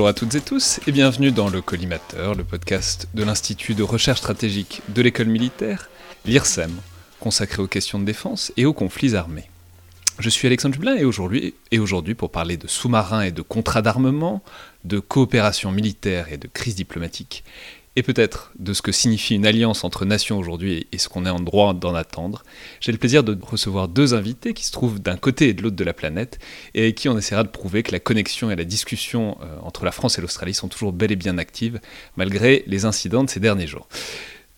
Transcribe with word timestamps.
Bonjour 0.00 0.08
à 0.08 0.14
toutes 0.14 0.34
et 0.34 0.40
tous 0.40 0.80
et 0.86 0.92
bienvenue 0.92 1.30
dans 1.30 1.50
le 1.50 1.60
Collimateur, 1.60 2.34
le 2.34 2.42
podcast 2.42 3.06
de 3.12 3.22
l'Institut 3.22 3.74
de 3.74 3.82
recherche 3.82 4.20
stratégique 4.20 4.80
de 4.88 5.02
l'école 5.02 5.26
militaire, 5.26 5.90
l'IRSEM, 6.24 6.72
consacré 7.20 7.60
aux 7.60 7.66
questions 7.66 7.98
de 7.98 8.06
défense 8.06 8.50
et 8.56 8.64
aux 8.64 8.72
conflits 8.72 9.14
armés. 9.14 9.50
Je 10.18 10.30
suis 10.30 10.46
Alexandre 10.46 10.78
aujourd'hui, 11.04 11.52
et 11.70 11.78
aujourd'hui 11.78 12.14
pour 12.14 12.30
parler 12.30 12.56
de 12.56 12.66
sous-marins 12.66 13.20
et 13.20 13.30
de 13.30 13.42
contrats 13.42 13.82
d'armement, 13.82 14.42
de 14.84 15.00
coopération 15.00 15.70
militaire 15.70 16.32
et 16.32 16.38
de 16.38 16.48
crise 16.48 16.76
diplomatique, 16.76 17.44
et 17.96 18.02
peut-être 18.02 18.52
de 18.58 18.72
ce 18.72 18.82
que 18.82 18.92
signifie 18.92 19.34
une 19.34 19.46
alliance 19.46 19.84
entre 19.84 20.04
nations 20.04 20.38
aujourd'hui 20.38 20.86
et 20.92 20.98
ce 20.98 21.08
qu'on 21.08 21.26
est 21.26 21.30
en 21.30 21.40
droit 21.40 21.74
d'en 21.74 21.94
attendre, 21.94 22.44
j'ai 22.80 22.92
le 22.92 22.98
plaisir 22.98 23.24
de 23.24 23.36
recevoir 23.42 23.88
deux 23.88 24.14
invités 24.14 24.54
qui 24.54 24.64
se 24.64 24.72
trouvent 24.72 25.00
d'un 25.00 25.16
côté 25.16 25.48
et 25.48 25.54
de 25.54 25.62
l'autre 25.62 25.76
de 25.76 25.84
la 25.84 25.92
planète 25.92 26.38
et 26.74 26.82
avec 26.82 26.94
qui 26.94 27.08
on 27.08 27.18
essaiera 27.18 27.42
de 27.42 27.48
prouver 27.48 27.82
que 27.82 27.92
la 27.92 28.00
connexion 28.00 28.50
et 28.50 28.56
la 28.56 28.64
discussion 28.64 29.38
euh, 29.42 29.56
entre 29.62 29.84
la 29.84 29.92
France 29.92 30.18
et 30.18 30.20
l'Australie 30.20 30.54
sont 30.54 30.68
toujours 30.68 30.92
bel 30.92 31.10
et 31.10 31.16
bien 31.16 31.38
actives 31.38 31.80
malgré 32.16 32.62
les 32.66 32.84
incidents 32.84 33.24
de 33.24 33.30
ces 33.30 33.40
derniers 33.40 33.66
jours. 33.66 33.88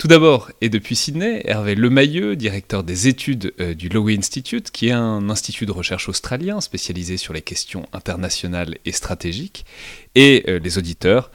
Tout 0.03 0.09
d'abord, 0.09 0.51
et 0.61 0.69
depuis 0.69 0.97
Sydney, 0.97 1.43
Hervé 1.45 1.77
Lemailleux, 1.77 2.35
directeur 2.35 2.83
des 2.83 3.07
études 3.07 3.55
euh, 3.61 3.73
du 3.73 3.89
Lowy 3.89 4.19
Institute, 4.19 4.73
qui 4.73 4.89
est 4.89 4.93
un 4.93 5.31
institut 5.31 5.65
de 5.65 5.71
recherche 5.71 6.09
australien 6.09 6.61
spécialisé 6.61 7.17
sur 7.17 7.33
les 7.33 7.43
questions 7.43 7.87
internationales 7.93 8.79
et 8.85 8.91
stratégiques, 8.91 9.65
et 10.17 10.43
euh, 10.49 10.59
les 10.59 10.77
auditeurs 10.77 11.31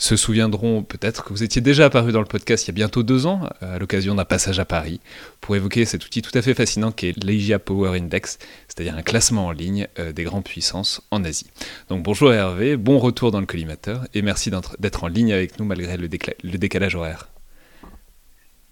se 0.00 0.16
souviendront 0.16 0.82
peut-être 0.82 1.24
que 1.24 1.28
vous 1.28 1.42
étiez 1.42 1.60
déjà 1.60 1.84
apparu 1.84 2.10
dans 2.10 2.20
le 2.20 2.26
podcast 2.26 2.64
il 2.64 2.68
y 2.68 2.70
a 2.70 2.74
bientôt 2.74 3.02
deux 3.02 3.26
ans, 3.26 3.42
à 3.60 3.78
l'occasion 3.78 4.14
d'un 4.14 4.24
passage 4.24 4.58
à 4.58 4.64
Paris, 4.64 4.98
pour 5.42 5.56
évoquer 5.56 5.84
cet 5.84 6.06
outil 6.06 6.22
tout 6.22 6.36
à 6.36 6.40
fait 6.40 6.54
fascinant 6.54 6.90
qui 6.90 7.08
est 7.08 7.22
l'Asia 7.22 7.58
Power 7.58 7.98
Index, 7.98 8.38
c'est-à-dire 8.66 8.96
un 8.96 9.02
classement 9.02 9.46
en 9.46 9.52
ligne 9.52 9.88
euh, 9.98 10.12
des 10.12 10.24
grandes 10.24 10.44
puissances 10.44 11.06
en 11.10 11.22
Asie. 11.22 11.50
Donc 11.90 12.02
bonjour 12.02 12.32
Hervé, 12.32 12.78
bon 12.78 12.98
retour 12.98 13.30
dans 13.30 13.40
le 13.40 13.46
collimateur, 13.46 14.06
et 14.14 14.22
merci 14.22 14.50
d'être 14.78 15.04
en 15.04 15.08
ligne 15.08 15.34
avec 15.34 15.58
nous 15.58 15.66
malgré 15.66 15.98
le, 15.98 16.08
décalage 16.08 16.94
horaire. 16.94 17.28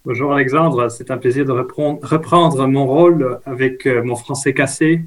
Bonjour 0.07 0.33
Alexandre, 0.33 0.89
c'est 0.89 1.11
un 1.11 1.19
plaisir 1.19 1.45
de 1.45 1.53
reprendre 1.53 2.67
mon 2.67 2.87
rôle 2.87 3.39
avec 3.45 3.87
euh, 3.87 4.03
mon 4.03 4.17
français 4.17 4.55
cassé 4.55 5.03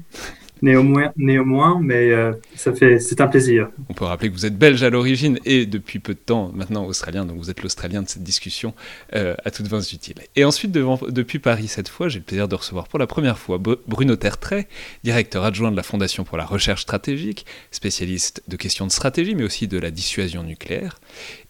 néanmoins, 0.62 1.12
néanmoins 1.16 1.80
mais 1.82 2.10
euh, 2.10 2.32
ça 2.54 2.72
fait, 2.72 2.98
c'est 2.98 3.20
un 3.20 3.26
plaisir. 3.26 3.68
On 3.88 3.94
peut 3.94 4.04
rappeler 4.04 4.30
que 4.30 4.34
vous 4.34 4.46
êtes 4.46 4.56
belge 4.56 4.82
à 4.82 4.90
l'origine 4.90 5.38
et 5.44 5.66
depuis 5.66 5.98
peu 5.98 6.14
de 6.14 6.18
temps 6.18 6.50
maintenant 6.54 6.86
australien, 6.86 7.26
donc 7.26 7.36
vous 7.36 7.50
êtes 7.50 7.62
l'australien 7.62 8.02
de 8.02 8.08
cette 8.08 8.22
discussion 8.22 8.74
euh, 9.14 9.34
à 9.44 9.50
toutes 9.50 9.68
fins 9.68 9.80
utiles. 9.80 10.16
Et 10.36 10.44
ensuite, 10.44 10.72
devant, 10.72 10.98
depuis 11.08 11.38
Paris 11.38 11.68
cette 11.68 11.88
fois, 11.88 12.08
j'ai 12.08 12.20
le 12.20 12.24
plaisir 12.24 12.48
de 12.48 12.54
recevoir 12.54 12.88
pour 12.88 12.98
la 12.98 13.06
première 13.06 13.38
fois 13.38 13.58
Bruno 13.58 14.16
Tertrais, 14.16 14.68
directeur 15.04 15.44
adjoint 15.44 15.70
de 15.70 15.76
la 15.76 15.82
Fondation 15.82 16.24
pour 16.24 16.38
la 16.38 16.46
recherche 16.46 16.82
stratégique, 16.82 17.44
spécialiste 17.70 18.42
de 18.48 18.56
questions 18.56 18.86
de 18.86 18.92
stratégie, 18.92 19.34
mais 19.34 19.44
aussi 19.44 19.66
de 19.66 19.78
la 19.78 19.90
dissuasion 19.90 20.42
nucléaire. 20.42 21.00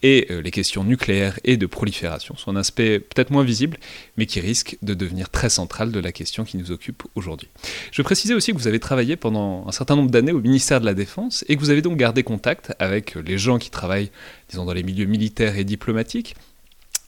Et 0.02 0.26
euh, 0.30 0.40
les 0.40 0.50
questions 0.50 0.84
nucléaires 0.84 1.38
et 1.44 1.56
de 1.56 1.66
prolifération 1.66 2.36
sont 2.36 2.50
un 2.50 2.56
aspect 2.56 2.98
peut-être 2.98 3.30
moins 3.30 3.44
visible, 3.44 3.78
mais 4.16 4.26
qui 4.26 4.40
risque 4.40 4.78
de 4.82 4.94
devenir 4.94 5.28
très 5.30 5.50
central 5.50 5.92
de 5.92 6.00
la 6.00 6.12
question 6.12 6.44
qui 6.44 6.56
nous 6.56 6.70
occupe 6.70 7.02
aujourd'hui. 7.14 7.48
Je 7.90 8.02
précisais 8.02 8.34
aussi 8.34 8.52
que 8.52 8.58
vous 8.58 8.66
avez 8.66 8.80
travaillé 8.80 9.01
pendant 9.16 9.66
un 9.66 9.72
certain 9.72 9.96
nombre 9.96 10.10
d'années 10.10 10.32
au 10.32 10.40
ministère 10.40 10.80
de 10.80 10.86
la 10.86 10.94
Défense 10.94 11.44
et 11.48 11.56
que 11.56 11.60
vous 11.60 11.70
avez 11.70 11.82
donc 11.82 11.96
gardé 11.96 12.22
contact 12.22 12.72
avec 12.78 13.14
les 13.14 13.38
gens 13.38 13.58
qui 13.58 13.70
travaillent, 13.70 14.10
disons, 14.48 14.64
dans 14.64 14.72
les 14.72 14.82
milieux 14.82 15.06
militaires 15.06 15.58
et 15.58 15.64
diplomatiques. 15.64 16.34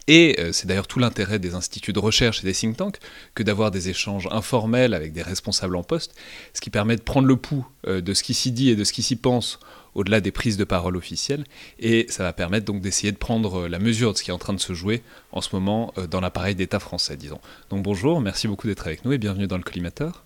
Et 0.07 0.37
euh, 0.39 0.53
c'est 0.53 0.67
d'ailleurs 0.67 0.87
tout 0.87 0.99
l'intérêt 0.99 1.39
des 1.39 1.55
instituts 1.55 1.93
de 1.93 1.99
recherche 1.99 2.41
et 2.43 2.47
des 2.47 2.53
think 2.53 2.77
tanks 2.77 2.99
que 3.35 3.43
d'avoir 3.43 3.71
des 3.71 3.89
échanges 3.89 4.29
informels 4.31 4.93
avec 4.93 5.13
des 5.13 5.23
responsables 5.23 5.77
en 5.77 5.83
poste, 5.83 6.15
ce 6.53 6.61
qui 6.61 6.71
permet 6.71 6.97
de 6.97 7.03
prendre 7.03 7.27
le 7.27 7.37
pouls 7.37 7.67
euh, 7.87 8.01
de 8.01 8.13
ce 8.13 8.23
qui 8.23 8.35
s'y 8.35 8.53
dit 8.53 8.69
et 8.69 8.77
de 8.77 8.85
ce 8.85 8.93
qui 8.93 9.03
s'y 9.03 9.17
pense 9.17 9.61
au-delà 9.95 10.21
des 10.21 10.33
prises 10.33 10.57
de 10.57 10.65
parole 10.65 10.97
officielles, 10.97 11.45
et 11.79 12.07
ça 12.09 12.25
va 12.25 12.33
permettre 12.33 12.67
donc 12.67 12.81
d'essayer 12.81 13.13
de 13.13 13.17
prendre 13.17 13.69
la 13.69 13.79
mesure 13.79 14.13
de 14.13 14.19
ce 14.19 14.25
qui 14.25 14.31
est 14.31 14.35
en 14.35 14.39
train 14.39 14.53
de 14.53 14.61
se 14.61 14.75
jouer 14.75 15.03
en 15.31 15.41
ce 15.41 15.51
moment 15.53 15.95
euh, 15.99 16.07
dans 16.07 16.21
l'appareil 16.21 16.55
d'État 16.55 16.81
français, 16.81 17.17
disons. 17.17 17.41
Donc 17.71 17.83
bonjour, 17.83 18.21
merci 18.21 18.49
beaucoup 18.49 18.67
d'être 18.67 18.87
avec 18.87 19.05
nous 19.05 19.13
et 19.13 19.19
bienvenue 19.19 19.47
dans 19.47 19.57
le 19.57 19.63
collimateur. 19.63 20.25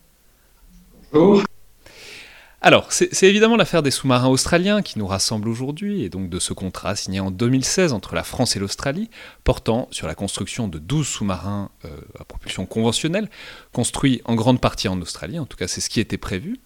Bonjour. 1.13 1.45
Alors, 2.61 2.91
c'est 2.91 3.23
évidemment 3.23 3.55
l'affaire 3.55 3.85
des 3.85 3.93
sous-marins 3.93 4.29
australiens 4.29 4.83
qui 4.83 4.99
nous 4.99 5.07
rassemble 5.07 5.49
aujourd'hui, 5.49 6.03
et 6.03 6.09
donc 6.09 6.29
de 6.29 6.41
ce 6.41 6.53
contrat 6.53 6.97
signé 6.97 7.21
en 7.21 7.31
2016 7.31 7.93
entre 7.93 8.17
la 8.17 8.25
France 8.25 8.57
et 8.57 8.59
l'Australie, 8.59 9.11
portant 9.45 9.87
sur 9.93 10.09
la 10.09 10.17
construction 10.17 10.67
de 10.67 10.81
12 10.81 11.07
sous-marins 11.07 11.71
euh, 11.85 11.89
à 12.19 12.25
propulsion 12.25 12.67
conventionnelle, 12.67 13.31
construits 13.73 14.23
en 14.25 14.35
grande 14.35 14.61
partie 14.61 14.89
en 14.89 15.01
Australie, 15.01 15.39
en 15.39 15.47
tout 15.47 15.57
cas 15.57 15.69
c'est 15.69 15.81
ce 15.81 15.89
qui 15.89 16.01
était 16.01 16.19
prévu. 16.19 16.59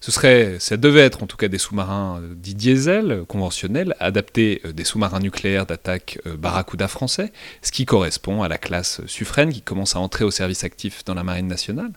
Ce 0.00 0.10
ça 0.10 0.76
devait 0.76 1.00
être 1.02 1.22
en 1.22 1.26
tout 1.26 1.36
cas 1.36 1.48
des 1.48 1.58
sous-marins 1.58 2.20
euh, 2.20 2.34
dits 2.34 2.56
diesel, 2.56 3.22
conventionnels, 3.28 3.94
adaptés 4.00 4.60
euh, 4.64 4.72
des 4.72 4.84
sous-marins 4.84 5.20
nucléaires 5.20 5.66
d'attaque 5.66 6.18
Barracuda 6.36 6.88
français, 6.88 7.32
ce 7.62 7.70
qui 7.70 7.86
correspond 7.86 8.42
à 8.42 8.48
la 8.48 8.58
classe 8.58 9.02
Suffren 9.06 9.52
qui 9.52 9.62
commence 9.62 9.94
à 9.94 10.00
entrer 10.00 10.24
au 10.24 10.32
service 10.32 10.64
actif 10.64 11.04
dans 11.04 11.14
la 11.14 11.22
marine 11.22 11.46
nationale. 11.46 11.92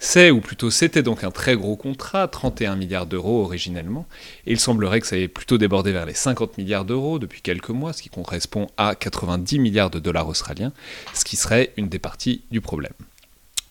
C'est, 0.00 0.30
ou 0.30 0.40
plutôt 0.40 0.70
c'était 0.70 1.02
donc 1.02 1.24
un 1.24 1.30
très 1.30 1.56
gros 1.56 1.76
contrat, 1.76 2.28
31 2.28 2.76
milliards 2.76 3.06
d'euros 3.06 3.42
originellement, 3.42 4.06
et 4.46 4.52
il 4.52 4.60
semblerait 4.60 5.00
que 5.00 5.06
ça 5.06 5.16
ait 5.16 5.26
plutôt 5.26 5.58
débordé 5.58 5.90
vers 5.90 6.06
les 6.06 6.14
50 6.14 6.56
milliards 6.56 6.84
d'euros 6.84 7.18
depuis 7.18 7.42
quelques 7.42 7.70
mois, 7.70 7.92
ce 7.92 8.02
qui 8.02 8.08
correspond 8.08 8.68
à 8.76 8.94
90 8.94 9.58
milliards 9.58 9.90
de 9.90 9.98
dollars 9.98 10.28
australiens, 10.28 10.72
ce 11.14 11.24
qui 11.24 11.36
serait 11.36 11.72
une 11.76 11.88
des 11.88 11.98
parties 11.98 12.42
du 12.50 12.60
problème. 12.60 12.92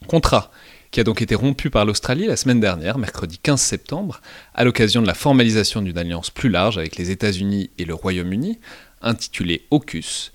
Contrat 0.07 0.51
qui 0.91 1.01
a 1.01 1.03
donc 1.03 1.21
été 1.21 1.35
rompu 1.35 1.69
par 1.69 1.85
l'Australie 1.85 2.27
la 2.27 2.37
semaine 2.37 2.61
dernière, 2.61 2.97
mercredi 2.97 3.37
15 3.37 3.59
septembre, 3.59 4.21
à 4.53 4.63
l'occasion 4.63 5.01
de 5.01 5.07
la 5.07 5.13
formalisation 5.13 5.81
d'une 5.81 5.97
alliance 5.97 6.29
plus 6.29 6.49
large 6.49 6.77
avec 6.77 6.95
les 6.95 7.11
États-Unis 7.11 7.69
et 7.77 7.83
le 7.83 7.93
Royaume-Uni, 7.93 8.57
intitulée 9.01 9.65
AUKUS, 9.71 10.31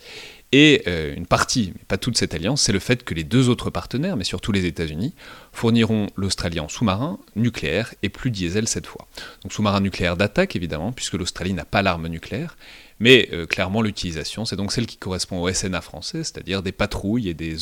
et 0.52 0.82
euh, 0.86 1.14
une 1.16 1.26
partie, 1.26 1.72
mais 1.74 1.82
pas 1.88 1.96
toute 1.96 2.18
cette 2.18 2.34
alliance, 2.34 2.60
c'est 2.60 2.72
le 2.72 2.78
fait 2.78 3.04
que 3.04 3.14
les 3.14 3.24
deux 3.24 3.48
autres 3.48 3.70
partenaires, 3.70 4.16
mais 4.16 4.24
surtout 4.24 4.52
les 4.52 4.66
États-Unis, 4.66 5.14
fourniront 5.52 6.08
l'Australie 6.14 6.60
en 6.60 6.68
sous-marin, 6.68 7.18
nucléaire 7.36 7.94
et 8.02 8.10
plus 8.10 8.30
diesel 8.30 8.68
cette 8.68 8.86
fois. 8.86 9.08
Donc 9.42 9.52
sous-marin 9.52 9.80
nucléaire 9.80 10.16
d'attaque 10.16 10.54
évidemment, 10.54 10.92
puisque 10.92 11.14
l'Australie 11.14 11.54
n'a 11.54 11.64
pas 11.64 11.80
l'arme 11.80 12.06
nucléaire, 12.06 12.58
mais 13.00 13.30
euh, 13.32 13.46
clairement 13.46 13.80
l'utilisation, 13.80 14.44
c'est 14.44 14.56
donc 14.56 14.72
celle 14.72 14.86
qui 14.86 14.98
correspond 14.98 15.40
au 15.40 15.50
SNA 15.50 15.80
français, 15.80 16.22
c'est-à-dire 16.22 16.62
des 16.62 16.72
patrouilles 16.72 17.30
et 17.30 17.34
des, 17.34 17.56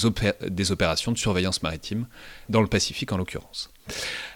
des 0.48 0.72
opérations 0.72 1.12
de 1.12 1.18
surveillance 1.18 1.62
maritime, 1.62 2.06
dans 2.48 2.60
le 2.60 2.66
Pacifique 2.66 3.12
en 3.12 3.16
l'occurrence. 3.16 3.70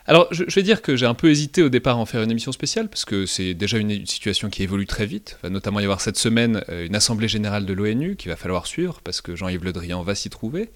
Alors, 0.07 0.29
je, 0.31 0.45
vais 0.45 0.63
dire 0.63 0.83
que 0.83 0.97
j'ai 0.97 1.07
un 1.07 1.15
peu 1.15 1.31
hésité 1.31 1.63
au 1.63 1.71
départ 1.71 1.97
à 1.97 1.99
en 1.99 2.05
faire 2.05 2.23
une 2.23 2.31
émission 2.31 2.53
spéciale, 2.53 2.89
parce 2.89 3.07
que 3.07 3.25
c'est 3.25 3.55
déjà 3.55 3.79
une, 3.79 4.07
situation 4.07 4.51
qui 4.51 4.63
évolue 4.63 4.87
très 4.87 5.07
vite. 5.07 5.39
Il 5.41 5.45
va 5.45 5.51
notamment 5.51 5.81
y 5.81 5.85
avoir 5.85 6.03
cette 6.03 6.19
semaine 6.19 6.63
euh, 6.69 6.87
une 6.87 6.95
assemblée 6.95 7.29
générale 7.29 7.65
de 7.65 7.73
l'ONU 7.73 8.17
qu'il 8.17 8.31
va 8.31 8.37
falloir 8.37 8.67
suivre, 8.67 9.01
parce 9.03 9.23
que 9.23 9.35
Jean-Yves 9.35 9.65
Le 9.65 9.73
Drian 9.73 10.03
va 10.03 10.15
s'y 10.15 10.29
trouver. 10.29 10.71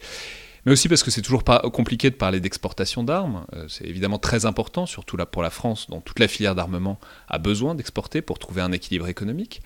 Mais 0.64 0.72
aussi 0.72 0.88
parce 0.88 1.02
que 1.02 1.10
c'est 1.10 1.22
toujours 1.22 1.44
pas 1.44 1.60
compliqué 1.72 2.10
de 2.10 2.14
parler 2.14 2.40
d'exportation 2.40 3.02
d'armes. 3.04 3.44
Euh, 3.54 3.66
c'est 3.68 3.84
évidemment 3.84 4.18
très 4.18 4.46
important, 4.46 4.86
surtout 4.86 5.16
là 5.18 5.26
pour 5.26 5.42
la 5.42 5.50
France, 5.50 5.88
dont 5.90 6.00
toute 6.00 6.18
la 6.20 6.28
filière 6.28 6.54
d'armement 6.54 6.98
a 7.28 7.38
besoin 7.38 7.74
d'exporter 7.74 8.22
pour 8.22 8.38
trouver 8.38 8.62
un 8.62 8.72
équilibre 8.72 9.08
économique. 9.08 9.60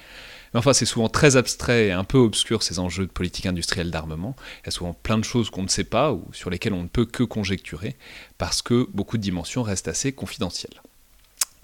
Mais 0.53 0.59
enfin, 0.59 0.73
c'est 0.73 0.87
souvent 0.87 1.09
très 1.09 1.37
abstrait 1.37 1.87
et 1.87 1.93
un 1.93 2.05
peu 2.05 2.19
obscur 2.19 2.63
ces 2.63 2.79
enjeux 2.79 3.07
de 3.07 3.11
politique 3.11 3.47
industrielle 3.47 3.91
d'armement. 3.91 4.37
Il 4.63 4.67
y 4.67 4.69
a 4.69 4.73
souvent 4.73 4.93
plein 4.93 5.19
de 5.19 5.25
choses 5.25 5.51
qu'on 5.51 5.63
ne 5.63 5.69
sait 5.69 5.85
pas 5.85 6.13
ou 6.13 6.25
sur 6.33 6.51
lesquelles 6.51 6.75
on 6.75 6.83
ne 6.83 6.89
peut 6.89 7.07
que 7.07 7.23
conjecturer, 7.23 7.97
parce 8.39 8.63
que 8.63 8.87
beaucoup 8.93 9.17
de 9.17 9.23
dimensions 9.23 9.63
restent 9.63 9.89
assez 9.89 10.13
confidentielles. 10.13 10.83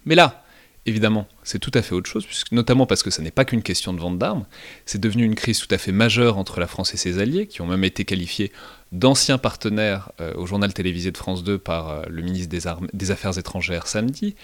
Mais 0.07 0.15
là, 0.15 0.45
évidemment, 0.87 1.29
c'est 1.43 1.59
tout 1.59 1.71
à 1.75 1.83
fait 1.83 1.95
autre 1.95 2.09
chose, 2.09 2.27
notamment 2.51 2.87
parce 2.87 3.03
que 3.03 3.11
ce 3.11 3.21
n'est 3.21 3.31
pas 3.31 3.45
qu'une 3.45 3.63
question 3.63 3.93
de 3.93 4.01
vente 4.01 4.19
d'armes, 4.19 4.47
c'est 4.87 5.01
devenu 5.01 5.25
une 5.25 5.35
crise 5.35 5.59
tout 5.59 5.73
à 5.75 5.79
fait 5.79 5.93
majeure 5.93 6.39
entre 6.39 6.61
la 6.61 6.67
France 6.67 6.95
et 6.95 6.97
ses 6.97 7.19
alliés, 7.19 7.47
qui 7.47 7.61
ont 7.61 7.67
même 7.67 7.85
été 7.85 8.05
qualifiés 8.05 8.53
d'anciens 8.93 9.39
partenaires 9.39 10.13
euh, 10.21 10.35
au 10.35 10.47
journal 10.47 10.73
télévisé 10.73 11.11
de 11.11 11.17
France 11.17 11.45
2 11.45 11.59
par 11.59 11.91
euh, 11.91 12.03
le 12.09 12.23
ministre 12.23 12.49
des, 12.49 12.61
des, 12.93 13.11
Affaires 13.11 13.37
étrangères 13.39 13.87
samedi, 13.87 14.35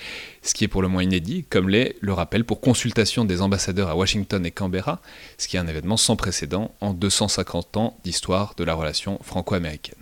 ce 0.42 0.54
qui 0.54 0.64
est 0.64 0.68
pour 0.68 0.82
le 0.82 0.88
moins 0.88 1.02
inédit, 1.02 1.44
comme 1.44 1.68
l'est 1.68 1.96
le 2.00 2.12
rappel 2.12 2.44
pour 2.44 2.60
consultation 2.60 3.24
des 3.24 3.40
ambassadeurs 3.40 3.88
à 3.88 3.96
Washington 3.96 4.44
et 4.44 4.50
Canberra, 4.50 5.00
ce 5.38 5.48
qui 5.48 5.56
est 5.56 5.60
un 5.60 5.66
événement 5.66 5.96
sans 5.96 6.16
précédent 6.16 6.74
en 6.80 6.92
250 6.92 7.76
ans 7.76 7.98
d'histoire 8.04 8.54
de 8.56 8.64
la 8.64 8.74
relation 8.74 9.18
franco-américaine. 9.22 9.94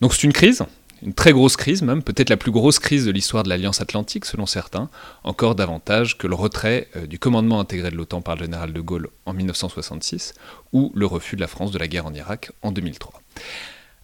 Donc 0.00 0.14
c'est 0.14 0.24
une 0.24 0.32
crise, 0.32 0.64
une 1.02 1.14
très 1.14 1.32
grosse 1.32 1.56
crise 1.56 1.82
même, 1.82 2.02
peut-être 2.02 2.30
la 2.30 2.36
plus 2.36 2.50
grosse 2.50 2.78
crise 2.78 3.04
de 3.04 3.10
l'histoire 3.10 3.42
de 3.42 3.48
l'Alliance 3.48 3.80
Atlantique 3.80 4.24
selon 4.24 4.46
certains, 4.46 4.88
encore 5.22 5.54
davantage 5.54 6.18
que 6.18 6.26
le 6.26 6.34
retrait 6.34 6.88
euh, 6.96 7.06
du 7.06 7.18
commandement 7.18 7.60
intégré 7.60 7.90
de 7.90 7.96
l'OTAN 7.96 8.22
par 8.22 8.36
le 8.36 8.42
général 8.42 8.72
de 8.72 8.80
Gaulle 8.80 9.08
en 9.26 9.32
1966 9.32 10.34
ou 10.72 10.92
le 10.94 11.06
refus 11.06 11.36
de 11.36 11.40
la 11.40 11.46
France 11.46 11.72
de 11.72 11.78
la 11.78 11.88
guerre 11.88 12.06
en 12.06 12.14
Irak 12.14 12.52
en 12.62 12.72
2003. 12.72 13.23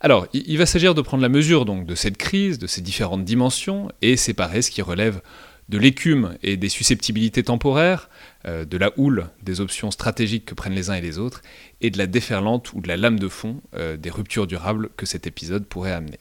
Alors, 0.01 0.27
il 0.33 0.57
va 0.57 0.65
s'agir 0.65 0.95
de 0.95 1.03
prendre 1.03 1.23
la 1.23 1.29
mesure 1.29 1.67
donc 1.67 1.85
de 1.85 1.95
cette 1.95 2.17
crise, 2.17 2.59
de 2.59 2.67
ses 2.67 2.81
différentes 2.81 3.25
dimensions, 3.25 3.91
et 4.01 4.17
séparer 4.17 4.63
ce 4.63 4.71
qui 4.71 4.81
relève 4.81 5.21
de 5.69 5.79
l'écume 5.79 6.37
et 6.43 6.57
des 6.57 6.71
susceptibilités 6.71 7.45
temporaires, 7.45 8.09
euh, 8.47 8.65
de 8.65 8.77
la 8.77 8.93
houle 8.97 9.29
des 9.43 9.61
options 9.61 9.91
stratégiques 9.91 10.47
que 10.47 10.55
prennent 10.55 10.75
les 10.75 10.91
uns 10.91 10.95
et 10.95 11.01
les 11.01 11.19
autres, 11.19 11.43
et 11.81 11.91
de 11.91 11.99
la 11.99 12.07
déferlante 12.07 12.73
ou 12.73 12.81
de 12.81 12.89
la 12.89 12.97
lame 12.97 13.21
de 13.21 13.29
fond 13.29 13.61
euh, 13.75 13.97
des 13.97 14.11
ruptures 14.11 14.47
durables 14.47 14.89
que 14.97 15.07
cet 15.07 15.27
épisode 15.27 15.67
pourrait 15.67 15.93
amener. 15.93 16.19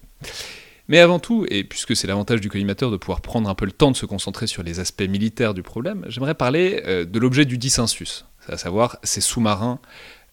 Mais 0.90 1.00
avant 1.00 1.20
tout, 1.20 1.46
et 1.50 1.64
puisque 1.64 1.96
c'est 1.96 2.08
l'avantage 2.08 2.42
du 2.42 2.50
collimateur 2.50 2.92
de 2.92 2.98
pouvoir 2.98 3.22
prendre 3.22 3.50
un 3.50 3.56
peu 3.56 3.66
le 3.66 3.72
temps 3.72 3.92
de 3.92 3.98
se 3.98 4.06
concentrer 4.06 4.46
sur 4.46 4.62
les 4.62 4.80
aspects 4.80 5.08
militaires 5.08 5.54
du 5.54 5.64
problème, 5.64 6.04
j'aimerais 6.10 6.36
parler 6.36 6.82
de 7.06 7.20
l'objet 7.20 7.46
du 7.46 7.60
dissensus, 7.60 8.26
à 8.48 8.58
savoir 8.58 8.98
ces 9.04 9.22
sous-marins 9.22 9.80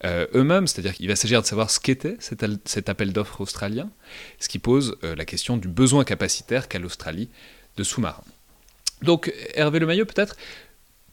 eux-mêmes, 0.03 0.67
c'est-à-dire 0.67 0.93
qu'il 0.93 1.07
va 1.07 1.15
s'agir 1.15 1.41
de 1.41 1.47
savoir 1.47 1.69
ce 1.69 1.79
qu'était 1.79 2.17
cet, 2.19 2.89
appel 2.89 3.13
d'offres 3.13 3.41
australien, 3.41 3.89
ce 4.39 4.47
qui 4.47 4.59
pose 4.59 4.97
la 5.01 5.25
question 5.25 5.57
du 5.57 5.67
besoin 5.67 6.03
capacitaire 6.03 6.67
qu'a 6.67 6.79
l'Australie 6.79 7.29
de 7.77 7.83
sous-marins. 7.83 8.23
Donc 9.01 9.33
Hervé 9.53 9.79
Lemaillot, 9.79 10.05
peut-être, 10.05 10.35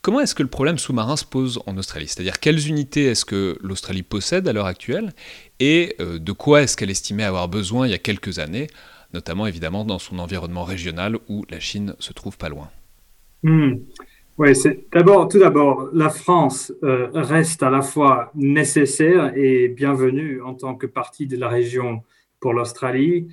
comment 0.04 0.20
est-ce 0.20 0.34
que 0.34 0.42
le 0.42 0.48
problème 0.48 0.78
sous-marin 0.78 1.16
se 1.16 1.24
pose 1.24 1.60
en 1.66 1.76
Australie? 1.76 2.08
C'est-à-dire 2.08 2.38
quelles 2.38 2.68
unités 2.68 3.06
est-ce 3.06 3.24
que 3.24 3.58
l'Australie 3.62 4.02
possède 4.02 4.46
à 4.48 4.52
l'heure 4.52 4.66
actuelle? 4.66 5.12
Et 5.60 5.96
euh, 6.00 6.18
de 6.18 6.32
quoi 6.32 6.62
est-ce 6.62 6.76
qu'elle 6.76 6.90
estimait 6.90 7.24
avoir 7.24 7.48
besoin 7.48 7.86
il 7.86 7.90
y 7.90 7.94
a 7.94 7.98
quelques 7.98 8.38
années, 8.38 8.68
notamment 9.12 9.46
évidemment 9.46 9.84
dans 9.84 9.98
son 9.98 10.18
environnement 10.18 10.64
régional 10.64 11.18
où 11.28 11.44
la 11.50 11.58
Chine 11.58 11.94
se 11.98 12.12
trouve 12.12 12.36
pas 12.36 12.48
loin? 12.48 12.70
Hmm. 13.42 13.76
Oui, 14.36 14.56
c'est 14.56 14.90
d'abord, 14.90 15.28
tout 15.28 15.38
d'abord, 15.38 15.90
la 15.92 16.10
France 16.10 16.72
euh, 16.82 17.08
reste 17.14 17.62
à 17.62 17.70
la 17.70 17.82
fois 17.82 18.32
nécessaire 18.34 19.32
et 19.36 19.68
bienvenue 19.68 20.42
en 20.42 20.54
tant 20.54 20.74
que 20.74 20.88
partie 20.88 21.28
de 21.28 21.36
la 21.36 21.48
région 21.48 22.02
pour 22.40 22.52
l'Australie. 22.52 23.28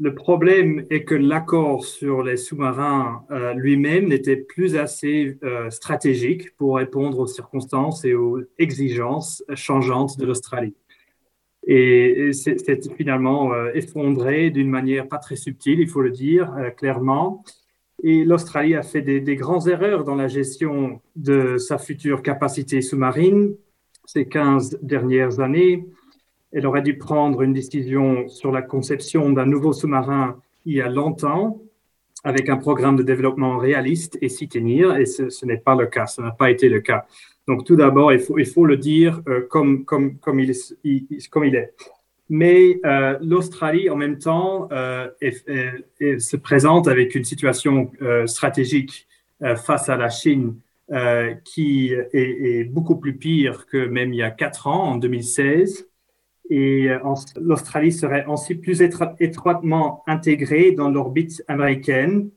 Le 0.00 0.16
problème 0.16 0.84
est 0.90 1.04
que 1.04 1.14
l'accord 1.14 1.84
sur 1.84 2.24
les 2.24 2.36
sous-marins 2.36 3.24
euh, 3.30 3.54
lui-même 3.54 4.08
n'était 4.08 4.36
plus 4.36 4.74
assez 4.74 5.38
euh, 5.44 5.70
stratégique 5.70 6.56
pour 6.56 6.74
répondre 6.74 7.20
aux 7.20 7.28
circonstances 7.28 8.04
et 8.04 8.14
aux 8.14 8.40
exigences 8.58 9.44
changeantes 9.54 10.18
de 10.18 10.26
l'Australie. 10.26 10.74
Et 11.68 12.32
c'est 12.32 12.92
finalement 12.96 13.52
effondré 13.74 14.50
d'une 14.50 14.68
manière 14.68 15.06
pas 15.06 15.18
très 15.18 15.36
subtile, 15.36 15.78
il 15.78 15.88
faut 15.88 16.02
le 16.02 16.10
dire 16.10 16.52
clairement. 16.76 17.44
Et 18.02 18.24
l'Australie 18.24 18.74
a 18.74 18.82
fait 18.82 19.02
des, 19.02 19.20
des 19.20 19.36
grandes 19.36 19.68
erreurs 19.68 20.04
dans 20.04 20.16
la 20.16 20.28
gestion 20.28 21.00
de 21.16 21.56
sa 21.56 21.78
future 21.78 22.22
capacité 22.22 22.82
sous-marine 22.82 23.54
ces 24.04 24.26
15 24.26 24.78
dernières 24.82 25.40
années. 25.40 25.86
Elle 26.52 26.66
aurait 26.66 26.82
dû 26.82 26.98
prendre 26.98 27.42
une 27.42 27.52
décision 27.52 28.28
sur 28.28 28.52
la 28.52 28.62
conception 28.62 29.30
d'un 29.30 29.46
nouveau 29.46 29.72
sous-marin 29.72 30.38
il 30.64 30.74
y 30.74 30.80
a 30.80 30.88
longtemps, 30.88 31.60
avec 32.24 32.48
un 32.48 32.56
programme 32.56 32.96
de 32.96 33.02
développement 33.02 33.58
réaliste 33.58 34.16
et 34.20 34.28
s'y 34.28 34.48
tenir, 34.48 34.96
et 34.96 35.06
ce, 35.06 35.44
n'est 35.44 35.56
pas 35.56 35.74
le 35.74 35.86
cas, 35.86 36.06
ce 36.06 36.20
n'a 36.20 36.30
pas 36.30 36.50
été 36.50 36.68
le 36.68 36.80
cas. 36.80 37.06
Donc 37.48 37.64
tout 37.64 37.74
d'abord, 37.74 38.12
il 38.12 38.20
faut, 38.20 38.64
le 38.64 38.76
dire 38.76 39.20
euh, 39.28 39.40
comme 39.48 39.84
il 40.38 40.50
est. 40.50 41.74
Mais 42.34 42.80
euh, 42.86 43.18
l'Australie, 43.20 43.90
en 43.90 43.96
même 43.96 44.18
temps, 44.18 44.66
euh, 44.72 45.08
se 45.20 46.36
présente 46.36 46.88
avec 46.88 47.14
une 47.14 47.24
situation 47.24 47.90
stratégique 48.24 49.06
face 49.56 49.88
à 49.88 49.96
la 49.96 50.08
Chine 50.08 50.56
qui 51.44 51.92
est, 51.92 52.64
beaucoup 52.64 52.96
plus 52.96 53.16
pire 53.16 53.66
que 53.66 53.86
même 53.86 54.14
il 54.14 54.16
y 54.16 54.22
a 54.22 54.30
quatre 54.30 54.66
ans, 54.66 54.92
en 54.92 54.96
2016 54.96 55.88
et 56.52 56.90
euh, 56.90 56.98
l'Australie 57.40 57.92
serait 57.92 58.26
ainsi 58.28 58.54
plus 58.54 58.82
étroitement 58.82 60.02
intégrée 60.06 60.72
dans 60.72 60.90
l'orbite 60.90 61.42
américaine. 61.48 62.28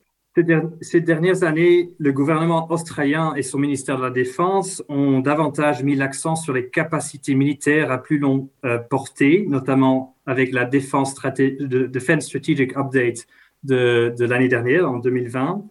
Ces 0.81 0.99
dernières 0.99 1.43
années, 1.43 1.91
le 1.97 2.11
gouvernement 2.11 2.69
australien 2.69 3.33
et 3.35 3.41
son 3.41 3.57
ministère 3.57 3.97
de 3.97 4.03
la 4.03 4.09
Défense 4.09 4.83
ont 4.89 5.21
davantage 5.21 5.81
mis 5.81 5.95
l'accent 5.95 6.35
sur 6.35 6.51
les 6.51 6.67
capacités 6.67 7.35
militaires 7.35 7.89
à 7.89 8.03
plus 8.03 8.17
longue 8.17 8.49
euh, 8.65 8.77
portée, 8.77 9.45
notamment 9.47 10.17
avec 10.25 10.51
la 10.51 10.65
Defense, 10.65 11.11
Strategic 11.11 12.75
Update 12.75 13.27
de, 13.63 14.13
de 14.17 14.25
l'année 14.25 14.49
dernière, 14.49 14.91
en 14.91 14.97
2020. 14.97 15.63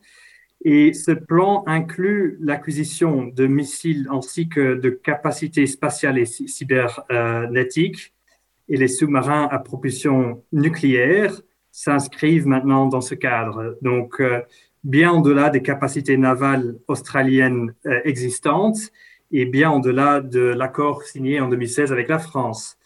Et 0.64 0.94
ce 0.94 1.10
plan 1.10 1.62
inclut 1.66 2.38
l'acquisition 2.40 3.24
de 3.26 3.46
missiles 3.46 4.08
ainsi 4.10 4.48
que 4.48 4.76
de 4.76 4.88
capacités 4.88 5.66
spatiales 5.66 6.16
et 6.18 6.24
cybernétiques 6.24 8.14
et 8.70 8.78
les 8.78 8.88
sous-marins 8.88 9.46
à 9.50 9.58
propulsion 9.58 10.42
nucléaire 10.52 11.38
s'inscrivent 11.74 12.46
maintenant 12.46 12.86
dans 12.86 13.00
ce 13.00 13.16
cadre. 13.16 13.76
Donc, 13.82 14.20
euh, 14.20 14.42
bien 14.84 15.10
au-delà 15.10 15.50
des 15.50 15.60
capacités 15.60 16.16
navales 16.16 16.76
australiennes 16.86 17.74
euh, 17.86 18.00
existantes 18.04 18.78
et 19.32 19.44
bien 19.44 19.72
au-delà 19.72 20.20
de 20.20 20.38
l'accord 20.38 21.02
signé 21.02 21.40
en 21.40 21.48
2016 21.48 21.90
avec 21.90 22.08
la 22.08 22.20
France. 22.20 22.78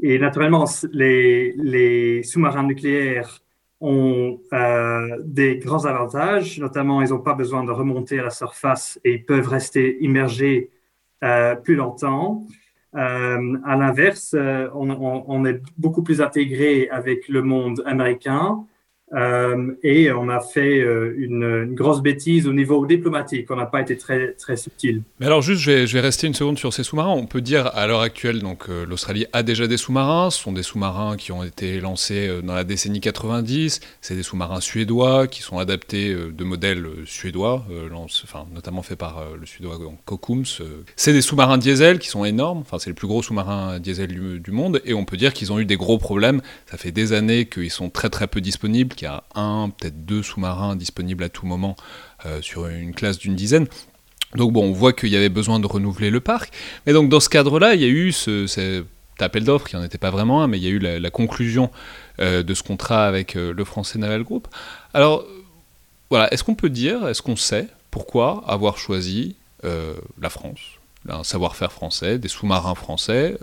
Et 0.00 0.20
naturellement, 0.20 0.64
les, 0.92 2.22
sous-marins 2.22 2.62
nucléaires 2.62 3.40
ont 3.80 4.38
euh, 4.52 5.16
des 5.24 5.56
grands 5.56 5.84
avantages, 5.84 6.60
notamment 6.60 7.02
ils 7.02 7.10
n'ont 7.10 7.18
pas 7.18 7.34
besoin 7.34 7.64
de 7.64 7.72
remonter 7.72 8.20
à 8.20 8.22
la 8.22 8.30
surface 8.30 9.00
et 9.02 9.14
ils 9.14 9.24
peuvent 9.24 9.48
rester 9.48 9.98
immergés 10.00 10.70
plus 11.64 11.74
longtemps. 11.74 12.46
Euh, 12.96 13.58
à 13.64 13.76
l'inverse, 13.76 14.34
euh, 14.34 14.68
on, 14.74 14.90
on, 15.26 15.44
est 15.44 15.60
beaucoup 15.76 16.02
plus 16.02 16.20
intégré 16.20 16.88
avec 16.90 17.28
le 17.28 17.42
monde 17.42 17.82
américain 17.86 18.64
euh, 19.14 19.72
et 19.82 20.10
on 20.10 20.28
a 20.28 20.40
fait 20.40 20.80
euh, 20.80 21.14
une, 21.16 21.74
grosse 21.74 22.02
bêtise 22.02 22.46
au 22.46 22.52
niveau 22.52 22.84
diplomatique. 22.86 23.50
On 23.50 23.56
n'a 23.56 23.66
pas 23.66 23.80
été 23.80 23.96
très, 23.96 24.32
très 24.32 24.56
subtil. 24.56 25.02
Mais 25.20 25.26
alors, 25.26 25.42
juste, 25.42 25.62
je 25.62 25.70
vais, 25.70 26.00
rester 26.00 26.26
une 26.26 26.34
seconde 26.34 26.58
sur 26.58 26.72
ces 26.72 26.82
sous-marins. 26.82 27.12
On 27.12 27.26
peut 27.26 27.40
dire 27.40 27.66
à 27.74 27.86
l'heure 27.86 28.00
actuelle, 28.00 28.40
donc 28.40 28.68
euh, 28.68 28.84
l'Australie 28.86 29.26
a 29.32 29.42
déjà 29.42 29.66
des 29.66 29.76
sous-marins. 29.76 30.30
Ce 30.30 30.42
sont 30.42 30.52
des 30.52 30.62
sous-marins 30.62 31.16
qui 31.16 31.32
ont 31.32 31.44
été 31.44 31.80
lancés 31.80 32.28
dans 32.42 32.54
la 32.54 32.64
décennie 32.64 33.00
90. 33.00 33.80
C'est 34.00 34.16
des 34.16 34.22
sous-marins 34.22 34.60
suédois 34.60 35.26
qui 35.28 35.42
sont 35.42 35.58
adaptés 35.58 36.14
de 36.14 36.44
modèles 36.44 36.86
suédois, 37.04 37.64
notamment 38.52 38.82
faits 38.82 38.98
par 38.98 39.24
le 39.38 39.46
suédois 39.46 39.78
Kockums. 40.04 40.44
C'est 40.96 41.12
des 41.12 41.22
sous-marins 41.22 41.58
diesel 41.58 41.98
qui 41.98 42.08
sont 42.08 42.24
énormes. 42.24 42.58
Enfin, 42.58 42.78
c'est 42.78 42.90
le 42.90 42.94
plus 42.94 43.06
gros 43.06 43.22
sous-marin 43.22 43.78
diesel 43.78 44.08
du, 44.08 44.40
du 44.40 44.50
monde. 44.50 44.80
Et 44.84 44.94
on 44.94 45.04
peut 45.04 45.16
dire 45.16 45.32
qu'ils 45.32 45.52
ont 45.52 45.58
eu 45.58 45.64
des 45.64 45.76
gros 45.76 45.98
problèmes. 45.98 46.40
Ça 46.70 46.76
fait 46.76 46.92
des 46.92 47.12
années 47.12 47.46
qu'ils 47.46 47.70
sont 47.70 47.90
très 47.90 48.10
très 48.10 48.26
peu 48.26 48.40
disponibles 48.40 48.94
il 49.04 49.06
y 49.06 49.10
a 49.10 49.22
un, 49.34 49.68
peut-être 49.68 50.06
deux 50.06 50.22
sous-marins 50.22 50.76
disponibles 50.76 51.24
à 51.24 51.28
tout 51.28 51.46
moment 51.46 51.76
euh, 52.24 52.40
sur 52.40 52.66
une 52.68 52.94
classe 52.94 53.18
d'une 53.18 53.36
dizaine. 53.36 53.66
Donc 54.34 54.52
bon, 54.52 54.64
on 54.64 54.72
voit 54.72 54.94
qu'il 54.94 55.10
y 55.10 55.16
avait 55.16 55.28
besoin 55.28 55.60
de 55.60 55.66
renouveler 55.66 56.10
le 56.10 56.20
parc. 56.20 56.52
Mais 56.86 56.94
donc 56.94 57.10
dans 57.10 57.20
ce 57.20 57.28
cadre-là, 57.28 57.74
il 57.74 57.82
y 57.82 57.84
a 57.84 57.88
eu 57.88 58.12
ce, 58.12 58.46
cet 58.46 58.86
appel 59.20 59.44
d'offres, 59.44 59.68
qui 59.68 59.76
n'en 59.76 59.82
était 59.84 59.98
pas 59.98 60.10
vraiment 60.10 60.42
un, 60.42 60.48
mais 60.48 60.58
il 60.58 60.64
y 60.64 60.66
a 60.66 60.70
eu 60.70 60.78
la, 60.78 61.10
conclusion 61.10 61.70
euh, 62.18 62.42
de 62.42 62.54
ce 62.54 62.62
contrat 62.62 63.06
avec 63.06 63.36
euh, 63.36 63.52
le 63.52 63.64
Français 63.64 63.98
Naval 63.98 64.22
Group. 64.22 64.48
Alors 64.94 65.26
voilà, 66.08 66.32
est-ce 66.32 66.42
qu'on 66.42 66.54
peut 66.54 66.70
dire, 66.70 67.06
est-ce 67.06 67.20
qu'on 67.20 67.36
sait 67.36 67.68
pourquoi 67.90 68.42
avoir 68.46 68.78
choisi 68.78 69.36
la 70.20 70.28
France? 70.28 70.60
Un 71.08 71.24
savoir-faire 71.24 71.72
français, 71.72 72.18
des 72.18 72.28
sous-marins 72.28 72.74
français 72.74 73.36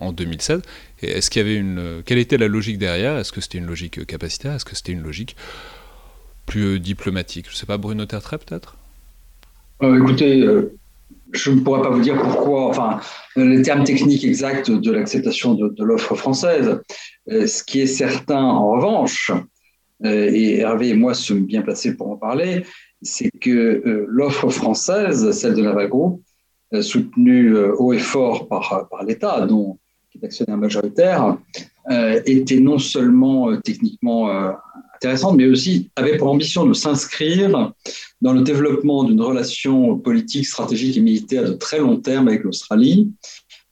en 0.00 0.12
2016 0.12 0.62
est-ce 1.02 1.30
qu'il 1.30 1.40
y 1.40 1.44
avait 1.44 1.56
une. 1.56 2.02
Quelle 2.04 2.18
était 2.18 2.36
la 2.36 2.48
logique 2.48 2.78
derrière? 2.78 3.16
Est-ce 3.16 3.32
que 3.32 3.40
c'était 3.40 3.58
une 3.58 3.66
logique 3.66 4.04
capacitaire? 4.06 4.52
Est-ce 4.54 4.64
que 4.64 4.76
c'était 4.76 4.92
une 4.92 5.02
logique 5.02 5.36
plus 6.46 6.76
euh, 6.76 6.78
diplomatique? 6.78 7.46
Je 7.48 7.54
ne 7.54 7.56
sais 7.56 7.66
pas, 7.66 7.78
Bruno 7.78 8.04
Tertrais 8.04 8.38
peut-être? 8.38 8.76
Euh, 9.82 9.98
Écoutez, 9.98 10.42
euh, 10.42 10.76
je 11.32 11.50
ne 11.50 11.60
pourrais 11.60 11.80
pas 11.80 11.90
vous 11.90 12.02
dire 12.02 12.20
pourquoi, 12.20 12.66
enfin, 12.68 13.00
les 13.36 13.62
termes 13.62 13.84
techniques 13.84 14.24
exacts 14.24 14.70
de 14.70 14.90
l'acceptation 14.90 15.54
de, 15.54 15.84
l'offre 15.84 16.14
française. 16.14 16.80
ce 17.28 17.64
qui 17.64 17.80
est 17.80 17.86
certain, 17.86 18.42
en 18.42 18.72
revanche, 18.72 19.30
et 20.04 20.58
Hervé 20.58 20.88
et 20.88 20.94
moi 20.94 21.14
sommes 21.14 21.44
bien 21.44 21.62
placés 21.62 21.94
pour 21.94 22.10
en 22.10 22.16
parler, 22.16 22.64
c'est 23.02 23.30
que 23.40 24.04
l'offre 24.08 24.48
française, 24.48 25.30
celle 25.30 25.54
de 25.54 25.62
Naval 25.62 25.88
soutenue 26.80 27.56
haut 27.78 27.92
et 27.92 27.98
fort 27.98 28.48
par, 28.48 28.86
par 28.90 29.04
l'État, 29.04 29.46
dont 29.46 29.78
qui 30.10 30.18
est 30.18 30.24
actionnaire 30.24 30.56
majoritaire, 30.56 31.36
euh, 31.90 32.20
était 32.26 32.60
non 32.60 32.78
seulement 32.78 33.50
euh, 33.50 33.56
techniquement 33.56 34.30
euh, 34.30 34.52
intéressante, 34.94 35.36
mais 35.36 35.46
aussi 35.46 35.90
avait 35.96 36.16
pour 36.16 36.28
ambition 36.28 36.66
de 36.66 36.74
s'inscrire 36.74 37.72
dans 38.20 38.32
le 38.32 38.42
développement 38.42 39.04
d'une 39.04 39.20
relation 39.20 39.96
politique, 39.98 40.46
stratégique 40.46 40.96
et 40.96 41.00
militaire 41.00 41.44
de 41.44 41.52
très 41.52 41.78
long 41.78 41.96
terme 41.96 42.28
avec 42.28 42.44
l'Australie, 42.44 43.10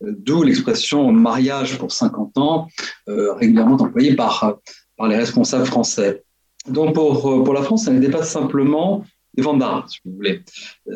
d'où 0.00 0.42
l'expression 0.42 1.12
mariage 1.12 1.76
pour 1.76 1.92
50 1.92 2.38
ans, 2.38 2.68
régulièrement 3.06 3.76
employée 3.76 4.14
par, 4.14 4.58
par 4.96 5.08
les 5.08 5.16
responsables 5.16 5.66
français. 5.66 6.22
Donc 6.66 6.94
pour, 6.94 7.44
pour 7.44 7.52
la 7.52 7.62
France, 7.62 7.84
ça 7.84 7.92
n'était 7.92 8.10
pas 8.10 8.22
simplement 8.22 9.04
si 9.42 10.00
vous 10.04 10.16
voulez. 10.16 10.42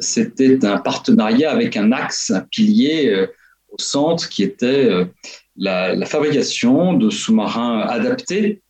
C'était 0.01 0.65
un 0.65 0.79
partenariat 0.79 1.51
avec 1.51 1.77
un 1.77 1.93
axe, 1.93 2.31
un 2.31 2.41
pilier 2.41 3.29
au 3.73 3.79
centre, 3.79 4.29
qui 4.29 4.43
était 4.43 4.91
euh, 4.91 5.05
la, 5.57 6.07
fabrication 6.07 6.93
de 6.93 7.11
sous-marins 7.11 7.81
adaptés, 7.81 8.63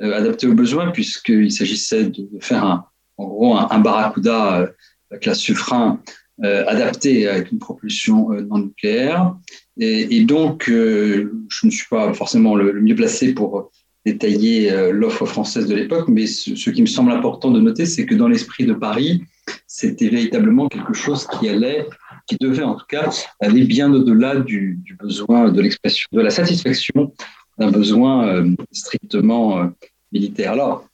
euh, 0.00 0.16
adaptés 0.16 0.46
aux 0.46 0.54
besoins, 0.54 0.90
puisqu'il 0.90 1.52
s'agissait 1.52 2.04
de, 2.04 2.28
faire 2.40 2.64
un, 2.64 2.86
en 3.18 3.26
gros 3.26 3.56
un, 3.56 3.78
barracuda, 3.78 4.60
euh, 4.60 4.66
la 5.10 5.18
classe 5.18 5.38
Suffren, 5.38 5.98
adapté 6.42 7.26
avec 7.26 7.50
une 7.50 7.58
propulsion 7.58 8.28
non 8.28 8.58
nucléaire. 8.58 9.34
Et, 9.78 10.22
donc, 10.24 10.64
je 10.66 11.30
ne 11.64 11.70
suis 11.70 11.86
pas 11.88 12.12
forcément 12.12 12.54
le, 12.54 12.78
mieux 12.82 12.94
placé 12.94 13.32
pour 13.32 13.70
détailler 14.06 14.72
l'offre 14.92 15.26
française 15.26 15.66
de 15.66 15.74
l'époque, 15.74 16.08
mais 16.08 16.26
ce, 16.26 16.70
qui 16.70 16.80
me 16.80 16.86
semble 16.86 17.10
important 17.10 17.50
de 17.50 17.60
noter, 17.60 17.84
c'est 17.86 18.06
que 18.06 18.14
dans 18.14 18.28
l'esprit 18.28 18.64
de 18.64 18.72
Paris, 18.72 19.24
c'était 19.66 20.08
véritablement 20.08 20.68
quelque 20.68 20.94
chose 20.94 21.26
qui 21.26 21.48
allait, 21.48 21.86
qui 22.26 22.36
devait 22.40 22.62
en 22.62 22.76
tout 22.76 22.86
cas 22.88 23.10
aller 23.40 23.64
bien 23.64 23.92
au-delà 23.92 24.36
du, 24.36 24.80
besoin 24.98 25.50
de 25.50 25.60
l'expression, 25.60 26.08
de 26.12 26.20
la 26.20 26.30
satisfaction 26.30 27.12
d'un 27.58 27.72
besoin 27.72 28.44
strictement 28.70 29.72
militaire. 30.12 30.52
Alors, 30.52 30.86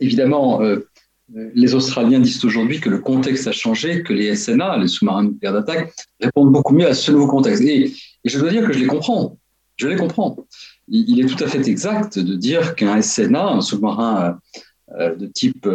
évidemment, 0.00 0.62
les 1.34 1.74
Australiens 1.74 2.20
disent 2.20 2.44
aujourd'hui 2.44 2.80
que 2.80 2.88
le 2.88 2.98
contexte 2.98 3.46
a 3.48 3.52
changé, 3.52 4.02
que 4.02 4.12
les 4.12 4.34
SNA, 4.36 4.78
les 4.78 4.88
sous-marins 4.88 5.24
nucléaires 5.24 5.54
d'attaque, 5.54 5.92
répondent 6.20 6.52
beaucoup 6.52 6.74
mieux 6.74 6.86
à 6.86 6.94
ce 6.94 7.10
nouveau 7.10 7.26
contexte. 7.26 7.62
Et, 7.62 7.92
je 8.24 8.38
dois 8.38 8.50
dire 8.50 8.66
que 8.66 8.72
je 8.72 8.78
les 8.78 8.86
comprends. 8.86 9.36
Je 9.76 9.88
les 9.88 9.96
comprends. 9.96 10.36
Il, 10.88 11.20
est 11.20 11.26
tout 11.26 11.42
à 11.42 11.48
fait 11.48 11.66
exact 11.68 12.18
de 12.18 12.34
dire 12.34 12.74
qu'un 12.74 13.02
SNA, 13.02 13.44
un 13.44 13.60
sous-marin 13.60 14.38
euh, 14.98 15.14
de 15.14 15.26
type, 15.26 15.68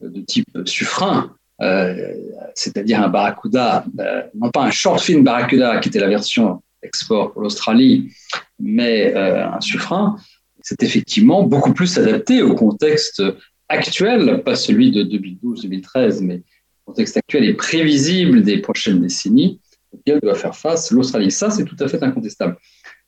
de 0.00 0.20
type 0.22 0.48
suffrain, 0.64 1.34
euh, 1.60 2.14
c'est-à-dire 2.54 3.02
un 3.02 3.08
Barracuda, 3.08 3.84
euh, 4.00 4.22
non 4.34 4.50
pas 4.50 4.62
un 4.62 4.70
short 4.70 5.00
fin 5.00 5.20
Barracuda 5.20 5.78
qui 5.78 5.88
était 5.88 6.00
la 6.00 6.08
version 6.08 6.62
export 6.82 7.32
pour 7.32 7.42
l'Australie, 7.42 8.12
mais 8.58 9.14
un 9.14 9.60
suffrain, 9.60 10.16
c'est 10.62 10.82
effectivement 10.82 11.42
beaucoup 11.42 11.72
plus 11.72 11.98
adapté 11.98 12.42
au 12.42 12.54
contexte 12.54 13.22
actuel, 13.68 14.42
pas 14.44 14.54
celui 14.54 14.90
de 14.90 15.02
2012-2013, 15.02 16.22
mais 16.22 16.36
le 16.36 16.42
contexte 16.84 17.16
actuel 17.16 17.44
est 17.44 17.54
prévisible 17.54 18.42
des 18.42 18.58
prochaines 18.58 19.00
décennies 19.00 19.60
auquel 19.92 20.20
doit 20.20 20.34
faire 20.34 20.54
face 20.54 20.90
l'Australie. 20.90 21.30
Ça, 21.30 21.50
c'est 21.50 21.64
tout 21.64 21.76
à 21.80 21.88
fait 21.88 22.02
incontestable. 22.02 22.58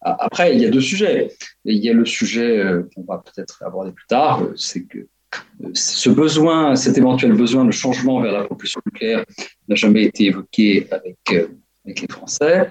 Après, 0.06 0.54
il 0.54 0.62
y 0.62 0.66
a 0.66 0.70
deux 0.70 0.80
sujets. 0.80 1.32
Il 1.64 1.84
y 1.84 1.90
a 1.90 1.92
le 1.92 2.04
sujet 2.04 2.58
euh, 2.58 2.88
qu'on 2.94 3.02
va 3.02 3.18
peut-être 3.18 3.62
aborder 3.66 3.90
plus 3.90 4.06
tard, 4.06 4.42
euh, 4.42 4.52
c'est 4.54 4.84
que 4.84 4.98
euh, 4.98 5.70
ce 5.74 6.08
besoin, 6.10 6.76
cet 6.76 6.96
éventuel 6.96 7.32
besoin 7.32 7.64
de 7.64 7.72
changement 7.72 8.20
vers 8.20 8.32
la 8.32 8.44
propulsion 8.44 8.80
nucléaire 8.86 9.24
n'a 9.68 9.74
jamais 9.74 10.04
été 10.04 10.26
évoqué 10.26 10.86
avec, 10.92 11.48
les 11.84 12.08
Français 12.08 12.70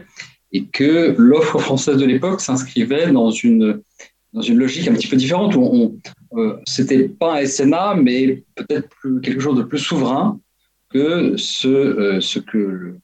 et 0.51 0.65
que 0.65 1.15
l'offre 1.17 1.59
française 1.59 1.97
de 1.97 2.05
l'époque 2.05 2.41
s'inscrivait 2.41 3.11
dans 3.11 3.31
une 3.31 3.81
dans 4.33 4.41
une 4.41 4.57
logique 4.57 4.89
un 4.89 4.93
petit 4.93 5.07
peu 5.07 5.15
différente 5.15 5.55
où 5.55 5.97
c'était 6.67 7.07
pas 7.07 7.39
un 7.39 7.45
SNA, 7.45 7.95
mais 7.95 8.43
peut-être 8.55 8.89
quelque 9.21 9.39
chose 9.39 9.55
de 9.55 9.63
plus 9.63 9.79
souverain 9.79 10.37
que 10.89 11.37
ce 11.37 12.39
que 12.39 12.57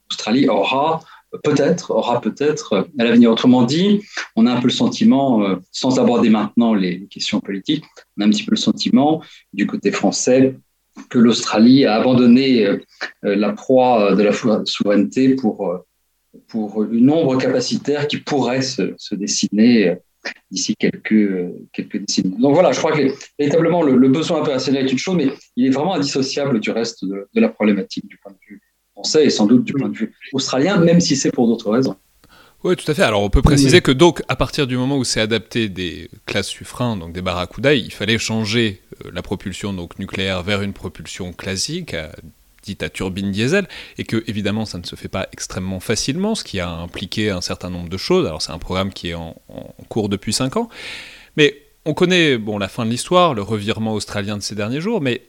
l'Australie 0.10 0.50
aura 0.50 1.02
peut-être, 1.44 1.92
aura 1.92 2.22
peut-être 2.22 2.88
à 2.98 3.04
l'avenir. 3.04 3.32
Autrement 3.32 3.64
dit, 3.64 4.02
on 4.36 4.46
a 4.46 4.52
un 4.52 4.62
peu 4.62 4.68
le 4.68 4.74
sentiment, 4.74 5.44
euh, 5.44 5.56
sans 5.72 6.00
aborder 6.00 6.30
maintenant 6.30 6.74
les 6.74 7.06
questions 7.08 7.40
politiques, 7.40 7.84
on 8.18 8.22
a 8.22 8.26
un 8.26 8.30
petit 8.30 8.44
peu 8.44 8.52
le 8.52 8.58
sentiment 8.58 9.22
du 9.54 9.68
côté 9.68 9.92
français 9.92 10.56
que 11.10 11.18
l'Australie 11.18 11.86
a 11.86 11.96
abandonné 11.96 12.68
la 13.24 13.54
proie 13.54 14.14
de 14.14 14.22
la 14.22 14.34
souveraineté 14.66 15.36
pour, 15.36 15.86
pour 16.50 16.84
une 16.84 17.10
ombre 17.10 17.38
capacitaire 17.38 18.10
qui 18.10 18.18
pourrait 18.18 18.62
se, 18.62 18.94
se 18.98 19.16
dessiner 19.16 19.96
d'ici 20.50 20.76
quelques, 20.76 21.54
quelques 21.72 21.98
décennies. 21.98 22.38
Donc 22.38 22.54
voilà, 22.54 22.72
je 22.72 22.80
crois 22.80 22.92
que 22.92 23.14
véritablement 23.40 23.84
le, 23.84 24.08
besoin 24.10 24.42
opérationnel 24.42 24.86
est 24.86 24.92
une 24.92 24.98
chose, 24.98 25.16
mais 25.16 25.30
il 25.56 25.68
est 25.68 25.70
vraiment 25.70 25.96
indissociable 25.96 26.60
du 26.60 26.72
reste 26.72 27.06
de, 27.06 27.28
la 27.34 27.50
problématique 27.50 28.08
du 28.08 28.18
point 28.18 28.32
de 28.32 28.38
vue 28.48 28.61
français 29.02 29.26
et 29.26 29.30
sans 29.30 29.46
doute 29.46 29.64
du 29.64 29.74
point 29.74 29.90
de 29.90 29.98
vue 29.98 30.14
australien, 30.34 30.78
même 30.78 31.00
si 31.00 31.16
c'est 31.16 31.32
pour 31.32 31.48
d'autres 31.48 31.72
raisons. 31.72 31.96
Oui, 32.64 32.76
tout 32.76 32.90
à 32.92 32.94
fait. 32.94 33.02
Alors, 33.02 33.24
on 33.24 33.30
peut 33.32 33.42
préciser 33.42 33.82
que 33.82 33.92
donc, 33.92 34.22
à 34.28 34.36
partir 34.36 34.68
du 34.68 34.78
moment 34.78 34.98
où 34.98 35.04
c'est 35.04 35.20
adapté 35.20 35.68
des 35.68 36.10
classes 36.28 36.48
suffrains, 36.48 36.96
donc 36.96 37.12
des 37.12 37.24
barracudas, 37.24 37.74
il 37.74 37.92
fallait 37.92 38.20
changer 38.20 38.82
euh, 39.04 39.10
la 39.12 39.24
propulsion 39.24 39.74
donc 39.74 39.98
nucléaire 39.98 40.44
vers 40.44 40.62
une 40.62 40.74
propulsion 40.74 41.34
classique, 41.34 41.96
dite 42.64 42.84
à 42.84 42.90
turbine 42.90 43.32
diesel, 43.32 43.68
et 43.98 44.04
que 44.04 44.24
évidemment 44.28 44.66
ça 44.66 44.78
ne 44.78 44.84
se 44.84 44.96
fait 44.96 45.08
pas 45.08 45.28
extrêmement 45.34 45.80
facilement, 45.80 46.36
ce 46.36 46.44
qui 46.44 46.60
a 46.60 46.70
impliqué 46.70 47.30
un 47.30 47.42
certain 47.42 47.70
nombre 47.70 47.90
de 47.90 47.98
choses. 47.98 48.28
Alors 48.28 48.42
c'est 48.42 48.52
un 48.52 48.60
programme 48.60 48.94
qui 48.94 49.10
est 49.10 49.16
en, 49.16 49.36
cours 49.90 50.10
depuis 50.10 50.34
5 50.34 50.58
ans, 50.58 50.70
mais 51.38 51.56
on 51.86 51.94
connaît 51.94 52.38
bon 52.38 52.60
la 52.60 52.68
fin 52.68 52.86
de 52.86 52.92
l'histoire, 52.92 53.34
le 53.34 53.42
revirement 53.42 53.94
australien 53.94 54.38
de 54.38 54.44
ces 54.44 54.56
derniers 54.56 54.82
jours, 54.82 55.02
mais 55.02 55.24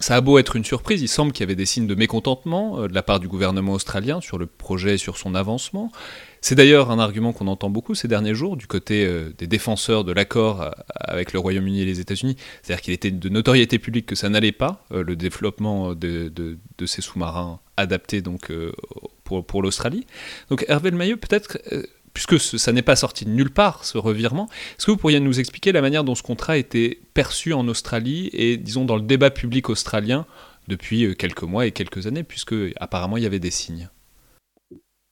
ça 0.00 0.14
a 0.14 0.20
beau 0.20 0.38
être 0.38 0.56
une 0.56 0.64
surprise, 0.64 1.02
il 1.02 1.08
semble 1.08 1.32
qu'il 1.32 1.42
y 1.42 1.46
avait 1.46 1.56
des 1.56 1.66
signes 1.66 1.86
de 1.86 1.94
mécontentement 1.94 2.80
euh, 2.80 2.88
de 2.88 2.94
la 2.94 3.02
part 3.02 3.20
du 3.20 3.28
gouvernement 3.28 3.72
australien 3.72 4.20
sur 4.20 4.38
le 4.38 4.46
projet 4.46 4.94
et 4.94 4.98
sur 4.98 5.16
son 5.16 5.34
avancement. 5.34 5.90
C'est 6.40 6.54
d'ailleurs 6.54 6.92
un 6.92 7.00
argument 7.00 7.32
qu'on 7.32 7.48
entend 7.48 7.68
beaucoup 7.68 7.96
ces 7.96 8.06
derniers 8.06 8.34
jours 8.34 8.56
du 8.56 8.68
côté 8.68 9.04
euh, 9.04 9.32
des 9.38 9.48
défenseurs 9.48 10.04
de 10.04 10.12
l'accord 10.12 10.62
euh, 10.62 10.70
avec 11.00 11.32
le 11.32 11.40
Royaume-Uni 11.40 11.80
et 11.80 11.84
les 11.84 11.98
États-Unis. 11.98 12.36
C'est-à-dire 12.62 12.82
qu'il 12.82 12.94
était 12.94 13.10
de 13.10 13.28
notoriété 13.28 13.80
publique 13.80 14.06
que 14.06 14.14
ça 14.14 14.28
n'allait 14.28 14.52
pas, 14.52 14.84
le 14.90 15.16
développement 15.16 15.94
de, 15.94 16.30
ces 16.86 17.02
sous-marins 17.02 17.60
adaptés 17.76 18.22
donc, 18.22 18.52
pour, 19.24 19.62
l'Australie. 19.62 20.06
Donc 20.48 20.64
Hervé 20.68 20.90
Maillot, 20.90 21.16
peut-être 21.16 21.58
puisque 22.18 22.40
ça 22.58 22.72
n'est 22.72 22.82
pas 22.82 22.96
sorti 22.96 23.24
de 23.24 23.30
nulle 23.30 23.50
part, 23.50 23.84
ce 23.84 23.96
revirement, 23.96 24.48
est-ce 24.76 24.86
que 24.86 24.90
vous 24.90 24.96
pourriez 24.96 25.20
nous 25.20 25.38
expliquer 25.38 25.70
la 25.70 25.80
manière 25.80 26.02
dont 26.02 26.16
ce 26.16 26.24
contrat 26.24 26.54
a 26.54 26.56
été 26.56 27.00
perçu 27.14 27.52
en 27.52 27.68
Australie 27.68 28.28
et, 28.32 28.56
disons, 28.56 28.84
dans 28.84 28.96
le 28.96 29.02
débat 29.02 29.30
public 29.30 29.70
australien 29.70 30.26
depuis 30.66 31.04
euh, 31.04 31.14
quelques 31.14 31.44
mois 31.44 31.66
et 31.66 31.70
quelques 31.70 32.08
années, 32.08 32.24
puisque 32.24 32.56
apparemment 32.80 33.18
il 33.18 33.22
y 33.22 33.26
avait 33.26 33.38
des 33.38 33.52
signes? 33.52 33.88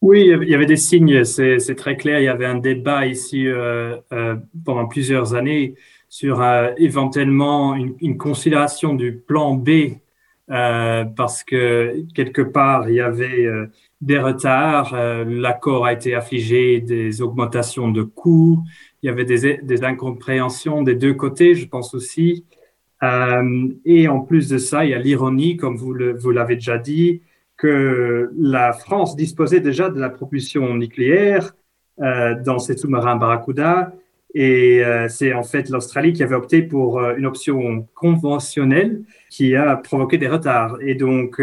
Oui, 0.03 0.23
il 0.23 0.49
y 0.49 0.55
avait 0.57 0.67
des 0.67 0.77
signes, 0.77 1.23
c'est 1.23 1.77
très 1.77 1.97
clair. 1.97 2.19
Il 2.19 2.25
y 2.25 2.29
avait 2.29 2.45
un 2.45 2.59
débat 2.59 3.07
ici 3.07 3.47
euh, 3.47 3.99
euh, 4.13 4.35
pendant 4.65 4.89
plusieurs 4.89 5.35
années 5.35 5.77
sur 6.09 6.43
éventuellement 6.77 7.77
une, 7.77 8.19
considération 8.19 8.95
du 8.95 9.17
plan 9.17 9.55
B, 9.55 9.99
parce 10.49 11.45
que 11.45 12.05
quelque 12.15 12.43
part, 12.43 12.89
il 12.89 12.97
y 12.97 13.01
avait 13.01 13.47
des 14.01 14.19
retards. 14.19 14.95
Euh, 14.95 15.25
l'accord 15.25 15.87
a 15.87 15.93
été 15.93 16.15
affligé 16.15 16.81
des 16.81 17.23
augmentations 17.23 17.91
de 17.91 18.03
coûts. 18.03 18.63
Il 19.03 19.07
y 19.07 19.09
avait 19.09 19.25
des, 19.25 19.85
incompréhensions 19.85 20.83
des 20.83 20.95
deux 20.95 21.15
côtés, 21.15 21.55
je 21.55 21.67
pense 21.69 21.95
aussi. 21.95 22.45
Euh, 23.03 23.69
et 23.85 24.09
en 24.09 24.21
plus 24.21 24.49
de 24.49 24.59
ça, 24.59 24.85
il 24.85 24.91
y 24.91 24.95
a 24.95 24.99
l'ironie, 24.99 25.57
comme 25.57 25.77
vous 25.77 25.93
l'avez 26.33 26.57
déjà 26.57 26.79
dit, 26.79 27.23
que 27.57 28.31
la 28.39 28.73
France 28.73 29.17
disposait 29.17 29.61
déjà 29.61 29.89
de 29.89 29.99
la 29.99 30.11
propulsion 30.11 30.75
nucléaire 30.75 31.55
euh, 32.01 32.35
dans 32.43 32.59
ses 32.59 32.77
sous-marins 32.77 33.17
Barracuda. 33.17 33.93
Et 34.39 34.83
c'est 35.09 35.33
en 35.33 35.43
fait 35.43 35.71
l'Australie 35.71 36.13
qui 36.13 36.23
avait 36.23 36.35
opté 36.35 36.61
pour 36.61 37.01
une 37.01 37.25
option 37.25 37.89
conventionnelle 37.95 39.03
qui 39.31 39.57
a 39.57 39.77
provoqué 39.77 40.19
des 40.19 40.29
retards. 40.29 40.77
Et 40.83 40.95
donc, 40.95 41.41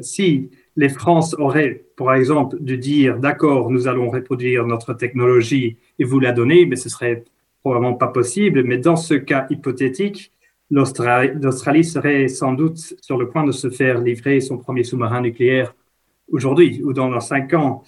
si 0.00 0.48
les 0.76 0.88
France 0.88 1.34
auraient, 1.38 1.84
par 1.96 2.14
exemple, 2.14 2.56
dû 2.60 2.78
dire 2.78 3.18
d'accord, 3.18 3.70
nous 3.70 3.88
allons 3.88 4.10
reproduire 4.10 4.66
notre 4.66 4.94
technologie 4.94 5.76
et 5.98 6.04
vous 6.04 6.20
la 6.20 6.32
donner, 6.32 6.66
mais 6.66 6.76
ce 6.76 6.88
serait 6.88 7.24
probablement 7.62 7.94
pas 7.94 8.08
possible. 8.08 8.62
Mais 8.64 8.78
dans 8.78 8.96
ce 8.96 9.14
cas 9.14 9.46
hypothétique, 9.50 10.32
l'Australie 10.70 11.84
serait 11.84 12.28
sans 12.28 12.52
doute 12.52 12.78
sur 13.00 13.18
le 13.18 13.28
point 13.28 13.44
de 13.44 13.52
se 13.52 13.70
faire 13.70 14.00
livrer 14.00 14.40
son 14.40 14.58
premier 14.58 14.84
sous-marin 14.84 15.20
nucléaire 15.20 15.74
aujourd'hui 16.30 16.80
ou 16.84 16.92
dans 16.92 17.18
cinq 17.20 17.54
ans. 17.54 17.82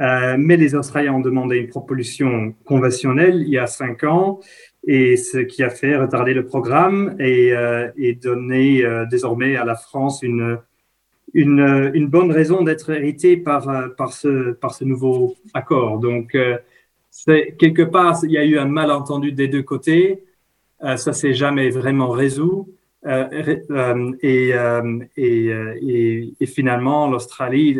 Euh, 0.00 0.36
mais 0.38 0.56
les 0.56 0.74
Australiens 0.74 1.14
ont 1.14 1.20
demandé 1.20 1.58
une 1.58 1.68
propulsion 1.68 2.52
conventionnelle 2.64 3.42
il 3.42 3.48
y 3.48 3.58
a 3.58 3.66
cinq 3.66 4.02
ans, 4.02 4.40
et 4.86 5.16
ce 5.16 5.38
qui 5.38 5.62
a 5.62 5.70
fait 5.70 5.96
retarder 5.96 6.34
le 6.34 6.46
programme 6.46 7.14
et, 7.20 7.52
euh, 7.52 7.88
donner 8.20 8.84
euh, 8.84 9.06
désormais 9.06 9.56
à 9.56 9.64
la 9.64 9.76
France 9.76 10.22
une 10.22 10.58
une, 11.34 12.06
bonne 12.06 12.30
raison 12.30 12.62
d'être 12.62 12.90
hérité 12.90 13.36
par, 13.36 13.68
euh, 13.68 13.88
par, 13.88 14.12
ce, 14.12 14.52
par 14.52 14.74
ce 14.74 14.84
nouveau 14.84 15.34
accord. 15.52 15.98
Donc, 15.98 16.34
euh, 16.34 16.56
c'est, 17.10 17.56
quelque 17.58 17.82
part, 17.82 18.18
il 18.22 18.30
y 18.30 18.38
a 18.38 18.44
eu 18.44 18.58
un 18.58 18.66
malentendu 18.66 19.32
des 19.32 19.48
deux 19.48 19.62
côtés. 19.62 20.24
Euh, 20.82 20.96
ça 20.96 21.12
s'est 21.12 21.34
jamais 21.34 21.70
vraiment 21.70 22.08
résolu. 22.08 22.64
Euh, 23.06 24.12
et, 24.22 24.54
et, 25.16 26.32
et, 26.40 26.46
finalement, 26.46 27.10
l'Australie, 27.10 27.78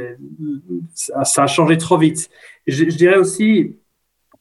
ça, 0.93 1.45
a 1.45 1.47
changé 1.47 1.79
trop 1.79 1.97
vite. 1.97 2.29
Je 2.67 2.85
dirais 2.85 3.17
aussi 3.17 3.77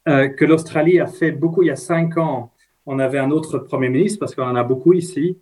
que 0.06 0.44
l'Australie 0.44 1.00
a 1.00 1.08
fait 1.08 1.32
beaucoup 1.32 1.64
il 1.64 1.68
y 1.68 1.72
a 1.72 1.78
cinq 1.78 2.18
ans. 2.18 2.52
On 2.86 3.00
avait 3.00 3.20
un 3.20 3.32
autre 3.32 3.60
Premier 3.60 3.88
ministre, 3.88 4.20
parce 4.20 4.36
qu'on 4.36 4.44
en 4.44 4.58
a 4.58 4.64
beaucoup 4.66 4.92
ici, 4.92 5.38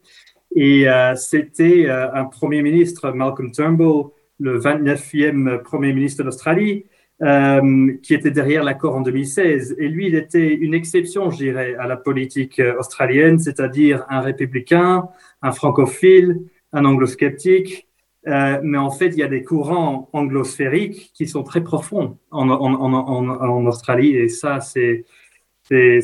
et 0.56 0.88
euh, 0.88 1.16
c'était 1.16 1.86
euh, 1.88 2.14
un 2.14 2.26
Premier 2.26 2.62
ministre, 2.62 3.12
Malcolm 3.12 3.52
Turnbull, 3.52 4.12
le 4.40 4.60
29e 4.60 5.62
Premier 5.62 5.94
ministre 5.94 6.24
d'Australie, 6.24 6.86
euh, 7.22 7.94
qui 8.02 8.14
était 8.14 8.32
derrière 8.32 8.64
l'accord 8.64 8.96
en 8.96 9.02
2016. 9.02 9.76
Et 9.78 9.88
lui, 9.88 10.08
il 10.08 10.16
était 10.16 10.54
une 10.54 10.74
exception, 10.74 11.30
je 11.30 11.38
dirais, 11.38 11.76
à 11.76 11.88
la 11.88 11.96
politique 11.96 12.62
australienne, 12.80 13.40
c'est-à-dire 13.40 14.06
un 14.10 14.22
républicain, 14.22 15.08
un 15.42 15.52
francophile, 15.52 16.40
un 16.74 16.86
anglo-sceptique. 16.86 17.88
mais 18.26 18.78
en 18.78 18.92
fait, 18.92 19.08
il 19.08 19.18
y 19.18 19.24
a 19.24 19.28
des 19.28 19.44
courants 19.44 20.10
anglosphériques 20.14 21.12
qui 21.14 21.28
sont 21.28 21.44
très 21.44 21.62
profonds 21.62 22.18
en, 22.32 22.50
en, 22.50 22.74
en, 22.74 23.28
en 23.28 23.66
Australie. 23.68 24.16
Et 24.18 24.28
ça, 24.28 24.60
c'est 24.60 25.06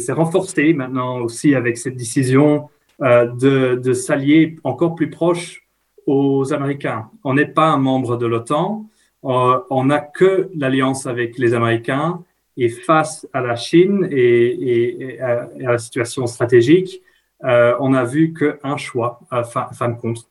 renforcé 0.09 0.73
maintenant 0.73 1.19
aussi 1.19 1.55
avec 1.55 1.77
cette 1.77 1.95
décision 1.95 2.69
de, 2.99 3.75
de 3.75 3.93
s'allier 3.93 4.57
encore 4.63 4.95
plus 4.95 5.09
proche 5.09 5.67
aux 6.05 6.53
Américains. 6.53 7.09
On 7.23 7.33
n'est 7.35 7.45
pas 7.47 7.67
un 7.67 7.77
membre 7.77 8.17
de 8.17 8.25
l'OTAN, 8.25 8.89
on 9.23 9.83
n'a 9.85 9.99
que 9.99 10.49
l'alliance 10.55 11.05
avec 11.05 11.37
les 11.37 11.53
Américains 11.53 12.23
et 12.55 12.69
face 12.69 13.27
à 13.33 13.41
la 13.41 13.55
Chine 13.55 14.07
et, 14.09 15.19
à, 15.21 15.47
la 15.57 15.77
situation 15.77 16.25
stratégique, 16.27 17.01
on 17.41 17.89
n'a 17.89 18.03
vu 18.03 18.33
qu'un 18.33 18.77
choix, 18.77 19.19
fin, 19.43 19.67
fin 19.73 19.89
de 19.89 19.97
compte. 19.99 20.27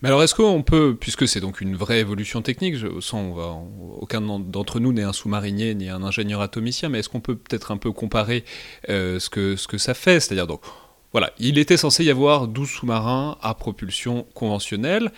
Mais 0.00 0.08
alors, 0.08 0.22
est-ce 0.22 0.34
qu'on 0.34 0.62
peut, 0.62 0.96
puisque 0.98 1.28
c'est 1.28 1.40
donc 1.40 1.60
une 1.60 1.76
vraie 1.76 2.00
évolution 2.00 2.42
technique, 2.42 2.74
va, 2.74 3.58
aucun 4.00 4.20
d'entre 4.20 4.80
nous 4.80 4.92
n'est 4.92 5.02
un 5.02 5.12
sous-marinier 5.12 5.74
ni 5.74 5.88
un 5.88 6.02
ingénieur 6.02 6.40
atomicien, 6.40 6.88
mais 6.88 7.00
est-ce 7.00 7.08
qu'on 7.08 7.20
peut 7.20 7.36
peut-être 7.36 7.70
un 7.70 7.76
peu 7.76 7.92
comparer 7.92 8.44
euh, 8.88 9.18
ce, 9.18 9.30
que, 9.30 9.56
ce 9.56 9.68
que 9.68 9.78
ça 9.78 9.94
fait? 9.94 10.20
C'est-à-dire, 10.20 10.46
donc, 10.46 10.60
voilà, 11.12 11.32
il 11.38 11.58
était 11.58 11.76
censé 11.76 12.04
y 12.04 12.10
avoir 12.10 12.48
12 12.48 12.68
sous-marins 12.68 13.36
à 13.42 13.54
propulsion 13.54 14.26
conventionnelle. 14.34 15.12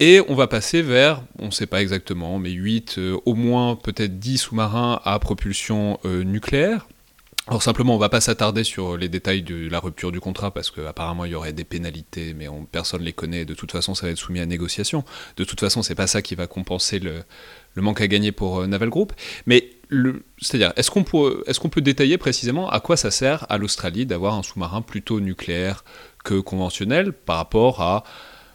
Et 0.00 0.20
on 0.28 0.34
va 0.34 0.48
passer 0.48 0.82
vers, 0.82 1.22
on 1.38 1.46
ne 1.46 1.50
sait 1.50 1.66
pas 1.66 1.80
exactement, 1.80 2.38
mais 2.38 2.50
8, 2.50 2.96
euh, 2.98 3.16
au 3.24 3.34
moins 3.34 3.76
peut-être 3.76 4.18
10 4.18 4.38
sous-marins 4.38 5.00
à 5.04 5.18
propulsion 5.18 5.98
euh, 6.04 6.24
nucléaire. 6.24 6.88
Alors 7.48 7.62
simplement, 7.62 7.96
on 7.96 7.98
va 7.98 8.08
pas 8.08 8.20
s'attarder 8.20 8.62
sur 8.62 8.96
les 8.96 9.08
détails 9.08 9.42
de 9.42 9.68
la 9.68 9.80
rupture 9.80 10.12
du 10.12 10.20
contrat 10.20 10.52
parce 10.52 10.70
qu'apparemment 10.70 11.24
il 11.24 11.32
y 11.32 11.34
aurait 11.34 11.52
des 11.52 11.64
pénalités, 11.64 12.34
mais 12.34 12.46
on, 12.46 12.64
personne 12.64 13.02
les 13.02 13.12
connaît. 13.12 13.44
De 13.44 13.54
toute 13.54 13.72
façon, 13.72 13.94
ça 13.96 14.06
va 14.06 14.12
être 14.12 14.18
soumis 14.18 14.38
à 14.38 14.46
négociation. 14.46 15.04
De 15.36 15.44
toute 15.44 15.58
façon, 15.58 15.82
c'est 15.82 15.96
pas 15.96 16.06
ça 16.06 16.22
qui 16.22 16.36
va 16.36 16.46
compenser 16.46 17.00
le, 17.00 17.24
manque 17.76 18.00
à 18.00 18.06
gagner 18.06 18.30
pour 18.30 18.60
euh, 18.60 18.66
Naval 18.68 18.90
Group. 18.90 19.12
Mais 19.46 19.70
c'est-à-dire, 20.40 20.72
est-ce 20.76 20.90
qu'on 20.90 21.04
peut, 21.04 21.44
est 21.46 21.68
peut 21.68 21.80
détailler 21.80 22.18
précisément 22.18 22.70
à 22.70 22.80
quoi 22.80 22.96
ça 22.96 23.10
sert 23.10 23.46
à 23.48 23.58
l'Australie 23.58 24.06
d'avoir 24.06 24.34
un 24.34 24.42
sous-marin 24.42 24.82
plutôt 24.82 25.20
nucléaire 25.20 25.84
que 26.24 26.40
conventionnel 26.40 27.12
par 27.12 27.36
rapport 27.36 27.80
à 27.82 28.04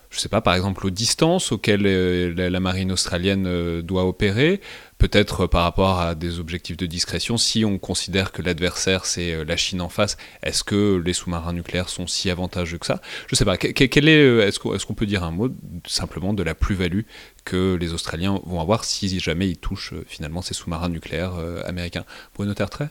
je 0.09 0.19
sais 0.19 0.29
pas, 0.29 0.41
par 0.41 0.55
exemple 0.55 0.85
aux 0.85 0.89
distances 0.89 1.51
auxquelles 1.51 1.85
euh, 1.85 2.49
la, 2.49 2.59
marine 2.59 2.91
australienne 2.91 3.45
euh, 3.45 3.81
doit 3.81 4.05
opérer, 4.05 4.61
peut-être 4.97 5.47
par 5.47 5.63
rapport 5.63 5.99
à 5.99 6.15
des 6.15 6.39
objectifs 6.39 6.77
de 6.77 6.85
discrétion, 6.85 7.37
si 7.37 7.65
on 7.65 7.77
considère 7.77 8.31
que 8.31 8.41
l'adversaire 8.41 9.05
c'est 9.05 9.33
euh, 9.33 9.43
la 9.43 9.57
Chine 9.57 9.81
en 9.81 9.89
face, 9.89 10.17
est-ce 10.43 10.63
que 10.63 11.01
les 11.03 11.13
sous-marins 11.13 11.53
nucléaires 11.53 11.89
sont 11.89 12.07
si 12.07 12.29
avantageux 12.29 12.77
que 12.77 12.85
ça? 12.85 13.01
Je 13.27 13.35
sais 13.35 13.45
pas, 13.45 13.55
est, 13.55 13.81
est-ce 13.95 14.85
qu'on 14.85 14.93
peut 14.93 15.05
dire 15.05 15.23
un 15.23 15.31
mot 15.31 15.49
simplement 15.85 16.33
de 16.33 16.43
la 16.43 16.55
plus-value 16.55 17.01
que 17.45 17.75
les 17.79 17.93
Australiens 17.93 18.39
vont 18.45 18.59
avoir 18.59 18.83
si 18.83 19.19
jamais 19.19 19.49
ils 19.49 19.57
touchent 19.57 19.93
finalement 20.05 20.41
ces 20.41 20.53
sous-marins 20.53 20.89
nucléaires 20.89 21.35
américains? 21.65 22.05
Bruno 22.35 22.53
Tertrais? 22.53 22.89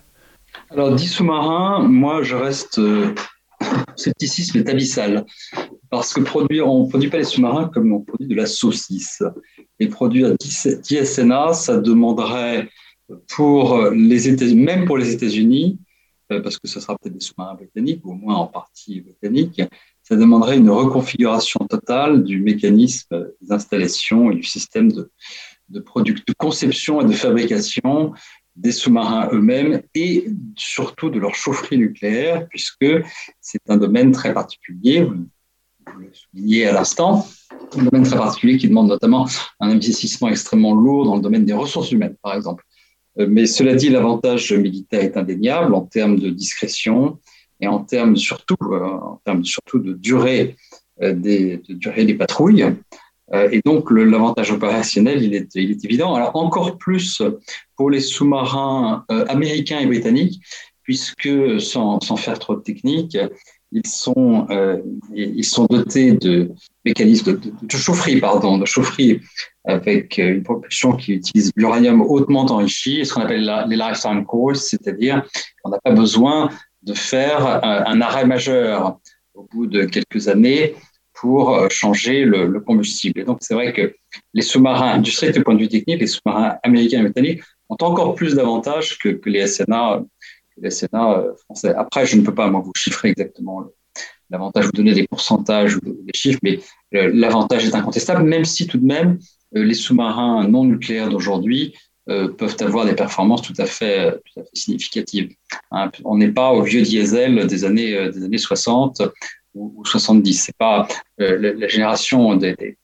Alors 0.71 0.95
10 0.95 1.07
sous-marins, 1.09 1.87
moi 1.87 2.23
je 2.23 2.35
reste 2.35 2.81
scepticisme 3.97 4.59
est 4.59 4.69
abyssal. 4.69 5.25
Parce 5.91 6.13
que 6.13 6.21
produire, 6.21 6.69
on 6.69 6.85
ne 6.85 6.89
produit 6.89 7.11
pas 7.11 7.19
les 7.19 7.25
sous-marins 7.25 7.69
comme 7.69 7.93
on 7.93 8.01
produit 8.01 8.27
de 8.27 8.35
la 8.35 8.47
saucisse. 8.47 9.23
Et 9.79 9.89
produire 9.89 10.35
10, 10.37 10.81
SNA, 11.05 11.53
ça 11.53 11.79
demanderait 11.79 12.69
pour 13.29 13.91
les 13.91 14.29
États 14.29 14.47
même 14.47 14.85
pour 14.85 14.99
les 14.99 15.13
États-Unis, 15.13 15.79
euh, 16.33 16.41
parce 16.41 16.59
que 16.59 16.67
ce 16.67 16.81
sera 16.81 16.97
peut-être 16.99 17.15
des 17.15 17.21
sous-marins 17.21 17.55
britanniques, 17.55 18.05
ou 18.05 18.13
au 18.13 18.15
moins 18.15 18.35
en 18.35 18.47
partie 18.47 19.01
britanniques, 19.01 19.63
ça 20.03 20.17
demanderait 20.17 20.59
une 20.59 20.71
reconfiguration 20.71 21.61
totale 21.69 22.25
du 22.25 22.41
mécanisme 22.41 23.29
des 23.41 23.53
installations 23.53 24.31
et 24.31 24.37
du 24.37 24.43
système 24.43 24.91
de, 24.91 25.11
de, 25.69 25.81
de 25.81 26.35
conception 26.37 27.01
et 27.01 27.05
de 27.05 27.13
fabrication 27.13 28.13
des 28.57 28.73
sous-marins 28.73 29.29
eux-mêmes 29.33 29.83
et 29.95 30.29
surtout 30.57 31.11
de 31.11 31.19
leur 31.19 31.35
chaufferie 31.35 31.79
nucléaire, 31.79 32.49
puisque 32.49 32.87
c'est 33.41 33.61
un 33.69 33.77
domaine 33.77 34.13
très 34.13 34.33
particulier, 34.33 35.07
le 35.99 36.11
soulignez 36.13 36.67
à 36.67 36.73
l'instant, 36.73 37.27
un 37.77 37.85
domaine 37.85 38.05
très 38.05 38.17
particulier 38.17 38.57
qui 38.57 38.69
demande 38.69 38.89
notamment 38.89 39.27
un 39.61 39.71
investissement 39.71 40.29
extrêmement 40.29 40.75
lourd 40.75 41.05
dans 41.05 41.17
le 41.17 41.23
domaine 41.23 41.45
des 41.45 41.53
ressources 41.53 41.93
humaines, 41.93 42.17
par 42.23 42.35
exemple. 42.35 42.65
Euh, 43.19 43.27
mais 43.29 43.47
cela 43.47 43.75
dit, 43.75 43.89
l'avantage 43.89 44.53
militaire 44.53 45.03
est 45.03 45.17
indéniable 45.17 45.75
en 45.75 45.83
termes 45.83 46.19
de 46.19 46.31
discrétion 46.31 47.19
et 47.61 47.67
en 47.67 47.81
termes 47.81 48.17
surtout, 48.17 48.57
euh, 48.63 48.85
en 48.85 49.21
termes 49.25 49.45
surtout 49.45 49.79
de 49.79 49.93
durée 49.95 50.57
euh, 51.03 51.13
des, 51.13 52.15
patrouilles. 52.19 52.67
Et 53.51 53.61
donc, 53.65 53.91
l'avantage 53.91 54.53
opérationnel, 54.53 55.21
il 55.21 55.35
est, 55.35 55.57
évident. 55.57 56.15
Alors, 56.15 56.37
encore 56.37 56.79
plus 56.79 57.21
pour 57.75 57.91
les 57.91 57.99
sous-marins 57.99 59.05
américains 59.09 59.81
et 59.81 59.87
britanniques, 59.87 60.41
puisque 60.85 61.61
sans, 61.61 61.99
sans, 61.99 62.15
faire 62.15 62.39
trop 62.39 62.55
de 62.55 62.61
technique, 62.61 63.19
ils 63.73 63.87
sont, 63.87 64.47
euh, 64.51 64.81
ils 65.15 65.45
sont 65.45 65.67
dotés 65.67 66.13
de 66.13 66.51
mécanismes 66.85 67.39
de, 67.39 67.53
de, 67.63 67.77
chaufferie, 67.77 68.21
pardon, 68.21 68.59
de 68.59 68.65
chaufferie 68.65 69.21
avec 69.65 70.19
une 70.19 70.43
propulsion 70.43 70.93
qui 70.93 71.15
utilise 71.15 71.51
l'uranium 71.57 72.01
hautement 72.01 72.47
enrichi, 72.47 73.05
ce 73.05 73.13
qu'on 73.13 73.23
appelle 73.23 73.67
les 73.69 73.77
lifetime 73.77 74.25
cores, 74.25 74.57
c'est-à-dire 74.57 75.25
qu'on 75.63 75.71
n'a 75.71 75.81
pas 75.81 75.91
besoin 75.91 76.51
de 76.83 76.95
faire 76.95 77.65
un 77.65 78.01
arrêt 78.01 78.27
majeur 78.27 78.99
au 79.35 79.49
bout 79.53 79.67
de 79.67 79.85
quelques 79.85 80.29
années 80.29 80.75
pour 81.17 81.55
euh, 81.55 81.69
changer 81.71 82.25
le, 82.25 82.61
combustible. 82.61 83.21
Et 83.21 83.25
donc, 83.25 83.39
c'est 83.41 83.55
vrai 83.55 83.73
que 83.73 83.95
les 84.35 84.43
sous-marins, 84.43 84.99
du 84.99 85.11
strict 85.11 85.43
point 85.43 85.55
de 85.55 85.61
vue 85.61 85.69
technique, 85.69 86.01
les 86.01 86.07
sous-marins 86.07 86.57
américains 86.63 87.01
et 87.01 87.05
britanniques 87.05 87.43
ont 87.69 87.77
encore 87.81 88.15
plus 88.15 88.35
d'avantages 88.35 88.99
que, 88.99 89.21
les 89.27 89.47
SNA, 89.47 90.03
les 90.59 90.85
euh, 90.85 91.35
français. 91.45 91.75
Après, 91.77 92.07
je 92.07 92.17
ne 92.17 92.23
peux 92.23 92.35
pas, 92.35 92.49
moi, 92.49 92.61
vous 92.61 92.73
chiffrer 92.77 93.11
exactement 93.11 93.65
l'avantage, 94.31 94.67
vous 94.67 94.73
donner 94.73 94.95
des 94.95 95.07
pourcentages 95.07 95.77
ou 95.77 95.81
des 95.83 96.13
chiffres, 96.15 96.41
mais 96.43 96.61
euh, 96.95 97.11
l'avantage 97.15 97.65
est 97.65 97.75
incontestable, 97.75 98.25
même 98.25 98.45
si 98.45 98.67
tout 98.67 98.79
de 98.79 98.87
même, 98.87 99.19
les 99.53 99.75
sous-marins 99.75 100.47
non 100.49 100.65
nucléaires 100.65 101.09
d'aujourd'hui 101.09 101.75
peuvent 102.07 102.57
avoir 102.61 102.85
des 102.85 102.95
performances 102.95 103.43
tout 103.43 103.55
à 103.59 103.67
fait, 103.67 104.21
significatives. 104.53 105.31
Hein, 105.71 105.91
on 106.05 106.19
n'est 106.19 106.31
pas 106.31 106.53
au 106.53 106.63
vieux 106.63 106.83
diesel 106.83 107.47
des 107.47 107.65
années, 107.65 108.11
des 108.11 108.25
années 108.25 108.39
60 108.39 109.03
ou, 109.57 109.85
70. 109.85 110.35
C'est 110.35 110.57
pas 110.57 110.87
euh, 111.21 111.55
la, 111.57 111.69
génération 111.69 112.37
des, 112.37 112.79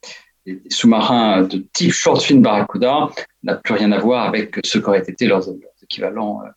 sous-marins 0.69 1.43
de 1.43 1.65
type 1.73 1.93
short 1.93 2.23
fin 2.23 2.37
Barracuda 2.37 3.11
n'a 3.43 3.57
plus 3.57 3.75
rien 3.75 3.93
à 3.93 3.99
voir 3.99 4.27
avec 4.27 4.59
ce 4.65 4.79
qu'auraient 4.79 5.05
été 5.07 5.27
leurs, 5.27 5.49
équivalents 5.83 6.41
euh, 6.43 6.49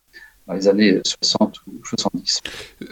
dans 0.46 0.54
les 0.54 0.68
années 0.68 1.00
60 1.04 1.60
ou 1.66 1.84
70. 1.84 2.40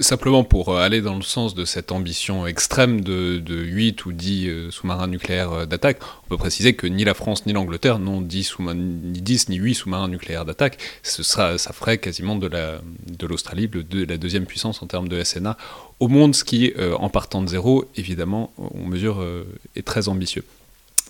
Simplement 0.00 0.44
pour 0.44 0.70
euh, 0.70 0.80
aller 0.80 1.00
dans 1.00 1.16
le 1.16 1.22
sens 1.22 1.54
de 1.54 1.64
cette 1.64 1.92
ambition 1.92 2.46
extrême 2.46 3.00
de, 3.00 3.40
8 3.48 4.06
ou 4.06 4.12
10 4.12 4.70
sous-marins 4.70 5.06
nucléaires 5.06 5.66
d'attaque, 5.66 5.98
on 6.24 6.28
peut 6.28 6.36
préciser 6.36 6.74
que 6.74 6.86
ni 6.86 7.04
la 7.04 7.14
France 7.14 7.46
ni 7.46 7.52
l'Angleterre 7.52 7.98
n'ont 7.98 8.20
10, 8.20 8.58
ni 8.74 9.20
10 9.20 9.48
ni 9.50 9.56
8 9.56 9.74
sous-marins 9.74 10.08
nucléaires 10.08 10.44
d'attaque. 10.44 10.78
Ça 11.02 11.56
ferait 11.72 11.98
quasiment 11.98 12.36
de 12.36 13.26
l'Australie 13.26 13.68
de, 13.68 13.82
de 13.82 14.04
la 14.04 14.16
deuxième 14.16 14.46
puissance 14.46 14.82
en 14.82 14.86
termes 14.86 15.08
de 15.08 15.22
SNA 15.22 15.56
au 16.00 16.08
monde, 16.08 16.34
ce 16.34 16.44
qui, 16.44 16.72
euh, 16.78 16.94
en 16.94 17.08
partant 17.08 17.42
de 17.42 17.48
zéro, 17.48 17.84
évidemment, 17.96 18.52
on 18.58 18.86
mesure, 18.86 19.20
euh, 19.20 19.44
est 19.76 19.86
très 19.86 20.08
ambitieux. 20.08 20.44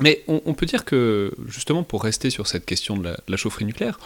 Mais 0.01 0.25
on, 0.27 0.55
peut 0.55 0.67
dire 0.67 0.85
que, 0.85 1.33
justement, 1.47 1.85
pour 1.85 2.03
rester 2.03 2.29
sur 2.29 2.49
cette 2.49 2.67
question 2.67 2.97
de 2.97 3.15
la, 3.29 3.37
chaufferie 3.37 3.65
nucléaire, 3.65 4.01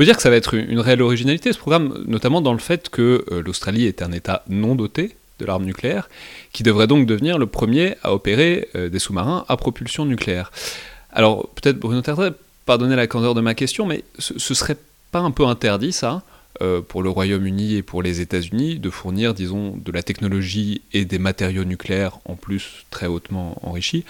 peut 0.00 0.06
dire 0.06 0.16
que 0.16 0.22
ça 0.22 0.30
va 0.30 0.36
être 0.36 0.54
une, 0.54 0.80
réelle 0.80 1.02
originalité, 1.02 1.52
ce 1.52 1.58
programme, 1.58 2.02
notamment 2.06 2.40
dans 2.40 2.52
le 2.52 2.58
fait 2.58 2.88
que 2.88 3.24
euh, 3.30 3.42
l'Australie 3.44 3.84
est 3.84 4.02
un 4.02 4.12
État 4.12 4.44
non 4.48 4.74
doté 4.74 5.16
de 5.38 5.44
l'arme 5.46 5.64
nucléaire, 5.64 6.08
qui 6.52 6.62
devrait 6.62 6.86
donc 6.86 7.06
devenir 7.06 7.38
le 7.38 7.46
premier 7.46 7.96
à 8.02 8.12
opérer 8.12 8.68
des 8.74 8.98
sous-marins 8.98 9.46
à 9.48 9.56
propulsion 9.56 10.04
nucléaire. 10.04 10.52
Alors, 11.12 11.48
peut-être 11.54 11.78
Bruno 11.78 12.02
Tertrais, 12.02 12.32
pardonnez 12.66 12.94
la 12.94 13.06
candeur 13.06 13.34
de 13.34 13.40
ma 13.40 13.54
question, 13.54 13.86
mais 13.86 14.04
ce, 14.18 14.38
ce 14.38 14.52
serait 14.52 14.76
pas 15.12 15.20
un 15.20 15.30
peu 15.30 15.46
interdit, 15.46 15.92
ça 15.92 16.22
euh, 16.62 16.82
pour 16.82 17.02
le 17.02 17.08
Royaume-Uni 17.08 17.76
et 17.76 17.82
pour 17.82 18.02
les 18.02 18.20
États-Unis 18.20 18.78
de 18.80 18.90
fournir, 18.90 19.32
disons, 19.32 19.78
de 19.78 19.92
la 19.92 20.02
technologie 20.02 20.82
et 20.92 21.06
des 21.06 21.18
matériaux 21.18 21.64
nucléaires 21.64 22.18
en 22.26 22.34
plus 22.34 22.84
très 22.90 23.06
hautement 23.06 23.56
enrichis 23.62 24.04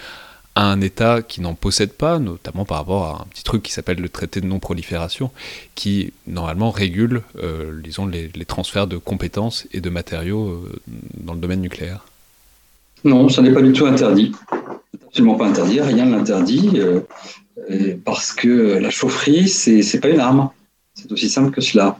à 0.55 0.65
un 0.65 0.81
État 0.81 1.21
qui 1.21 1.41
n'en 1.41 1.53
possède 1.53 1.93
pas, 1.93 2.19
notamment 2.19 2.65
par 2.65 2.77
rapport 2.77 3.05
à 3.05 3.21
un 3.21 3.25
petit 3.29 3.43
truc 3.43 3.63
qui 3.63 3.71
s'appelle 3.71 3.99
le 3.99 4.09
traité 4.09 4.41
de 4.41 4.45
non-prolifération, 4.45 5.31
qui 5.75 6.13
normalement 6.27 6.71
régule, 6.71 7.21
euh, 7.41 7.79
disons, 7.81 8.05
les, 8.05 8.29
transferts 8.45 8.87
de 8.87 8.97
compétences 8.97 9.67
et 9.71 9.81
de 9.81 9.89
matériaux 9.89 10.49
euh, 10.49 10.81
dans 11.17 11.33
le 11.33 11.39
domaine 11.39 11.61
nucléaire. 11.61 12.05
Non, 13.03 13.29
ça 13.29 13.41
n'est 13.41 13.53
pas 13.53 13.61
du 13.61 13.71
tout 13.71 13.85
interdit. 13.85 14.33
Absolument 15.07 15.35
pas 15.35 15.47
interdit, 15.47 15.81
rien 15.81 16.05
ne 16.05 16.15
l'interdit, 16.15 16.79
parce 18.05 18.31
que 18.31 18.77
la 18.77 18.89
chaufferie, 18.89 19.47
c'est 19.47 19.99
pas 19.99 20.09
une 20.09 20.19
arme. 20.19 20.49
C'est 20.93 21.11
aussi 21.11 21.29
simple 21.29 21.51
que 21.51 21.61
cela. 21.61 21.97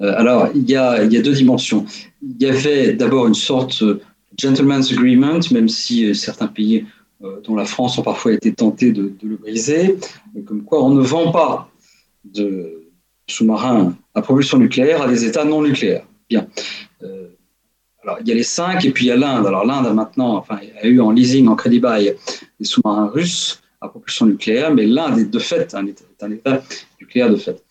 Euh, 0.00 0.14
alors, 0.16 0.48
il 0.54 0.68
y, 0.68 0.76
a, 0.76 1.04
il 1.04 1.12
y, 1.12 1.16
a, 1.16 1.22
deux 1.22 1.34
dimensions. 1.34 1.84
Il 2.22 2.42
y 2.42 2.46
avait 2.46 2.92
d'abord 2.92 3.26
une 3.26 3.34
sorte 3.34 3.82
de 3.84 4.00
gentleman's 4.38 4.92
agreement, 4.92 5.40
même 5.50 5.68
si 5.68 6.06
euh, 6.06 6.14
certains 6.14 6.46
pays, 6.46 6.78
euh, 6.78 6.84
dont 7.20 7.54
la 7.54 7.66
France, 7.66 7.98
ont 7.98 8.02
parfois 8.02 8.32
été 8.32 8.52
tentés 8.52 8.92
de, 8.92 9.12
le 9.22 9.36
briser, 9.36 9.98
comme 10.46 10.62
quoi 10.62 10.82
on 10.82 10.90
ne 10.90 11.02
vend 11.02 11.32
pas 11.32 11.70
de 12.24 12.84
sous-marins 13.26 13.94
à 14.14 14.22
propulsion 14.22 14.58
nucléaire 14.58 15.02
à 15.02 15.08
des 15.08 15.24
États 15.24 15.44
non 15.44 15.62
nucléaires. 15.62 16.06
Bien. 16.28 16.46
alors, 18.02 18.18
il 18.20 18.28
y 18.28 18.32
a 18.32 18.34
les 18.34 18.42
cinq 18.42 18.84
et 18.84 18.90
puis 18.90 19.06
il 19.06 19.08
y 19.08 19.12
a 19.12 19.16
l'Inde. 19.16 19.46
Alors, 19.46 19.66
l'Inde 19.66 19.86
a 19.86 19.92
maintenant, 19.92 20.36
enfin, 20.36 20.60
a 20.80 20.86
eu 20.86 21.00
en 21.00 21.10
leasing, 21.10 21.48
en 21.48 21.56
crédit 21.56 21.80
bail, 21.80 22.16
des 22.58 22.64
sous-marins 22.64 23.08
russes 23.08 23.62
à 23.80 23.88
propulsion 23.88 24.26
nucléaire, 24.26 24.72
mais 24.72 24.86
l'Inde 24.86 25.18
est 25.18 25.24
de 25.24 25.38
fait 25.38 25.74
un 25.74 25.86
État, 25.86 26.62
nucléaire 27.00 27.30
de 27.30 27.36
fait. 27.36 27.62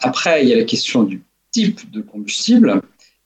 après, 0.00 0.42
il 0.42 0.48
y 0.48 0.52
a 0.52 0.56
la 0.56 0.64
question 0.64 1.02
du 1.02 1.22
type 1.52 1.90
de 1.90 2.00
combustible. 2.00 2.82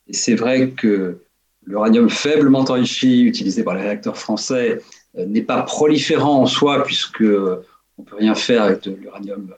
Et 0.09 0.13
c'est 0.13 0.35
vrai 0.35 0.71
que 0.71 1.19
l'uranium 1.65 2.11
faiblement 2.11 2.61
enrichi 2.61 3.23
utilisé 3.23 3.65
par 3.65 3.75
les 3.75 3.83
réacteurs 3.83 4.19
français 4.19 4.79
euh, 4.79 4.81
n'est 5.25 5.43
pas 5.43 5.63
proliférant 5.63 6.43
en 6.43 6.47
soi, 6.47 6.83
puisque 6.83 7.23
euh, 7.23 7.63
on 7.99 8.03
peut 8.03 8.17
rien 8.17 8.35
faire 8.35 8.63
avec 8.65 8.83
de 8.83 8.93
l'uranium 8.93 9.55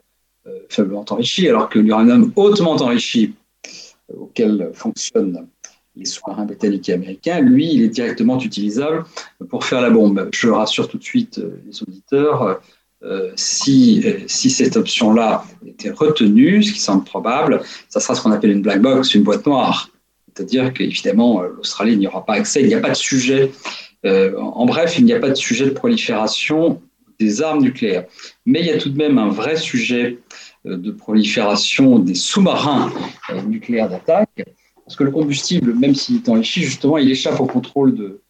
euh, 0.46 0.50
faiblement 0.68 1.04
enrichi, 1.10 1.48
alors 1.48 1.68
que 1.68 1.78
l'uranium 1.78 2.32
hautement 2.36 2.72
enrichi, 2.72 3.34
auquel 4.16 4.70
fonctionnent 4.72 5.46
les 5.96 6.04
sous-marins 6.04 6.44
britanniques 6.44 6.88
et 6.88 6.92
américains, 6.92 7.40
lui, 7.40 7.72
il 7.72 7.82
est 7.82 7.88
directement 7.88 8.40
utilisable 8.40 9.04
pour 9.50 9.64
faire 9.64 9.80
la 9.80 9.90
bombe. 9.90 10.28
Je 10.32 10.48
rassure 10.48 10.88
tout 10.88 10.96
de 10.96 11.02
suite 11.02 11.40
les 11.66 11.82
auditeurs, 11.82 12.60
si, 13.34 14.04
si 14.28 14.48
cette 14.48 14.76
option-là 14.76 15.44
était 15.66 15.90
retenue, 15.90 16.62
ce 16.62 16.72
qui 16.72 16.78
semble 16.78 17.02
probable, 17.02 17.62
ça 17.88 17.98
sera 17.98 18.14
ce 18.14 18.22
qu'on 18.22 18.30
appelle 18.30 18.52
une 18.52 18.62
black 18.62 18.80
box, 18.80 19.14
une 19.14 19.24
boîte 19.24 19.44
noire. 19.44 19.90
C'est-à-dire 20.32 20.72
qu'évidemment, 20.72 21.42
l'Australie 21.42 21.96
n'y 21.96 22.06
aura 22.06 22.24
pas 22.24 22.34
accès, 22.34 22.62
il 22.62 22.68
n'y 22.68 22.74
a 22.74 22.80
pas 22.80 22.90
de 22.90 22.94
sujet 22.94 23.50
euh, 23.50 23.87
en 24.04 24.66
bref, 24.66 24.98
il 24.98 25.04
n'y 25.04 25.12
a 25.12 25.18
pas 25.18 25.30
de 25.30 25.34
sujet 25.34 25.64
de 25.64 25.70
prolifération 25.70 26.80
des 27.18 27.42
armes 27.42 27.62
nucléaires. 27.62 28.04
Mais 28.46 28.60
il 28.60 28.66
y 28.66 28.70
a 28.70 28.78
tout 28.78 28.90
de 28.90 28.96
même 28.96 29.18
un 29.18 29.28
vrai 29.28 29.56
sujet 29.56 30.18
euh, 30.66 30.76
de 30.76 30.90
prolifération 30.90 31.98
des 31.98 32.14
sous-marins 32.14 32.92
euh, 33.30 33.42
nucléaires 33.42 33.88
d'attaque, 33.88 34.44
parce 34.84 34.96
que 34.96 35.04
le 35.04 35.10
combustible, 35.10 35.74
même 35.74 35.94
s'il 35.94 36.16
est 36.16 36.28
enrichi, 36.28 36.62
justement, 36.62 36.98
il 36.98 37.10
échappe 37.10 37.40
au 37.40 37.46
contrôle 37.46 37.94
de, 37.94 38.22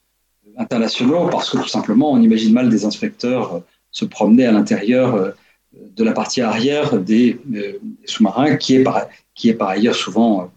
internationaux, 0.57 1.29
parce 1.31 1.51
que 1.51 1.59
tout 1.59 1.69
simplement, 1.69 2.13
on 2.13 2.21
imagine 2.21 2.53
mal 2.53 2.69
des 2.69 2.85
inspecteurs 2.85 3.63
se 3.91 4.05
promener 4.05 4.47
à 4.47 4.53
l'intérieur 4.53 5.33
de 5.79 6.05
la 6.05 6.13
partie 6.13 6.41
arrière 6.41 6.99
des, 6.99 7.39
sous-marins, 8.05 8.57
qui 8.57 8.77
est, 8.77 8.83
par, 8.83 9.09
qui 9.35 9.49
est 9.49 9.55
par 9.55 9.69
ailleurs 9.69 9.95
souvent, 9.95 10.51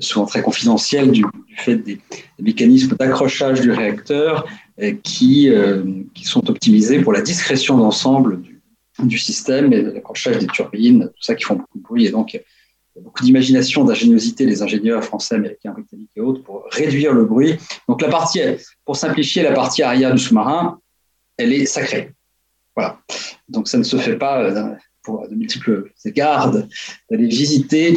souvent 0.00 0.26
très 0.26 0.42
confidentielle 0.42 1.10
du, 1.10 1.24
fait 1.56 1.76
des, 1.76 2.00
mécanismes 2.38 2.96
d'accrochage 2.96 3.60
du 3.60 3.70
réacteur 3.70 4.46
euh, 4.80 4.92
qui, 5.02 5.48
euh, 5.50 5.82
qui 6.14 6.24
sont 6.24 6.48
optimisés 6.50 7.00
pour 7.00 7.12
la 7.12 7.22
discrétion 7.22 7.76
d'ensemble 7.78 8.40
du, 8.42 8.60
du, 9.02 9.18
système 9.18 9.72
et 9.72 9.82
l'accrochage 9.82 10.38
des 10.38 10.46
turbines, 10.46 11.10
tout 11.14 11.22
ça 11.22 11.34
qui 11.34 11.44
font 11.44 11.56
beaucoup 11.56 11.78
de 11.78 11.82
bruit. 11.82 12.06
Et 12.06 12.10
donc, 12.10 12.34
il 12.34 12.36
y 12.36 13.00
a 13.00 13.02
beaucoup 13.02 13.22
d'imagination, 13.22 13.84
d'ingéniosité 13.84 14.46
des 14.46 14.62
ingénieurs 14.62 15.02
français, 15.02 15.36
américains, 15.36 15.72
britanniques 15.72 16.10
et 16.16 16.20
autres 16.20 16.42
pour 16.42 16.64
réduire 16.70 17.12
le 17.12 17.24
bruit. 17.24 17.56
Donc, 17.88 18.02
la 18.02 18.08
partie, 18.08 18.40
pour 18.84 18.96
simplifier, 18.96 19.42
la 19.42 19.52
partie 19.52 19.82
arrière 19.82 20.14
du 20.14 20.20
sous-marin, 20.20 20.80
elle 21.38 21.52
est 21.52 21.66
sacrée. 21.66 22.15
Voilà. 22.76 23.00
Donc, 23.48 23.68
ça 23.68 23.78
ne 23.78 23.82
se 23.82 23.96
fait 23.96 24.16
pas 24.16 24.42
euh, 24.42 24.74
pour 25.02 25.26
de 25.28 25.34
multiples 25.34 25.90
égards 26.04 26.52
d'aller 27.10 27.26
visiter 27.26 27.96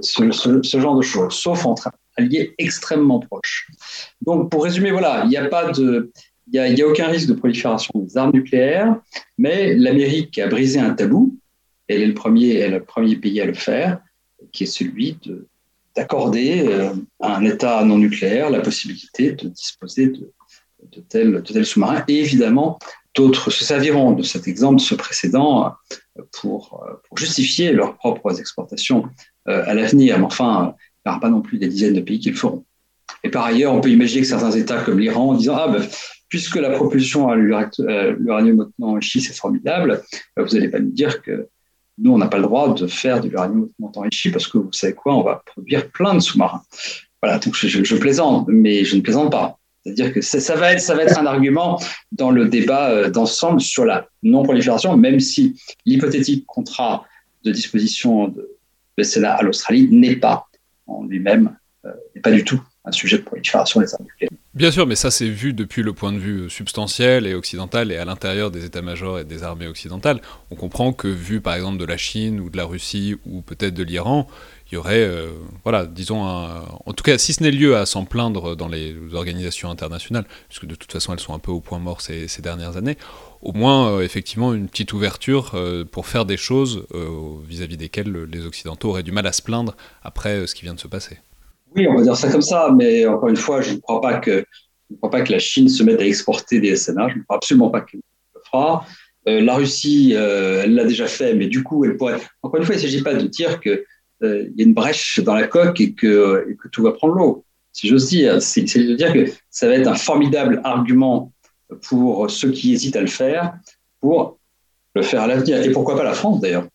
ce, 0.00 0.60
ce, 0.62 0.80
genre 0.80 0.96
de 0.96 1.02
choses, 1.02 1.34
sauf 1.34 1.66
entre 1.66 1.90
alliés 2.16 2.54
extrêmement 2.58 3.20
proches. 3.20 3.68
Donc, 4.22 4.50
pour 4.50 4.64
résumer, 4.64 4.90
voilà, 4.90 5.22
il 5.24 5.28
n'y 5.28 5.36
a 5.36 5.46
pas 5.46 5.70
de, 5.70 6.10
il 6.52 6.74
n'y 6.74 6.82
a, 6.82 6.86
aucun 6.86 7.08
risque 7.08 7.28
de 7.28 7.34
prolifération 7.34 7.92
des 7.96 8.16
armes 8.16 8.32
nucléaires, 8.32 9.00
mais 9.36 9.74
l'Amérique 9.74 10.38
a 10.38 10.46
brisé 10.46 10.78
un 10.78 10.94
tabou. 10.94 11.36
Elle 11.88 12.02
est 12.02 12.06
le 12.06 12.14
premier, 12.14 12.54
elle 12.56 12.74
est 12.74 12.78
le 12.78 12.84
premier 12.84 13.16
pays 13.16 13.40
à 13.40 13.44
le 13.44 13.54
faire, 13.54 14.00
qui 14.52 14.64
est 14.64 14.66
celui 14.66 15.18
de, 15.24 15.46
d'accorder 15.94 16.66
euh, 16.66 16.92
à 17.20 17.36
un 17.36 17.44
État 17.44 17.84
non 17.84 17.98
nucléaire 17.98 18.50
la 18.50 18.60
possibilité 18.60 19.32
de 19.32 19.48
disposer 19.48 20.08
de 20.08 21.00
tels, 21.08 21.32
de 21.32 21.40
tels 21.40 21.66
sous-marins. 21.66 22.04
Et 22.06 22.20
évidemment, 22.20 22.78
d'autres 23.16 23.50
se 23.50 23.64
serviront 23.64 24.12
de 24.12 24.22
cet 24.22 24.46
exemple, 24.46 24.76
de 24.76 24.82
ce 24.82 24.94
précédent, 24.94 25.74
pour, 26.40 26.84
justifier 27.16 27.72
leurs 27.72 27.96
propres 27.96 28.38
exportations 28.38 29.04
euh, 29.48 29.64
à 29.66 29.74
l'avenir. 29.74 30.18
Mais 30.18 30.24
enfin, 30.24 30.74
il 30.78 31.08
n'y 31.08 31.10
aura 31.10 31.20
pas 31.20 31.30
non 31.30 31.40
plus 31.40 31.58
des 31.58 31.68
dizaines 31.68 31.94
de 31.94 32.00
pays 32.00 32.20
qui 32.20 32.30
le 32.30 32.36
feront. 32.36 32.64
Et 33.24 33.30
par 33.30 33.44
ailleurs, 33.44 33.72
on 33.72 33.80
peut 33.80 33.90
imaginer 33.90 34.22
que 34.22 34.28
certains 34.28 34.50
États 34.50 34.82
comme 34.82 34.98
l'Iran, 34.98 35.30
en 35.30 35.34
disant 35.34 35.56
Ah, 35.56 35.68
ben, 35.68 35.82
puisque 36.28 36.56
la 36.56 36.70
propulsion 36.70 37.28
à 37.28 37.36
l'uranium 37.36 38.60
hautement 38.60 38.88
enrichi, 38.88 39.20
c'est 39.20 39.34
formidable, 39.34 40.02
ben, 40.36 40.44
vous 40.44 40.54
n'allez 40.54 40.68
pas 40.68 40.80
nous 40.80 40.90
dire 40.90 41.22
que 41.22 41.48
nous, 41.98 42.12
on 42.12 42.18
n'a 42.18 42.28
pas 42.28 42.36
le 42.36 42.42
droit 42.42 42.74
de 42.74 42.86
faire 42.86 43.20
de 43.20 43.28
l'uranium 43.28 43.62
hautement 43.62 43.92
enrichi 43.96 44.30
parce 44.30 44.46
que 44.46 44.58
vous 44.58 44.72
savez 44.72 44.92
quoi, 44.92 45.14
on 45.14 45.22
va 45.22 45.42
produire 45.46 45.90
plein 45.90 46.14
de 46.14 46.20
sous-marins. 46.20 46.62
Voilà, 47.22 47.38
donc 47.38 47.54
je, 47.54 47.96
plaisante, 47.96 48.46
mais 48.48 48.84
je 48.84 48.96
ne 48.96 49.00
plaisante 49.00 49.32
pas. 49.32 49.55
C'est-à-dire 49.86 50.12
que 50.12 50.20
ça, 50.20 50.56
va 50.56 50.72
être, 50.72 50.90
un 50.90 51.26
argument 51.26 51.80
dans 52.10 52.32
le 52.32 52.48
débat 52.48 52.90
euh, 52.90 53.08
d'ensemble 53.08 53.60
sur 53.60 53.84
la 53.84 54.08
non-prolifération, 54.24 54.96
même 54.96 55.20
si 55.20 55.60
l'hypothétique 55.84 56.44
contrat 56.44 57.04
de 57.44 57.52
disposition 57.52 58.26
de, 58.26 58.50
de 58.98 59.24
à 59.24 59.42
l'Australie 59.42 59.86
n'est 59.88 60.16
pas 60.16 60.48
en 60.88 61.04
lui-même 61.04 61.56
euh, 61.84 61.90
n'est 62.16 62.20
pas 62.20 62.32
du 62.32 62.42
tout 62.42 62.60
un 62.84 62.90
sujet 62.90 63.18
de 63.18 63.22
prolifération 63.22 63.80
des 63.80 63.94
armes 63.94 64.04
nucléaires. 64.04 64.30
Bien 64.54 64.72
sûr, 64.72 64.88
mais 64.88 64.96
ça 64.96 65.12
c'est 65.12 65.28
vu 65.28 65.52
depuis 65.52 65.82
le 65.82 65.92
point 65.92 66.12
de 66.12 66.18
vue 66.18 66.50
substantiel 66.50 67.26
et 67.26 67.34
occidental 67.34 67.92
et 67.92 67.96
à 67.96 68.04
l'intérieur 68.04 68.50
des 68.50 68.64
états-majors 68.64 69.20
et 69.20 69.24
des 69.24 69.44
armées 69.44 69.68
occidentales. 69.68 70.20
On 70.50 70.56
comprend 70.56 70.92
que 70.92 71.06
vu 71.06 71.40
par 71.40 71.54
exemple 71.54 71.78
de 71.78 71.84
la 71.84 71.96
Chine 71.96 72.40
ou 72.40 72.50
de 72.50 72.56
la 72.56 72.64
Russie 72.64 73.16
ou 73.24 73.40
peut-être 73.42 73.74
de 73.74 73.84
l'Iran, 73.84 74.26
il 74.70 74.74
y 74.74 74.78
aurait, 74.78 75.00
euh, 75.00 75.28
voilà, 75.62 75.86
disons, 75.86 76.22
en 76.22 76.92
tout 76.92 77.04
cas, 77.04 77.18
si 77.18 77.32
ce 77.32 77.42
n'est 77.42 77.50
lieu 77.50 77.76
à 77.76 77.86
s'en 77.86 78.04
plaindre 78.04 78.56
dans 78.56 78.68
les 78.68 78.94
organisations 79.14 79.70
internationales, 79.70 80.24
puisque 80.48 80.66
de 80.66 80.74
toute 80.74 80.90
façon 80.90 81.12
elles 81.12 81.20
sont 81.20 81.34
un 81.34 81.38
peu 81.38 81.52
au 81.52 81.60
point 81.60 81.78
mort 81.78 82.00
ces, 82.00 82.26
dernières 82.42 82.76
années, 82.76 82.96
au 83.42 83.52
moins 83.52 83.90
euh, 83.90 84.00
effectivement 84.02 84.54
une 84.54 84.68
petite 84.68 84.92
ouverture 84.92 85.54
pour 85.92 86.06
faire 86.06 86.24
des 86.24 86.36
choses 86.36 86.86
vis-à-vis 87.48 87.74
-vis 87.74 87.78
desquelles 87.78 88.12
les 88.30 88.44
Occidentaux 88.44 88.90
auraient 88.90 89.02
du 89.02 89.12
mal 89.12 89.26
à 89.26 89.32
se 89.32 89.42
plaindre 89.42 89.76
après 90.02 90.46
ce 90.46 90.54
qui 90.54 90.62
vient 90.62 90.74
de 90.74 90.80
se 90.80 90.88
passer. 90.88 91.18
Oui, 91.76 91.86
on 91.88 91.94
va 91.94 92.02
dire 92.02 92.16
ça 92.16 92.30
comme 92.30 92.42
ça, 92.42 92.72
mais 92.74 93.06
encore 93.06 93.28
une 93.28 93.36
fois, 93.36 93.60
je 93.60 93.72
ne 93.74 93.78
crois 93.78 94.00
pas 94.00 94.18
que, 94.18 94.44
je 94.90 94.96
crois 94.96 95.10
pas 95.10 95.20
que 95.20 95.32
la 95.32 95.38
Chine 95.38 95.68
se 95.68 95.82
mette 95.82 96.00
à 96.00 96.06
exporter 96.06 96.58
des 96.60 96.74
SNA. 96.74 97.08
Je 97.10 97.18
ne 97.18 97.22
crois 97.24 97.36
absolument 97.36 97.70
pas 97.70 97.82
qu'elle 97.82 98.00
le 98.34 98.40
fera. 98.50 98.86
Euh, 99.28 99.40
la 99.40 99.56
Russie, 99.56 100.12
euh, 100.14 100.62
elle 100.64 100.74
l'a 100.74 100.84
déjà 100.84 101.06
fait, 101.06 101.34
mais 101.34 101.48
du 101.48 101.62
coup, 101.62 101.84
elle 101.84 101.96
pourrait. 101.96 102.20
Encore 102.42 102.60
une 102.60 102.66
fois, 102.66 102.74
il 102.76 102.78
ne 102.78 102.82
s'agit 102.82 103.02
pas 103.02 103.14
de 103.14 103.26
dire 103.26 103.60
qu'il 103.60 103.82
euh, 104.22 104.48
y 104.56 104.62
a 104.62 104.64
une 104.64 104.74
brèche 104.74 105.20
dans 105.20 105.34
la 105.34 105.46
coque 105.46 105.80
et 105.80 105.92
que, 105.92 106.46
et 106.50 106.56
que 106.56 106.68
tout 106.68 106.82
va 106.82 106.92
prendre 106.92 107.14
l'eau. 107.14 107.44
Si 107.72 107.88
j'ose 107.88 108.08
dire, 108.08 108.40
c'est 108.40 108.62
de 108.62 108.94
dire 108.94 109.12
que 109.12 109.26
ça 109.50 109.68
va 109.68 109.74
être 109.74 109.86
un 109.86 109.94
formidable 109.94 110.60
argument 110.64 111.32
pour 111.82 112.30
ceux 112.30 112.50
qui 112.50 112.72
hésitent 112.72 112.96
à 112.96 113.02
le 113.02 113.06
faire, 113.06 113.54
pour 114.00 114.38
le 114.94 115.02
faire 115.02 115.22
à 115.22 115.26
l'avenir. 115.26 115.62
Et 115.62 115.70
pourquoi 115.70 115.96
pas 115.96 116.04
la 116.04 116.14
France 116.14 116.40
d'ailleurs 116.40 116.66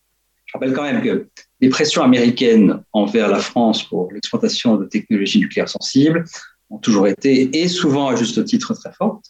Je 0.46 0.52
rappelle 0.54 0.72
quand 0.72 0.84
même 0.84 1.02
que 1.02 1.26
les 1.60 1.68
pressions 1.68 2.02
américaines 2.02 2.82
envers 2.92 3.28
la 3.28 3.40
France 3.40 3.82
pour 3.82 4.12
l'exploitation 4.12 4.76
de 4.76 4.84
technologies 4.84 5.40
nucléaires 5.40 5.68
sensibles 5.68 6.24
ont 6.70 6.78
toujours 6.78 7.08
été, 7.08 7.62
et 7.62 7.68
souvent 7.68 8.08
à 8.08 8.16
juste 8.16 8.44
titre, 8.44 8.74
très 8.74 8.92
fortes. 8.92 9.26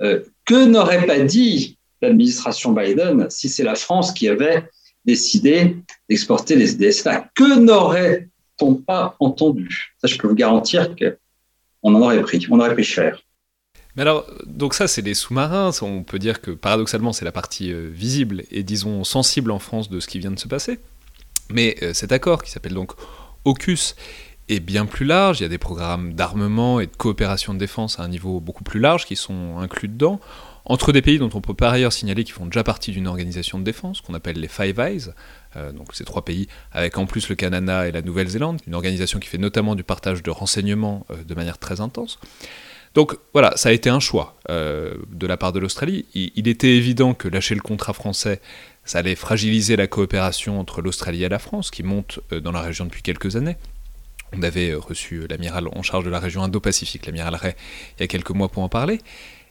Euh, 0.00 0.22
que 0.44 0.64
n'aurait 0.66 1.06
pas 1.06 1.20
dit 1.20 1.78
l'administration 2.02 2.72
Biden 2.72 3.26
si 3.30 3.48
c'est 3.48 3.62
la 3.62 3.76
France 3.76 4.12
qui 4.12 4.28
avait 4.28 4.68
décidé 5.04 5.76
d'exporter 6.08 6.56
les 6.56 6.74
DSA 6.74 7.28
Que 7.34 7.58
n'aurait-on 7.58 8.74
pas 8.76 9.16
entendu? 9.20 9.94
Ça, 9.98 10.08
je 10.08 10.16
peux 10.16 10.28
vous 10.28 10.34
garantir 10.34 10.94
qu'on 10.96 11.94
en 11.94 12.00
aurait 12.00 12.22
pris, 12.22 12.46
on 12.50 12.58
aurait 12.60 12.72
pris 12.74 12.84
cher. 12.84 13.20
Mais 13.96 14.02
alors, 14.02 14.26
donc 14.46 14.74
ça, 14.74 14.88
c'est 14.88 15.02
les 15.02 15.14
sous-marins. 15.14 15.70
On 15.82 16.02
peut 16.02 16.18
dire 16.18 16.40
que 16.40 16.50
paradoxalement, 16.50 17.12
c'est 17.12 17.24
la 17.24 17.32
partie 17.32 17.72
euh, 17.72 17.88
visible 17.92 18.42
et 18.50 18.62
disons 18.62 19.04
sensible 19.04 19.50
en 19.50 19.60
France 19.60 19.88
de 19.88 20.00
ce 20.00 20.08
qui 20.08 20.18
vient 20.18 20.32
de 20.32 20.38
se 20.38 20.48
passer. 20.48 20.80
Mais 21.48 21.76
euh, 21.82 21.92
cet 21.92 22.10
accord, 22.10 22.42
qui 22.42 22.50
s'appelle 22.50 22.74
donc 22.74 22.92
AUKUS, 23.44 23.94
est 24.48 24.60
bien 24.60 24.86
plus 24.86 25.06
large. 25.06 25.40
Il 25.40 25.44
y 25.44 25.46
a 25.46 25.48
des 25.48 25.58
programmes 25.58 26.14
d'armement 26.14 26.80
et 26.80 26.86
de 26.86 26.96
coopération 26.96 27.54
de 27.54 27.58
défense 27.58 28.00
à 28.00 28.02
un 28.02 28.08
niveau 28.08 28.40
beaucoup 28.40 28.64
plus 28.64 28.80
large 28.80 29.06
qui 29.06 29.16
sont 29.16 29.58
inclus 29.58 29.88
dedans, 29.88 30.20
entre 30.64 30.92
des 30.92 31.02
pays 31.02 31.18
dont 31.18 31.30
on 31.34 31.40
peut 31.40 31.54
par 31.54 31.72
ailleurs 31.72 31.92
signaler 31.92 32.24
qu'ils 32.24 32.34
font 32.34 32.46
déjà 32.46 32.64
partie 32.64 32.90
d'une 32.90 33.06
organisation 33.06 33.58
de 33.58 33.64
défense 33.64 34.00
qu'on 34.00 34.14
appelle 34.14 34.40
les 34.40 34.48
Five 34.48 34.78
Eyes. 34.78 35.12
Euh, 35.56 35.72
donc 35.72 35.94
ces 35.94 36.04
trois 36.04 36.24
pays, 36.24 36.48
avec 36.72 36.98
en 36.98 37.06
plus 37.06 37.28
le 37.28 37.34
Canada 37.34 37.86
et 37.86 37.92
la 37.92 38.02
Nouvelle-Zélande, 38.02 38.60
une 38.66 38.74
organisation 38.74 39.18
qui 39.18 39.28
fait 39.28 39.38
notamment 39.38 39.74
du 39.74 39.84
partage 39.84 40.22
de 40.22 40.30
renseignements 40.30 41.06
euh, 41.10 41.22
de 41.22 41.34
manière 41.34 41.58
très 41.58 41.80
intense. 41.80 42.18
Donc 42.94 43.16
voilà, 43.32 43.56
ça 43.56 43.70
a 43.70 43.72
été 43.72 43.90
un 43.90 43.98
choix 43.98 44.36
de 44.48 45.26
la 45.26 45.36
part 45.36 45.50
de 45.50 45.58
l'Australie. 45.58 46.06
il, 46.14 46.46
était 46.46 46.76
évident 46.76 47.12
que 47.12 47.26
lâcher 47.26 47.56
le 47.56 47.60
contrat 47.60 47.92
français, 47.92 48.40
ça 48.84 48.98
allait 48.98 49.14
fragiliser 49.14 49.76
la 49.76 49.86
coopération 49.86 50.60
entre 50.60 50.82
l'Australie 50.82 51.24
et 51.24 51.28
la 51.28 51.38
France, 51.38 51.70
qui 51.70 51.82
monte 51.82 52.20
euh, 52.32 52.40
dans 52.40 52.52
la 52.52 52.60
région 52.60 52.84
depuis 52.84 53.02
quelques 53.02 53.36
années. 53.36 53.56
On 54.36 54.42
avait 54.42 54.70
euh, 54.70 54.78
reçu 54.78 55.26
l'amiral 55.28 55.68
en 55.72 55.82
charge 55.82 56.04
de 56.04 56.10
la 56.10 56.18
région 56.18 56.42
Indo-Pacifique, 56.42 57.06
l'amiral 57.06 57.34
Ray, 57.34 57.54
il 57.98 58.02
y 58.02 58.04
a 58.04 58.06
quelques 58.06 58.30
mois 58.30 58.48
pour 58.48 58.62
en 58.62 58.68
parler. 58.68 59.00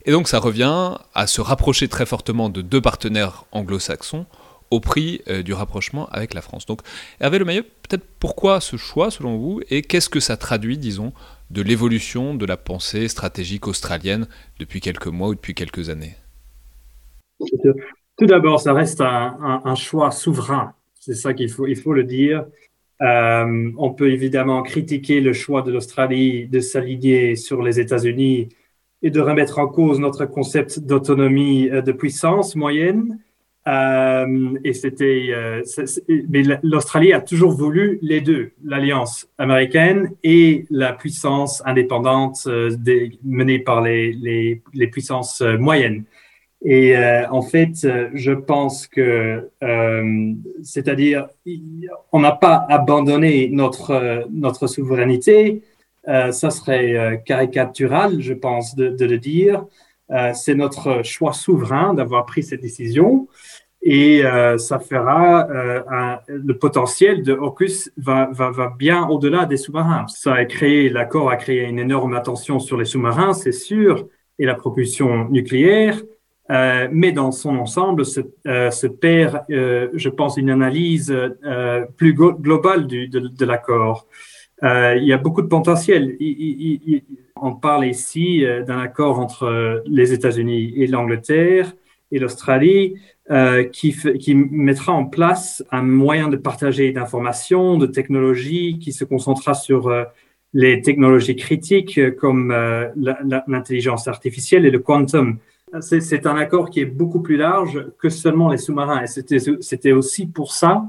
Et 0.06 0.12
donc 0.12 0.28
ça 0.28 0.40
revient 0.40 0.96
à 1.14 1.28
se 1.28 1.42
rapprocher 1.42 1.88
très 1.88 2.06
fortement 2.06 2.50
de 2.50 2.62
deux 2.62 2.82
partenaires 2.82 3.46
anglo-saxons 3.52 4.26
au 4.70 4.80
prix 4.80 5.22
du 5.46 5.54
rapprochement 5.54 6.08
avec 6.10 6.34
la 6.34 6.42
France. 6.42 6.66
Donc, 6.66 6.82
Hervé 7.20 7.38
Le 7.38 7.46
Maillot, 7.46 7.62
peut-être 7.88 8.06
pourquoi 8.20 8.60
ce 8.60 8.76
choix 8.76 9.12
selon 9.12 9.38
vous 9.38 9.62
et 9.70 9.84
qu'est-ce 9.84 10.10
que 10.10 10.20
ça 10.20 10.36
traduit, 10.36 10.80
disons, 10.80 11.14
de 11.52 11.62
l'évolution 11.62 12.34
de 12.34 12.46
la 12.48 12.58
pensée 12.58 13.08
stratégique 13.08 13.68
australienne 13.68 14.28
depuis 14.60 14.82
quelques 14.82 15.08
mois 15.08 15.28
ou 15.30 15.36
depuis 15.36 15.54
quelques 15.54 15.90
années? 15.90 16.16
Tout 18.18 18.26
d'abord, 18.26 18.60
ça 18.60 18.74
reste 18.74 19.02
un, 19.02 19.76
choix 19.76 20.12
souverain. 20.12 20.74
C'est 21.00 21.16
ça 21.16 21.34
qu'il 21.34 21.50
faut, 21.50 21.68
il 21.68 21.76
faut 21.76 21.94
le 21.94 22.04
dire. 22.04 22.46
Euh, 23.02 23.72
on 23.78 23.94
peut 23.94 24.12
évidemment 24.12 24.64
critiquer 24.64 25.20
le 25.20 25.34
choix 25.34 25.62
de 25.62 25.72
l'Australie 25.72 26.48
de 26.48 26.60
s'aligner 26.60 27.36
sur 27.36 27.62
les 27.62 27.80
États-Unis 27.80 28.50
et 29.04 29.12
de 29.12 29.20
remettre 29.20 29.60
en 29.60 29.68
cause 29.68 30.00
notre 30.00 30.26
concept 30.26 30.80
d'autonomie 30.80 31.70
euh, 31.70 31.82
de 31.82 31.92
puissance 31.92 32.56
moyenne. 32.56 33.20
Euh, 33.66 34.58
et 34.64 34.74
c'était, 34.74 35.28
euh, 35.30 35.62
mais 36.30 36.44
l'Australie 36.64 37.14
a 37.14 37.22
toujours 37.22 37.52
voulu 37.52 38.00
les 38.02 38.20
deux, 38.20 38.52
l'alliance 38.64 39.28
américaine 39.38 40.12
et 40.24 40.66
la 40.70 40.92
puissance 40.92 41.62
indépendante 41.66 42.46
menée 43.24 43.60
par 43.60 43.82
les, 43.82 44.12
les, 44.74 44.88
puissances 44.88 45.42
moyennes. 45.42 46.04
Et 46.66 46.94
en 47.30 47.42
fait, 47.42 47.88
je 48.14 48.32
pense 48.34 48.88
que, 48.88 49.50
c'est-à-dire, 50.62 51.28
on 52.12 52.20
n'a 52.20 52.34
pas 52.34 52.66
abandonné 52.70 53.50
notre 53.50 54.26
notre 54.30 54.68
souveraineté. 54.68 55.62
Ça 56.06 56.50
serait 56.50 57.22
caricatural, 57.26 58.22
je 58.22 58.34
pense, 58.34 58.76
de, 58.76 58.90
de 58.90 59.06
le 59.06 59.18
dire. 59.18 59.66
c'est 60.34 60.56
notre 60.56 61.04
choix 61.04 61.34
souverain 61.34 61.94
d'avoir 61.94 62.26
pris 62.26 62.44
cette 62.44 62.62
décision 62.62 63.28
et 63.84 64.26
euh, 64.26 64.58
ça 64.58 64.80
fera 64.80 65.48
euh, 65.50 65.84
un, 65.92 66.20
le 66.28 66.58
potentiel 66.58 67.22
de 67.22 67.34
AUKUS 67.34 67.92
va, 67.98 68.30
va, 68.32 68.50
va 68.50 68.74
bien 68.78 69.06
au-delà 69.08 69.46
des 69.46 69.58
sous-marins. 69.58 70.08
Ça 70.08 70.36
a 70.36 70.46
créé, 70.46 70.90
l'accord 70.90 71.30
a 71.30 71.36
créé 71.36 71.64
une 71.64 71.80
énorme 71.80 72.16
attention 72.16 72.60
sur 72.60 72.78
les 72.78 72.86
sous-marins, 72.86 73.34
c'est 73.34 73.52
sûr, 73.52 74.08
et 74.40 74.46
la 74.46 74.56
propulsion 74.56 75.28
nucléaire, 75.30 76.02
euh, 76.50 76.88
mais 76.92 77.12
dans 77.12 77.34
son 77.34 77.58
ensemble 77.58 78.06
se, 78.06 78.22
euh, 78.48 78.72
se 78.72 78.88
perd, 78.88 79.44
euh, 79.52 79.90
je 79.94 80.10
pense, 80.10 80.38
une 80.38 80.50
analyse 80.50 81.14
plus 81.98 82.14
globale 82.14 82.88
du, 82.88 83.10
de, 83.10 83.20
de 83.20 83.46
l'accord. 83.46 84.08
Il 84.64 85.04
y 85.04 85.14
a 85.14 85.18
beaucoup 85.18 85.42
de 85.42 85.48
potentiel. 85.48 86.18
On 87.36 87.54
parle 87.54 87.86
ici 87.86 88.46
d'un 88.66 88.80
accord 88.80 89.20
entre 89.20 89.84
les 89.86 90.14
États-Unis 90.14 90.74
et 90.78 90.88
l'Angleterre 90.88 91.74
et 92.14 92.20
l'Australie 92.20 92.96
euh, 93.32 93.64
qui, 93.64 94.36
mettra 94.36 94.94
en 94.94 95.06
place 95.06 95.64
un 95.72 95.82
moyen 95.82 96.28
de 96.28 96.36
partager 96.36 96.92
d'informations, 96.92 97.78
de 97.78 97.88
technologies, 97.88 98.80
qui 98.80 98.92
se 98.92 99.06
concentrera 99.06 99.54
sur 99.54 99.88
euh, 99.88 100.04
les 100.54 100.82
technologies 100.82 101.36
critiques 101.36 101.98
euh, 101.98 102.12
comme 102.12 102.52
euh, 102.52 102.90
l'intelligence 103.48 104.08
artificielle 104.08 104.66
et 104.66 104.72
le 104.72 104.80
quantum. 104.80 105.38
C'est 105.80 106.28
un 106.28 106.36
accord 106.36 106.70
qui 106.70 106.82
est 106.82 106.86
beaucoup 106.86 107.22
plus 107.22 107.36
large 107.36 107.88
que 107.98 108.10
seulement 108.10 108.50
les 108.50 108.58
sous-marins. 108.58 109.04
Et 109.04 109.08
c'était 109.08 109.92
aussi 109.92 110.28
pour 110.28 110.54
ça 110.54 110.86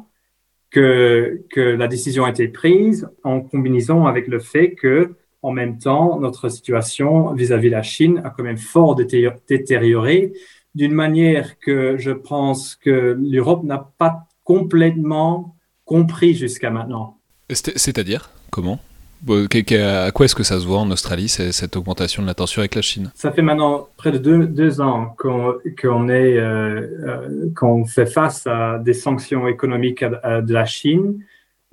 que, 0.74 1.40
la 1.56 1.88
décision 1.88 2.24
a 2.24 2.30
été 2.30 2.48
prise 2.48 3.08
en 3.22 3.40
combinaison 3.40 4.06
avec 4.06 4.26
le 4.28 4.40
fait 4.40 4.74
que, 4.74 5.14
en 5.42 5.52
même 5.52 5.78
temps, 5.78 6.18
notre 6.20 6.48
situation 6.48 7.32
vis-à-vis 7.32 7.68
-vis 7.68 7.70
de 7.70 7.76
la 7.76 7.82
Chine 7.82 8.22
a 8.24 8.30
quand 8.30 8.42
même 8.42 8.58
fort 8.58 8.96
détérioré 8.96 10.32
d'une 10.74 10.94
manière 10.94 11.58
que 11.58 11.96
je 11.98 12.10
pense 12.10 12.74
que 12.74 13.16
l'Europe 13.18 13.62
n'a 13.64 13.92
pas 13.98 14.26
complètement 14.42 15.56
compris 15.84 16.34
jusqu'à 16.34 16.70
maintenant. 16.70 17.18
C'est-à-dire? 17.50 18.30
Comment? 18.50 18.78
À 19.30 20.10
quoi 20.12 20.26
est-ce 20.26 20.34
que 20.34 20.42
ça 20.42 20.60
se 20.60 20.66
voit 20.66 20.78
en 20.78 20.90
Australie, 20.90 21.28
cette 21.28 21.76
augmentation 21.76 22.22
de 22.22 22.26
la 22.26 22.34
tension 22.34 22.60
avec 22.60 22.74
la 22.74 22.82
Chine? 22.82 23.10
Ça 23.14 23.32
fait 23.32 23.42
maintenant 23.42 23.88
près 23.96 24.12
de 24.12 24.18
deux, 24.18 24.80
ans 24.80 25.14
qu'on 25.18 26.08
est 26.08 26.36
euh, 26.36 27.50
euh, 27.62 27.84
fait 27.86 28.06
face 28.06 28.46
à 28.46 28.78
des 28.78 28.94
sanctions 28.94 29.46
économiques 29.48 30.04
de 30.04 30.52
la 30.52 30.64
Chine. 30.64 31.20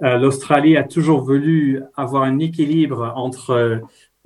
Euh, 0.03 0.17
L'Australie 0.17 0.77
a 0.77 0.83
toujours 0.83 1.21
voulu 1.21 1.81
avoir 1.95 2.23
un 2.23 2.39
équilibre 2.39 3.13
entre 3.15 3.81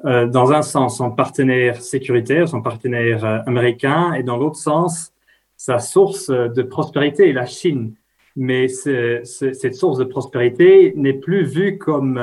euh, 0.05 0.27
dans 0.27 0.51
un 0.51 0.61
sens 0.61 0.97
son 0.97 1.11
partenaire 1.11 1.81
sécuritaire, 1.81 2.47
son 2.47 2.61
partenaire 2.61 3.43
américain, 3.47 4.13
et 4.13 4.23
dans 4.23 4.37
l'autre 4.37 4.57
sens 4.57 5.11
sa 5.57 5.79
source 5.79 6.29
de 6.29 6.61
prospérité, 6.61 7.33
la 7.33 7.45
Chine. 7.45 7.93
Mais 8.35 8.67
cette 8.67 9.75
source 9.75 9.97
de 9.97 10.03
prospérité 10.03 10.93
n'est 10.97 11.13
plus 11.13 11.45
vue 11.45 11.77
comme 11.77 12.19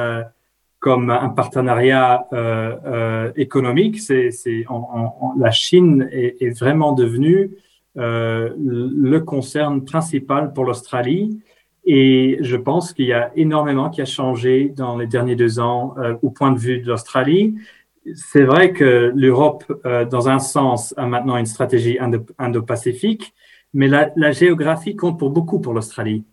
comme 0.82 1.08
un 1.10 1.30
partenariat 1.30 2.26
économique. 3.36 4.00
C'est 4.00 4.30
la 5.38 5.50
Chine 5.50 6.08
est, 6.12 6.42
est, 6.42 6.58
vraiment 6.58 6.92
devenue 6.92 7.52
le 7.94 9.18
concern 9.20 9.84
principal 9.84 10.52
pour 10.52 10.64
l'Australie. 10.64 11.40
Et 11.84 12.38
je 12.40 12.56
pense 12.56 12.92
qu'il 12.92 13.06
y 13.06 13.12
a 13.12 13.32
énormément 13.34 13.90
qui 13.90 14.00
a 14.02 14.04
changé 14.04 14.68
dans 14.68 14.96
les 14.96 15.06
derniers 15.06 15.36
deux 15.36 15.58
ans 15.58 15.94
euh, 15.98 16.14
au 16.22 16.30
point 16.30 16.52
de 16.52 16.58
vue 16.58 16.80
de 16.80 16.86
l'Australie. 16.86 17.56
C'est 18.14 18.44
vrai 18.44 18.72
que 18.72 19.12
l'Europe, 19.14 19.64
euh, 19.84 20.04
dans 20.04 20.28
un 20.28 20.38
sens, 20.38 20.94
a 20.96 21.06
maintenant 21.06 21.36
une 21.36 21.46
stratégie 21.46 21.98
indo-pacifique, 22.38 23.34
mais 23.74 23.88
la, 23.88 24.10
la, 24.16 24.32
géographie 24.32 24.96
compte 24.96 25.18
pour 25.18 25.30
beaucoup 25.30 25.60
pour 25.60 25.72
l'Australie. 25.72 26.24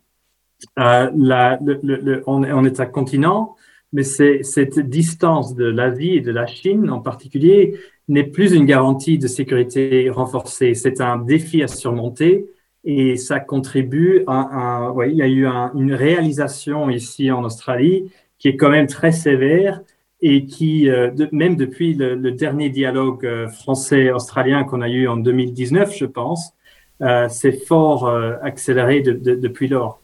Euh, 0.77 1.09
le, 1.15 1.79
le, 1.83 2.23
on, 2.27 2.43
on, 2.43 2.65
est 2.65 2.79
un 2.79 2.85
continent, 2.85 3.55
mais 3.93 4.03
cette 4.03 4.79
distance 4.79 5.55
de 5.55 5.65
l'Asie 5.65 6.15
et 6.15 6.21
de 6.21 6.31
la 6.31 6.45
Chine 6.45 6.89
en 6.89 6.99
particulier 6.99 7.79
n'est 8.07 8.23
plus 8.23 8.53
une 8.53 8.65
garantie 8.65 9.17
de 9.17 9.27
sécurité 9.27 10.09
renforcée. 10.09 10.73
C'est 10.73 11.01
un 11.01 11.17
défi 11.17 11.63
à 11.63 11.67
surmonter 11.67 12.45
et 12.83 13.17
ça 13.17 13.39
contribue 13.39 14.23
à, 14.27 14.91
ouais, 14.93 15.11
il 15.11 15.17
y 15.17 15.21
a 15.21 15.27
eu 15.27 15.45
une 15.45 15.93
réalisation 15.93 16.89
ici 16.89 17.31
en 17.31 17.43
Australie 17.43 18.11
qui 18.37 18.47
est 18.47 18.57
quand 18.57 18.69
même 18.69 18.87
très 18.87 19.11
sévère 19.11 19.81
et 20.21 20.45
qui, 20.45 20.89
euh, 20.89 21.11
même 21.31 21.55
depuis 21.55 21.93
le, 21.93 22.31
dernier 22.31 22.69
dialogue 22.69 23.25
euh, 23.25 23.47
français-australien 23.47 24.63
qu'on 24.65 24.81
a 24.81 24.89
eu 24.89 25.07
en 25.07 25.17
2019, 25.17 25.95
je 25.95 26.05
pense, 26.05 26.53
euh, 27.01 27.27
c'est 27.29 27.65
fort 27.65 28.07
euh, 28.07 28.35
accéléré 28.41 29.01
de, 29.01 29.13
de, 29.13 29.35
depuis 29.35 29.67
lors. 29.67 29.98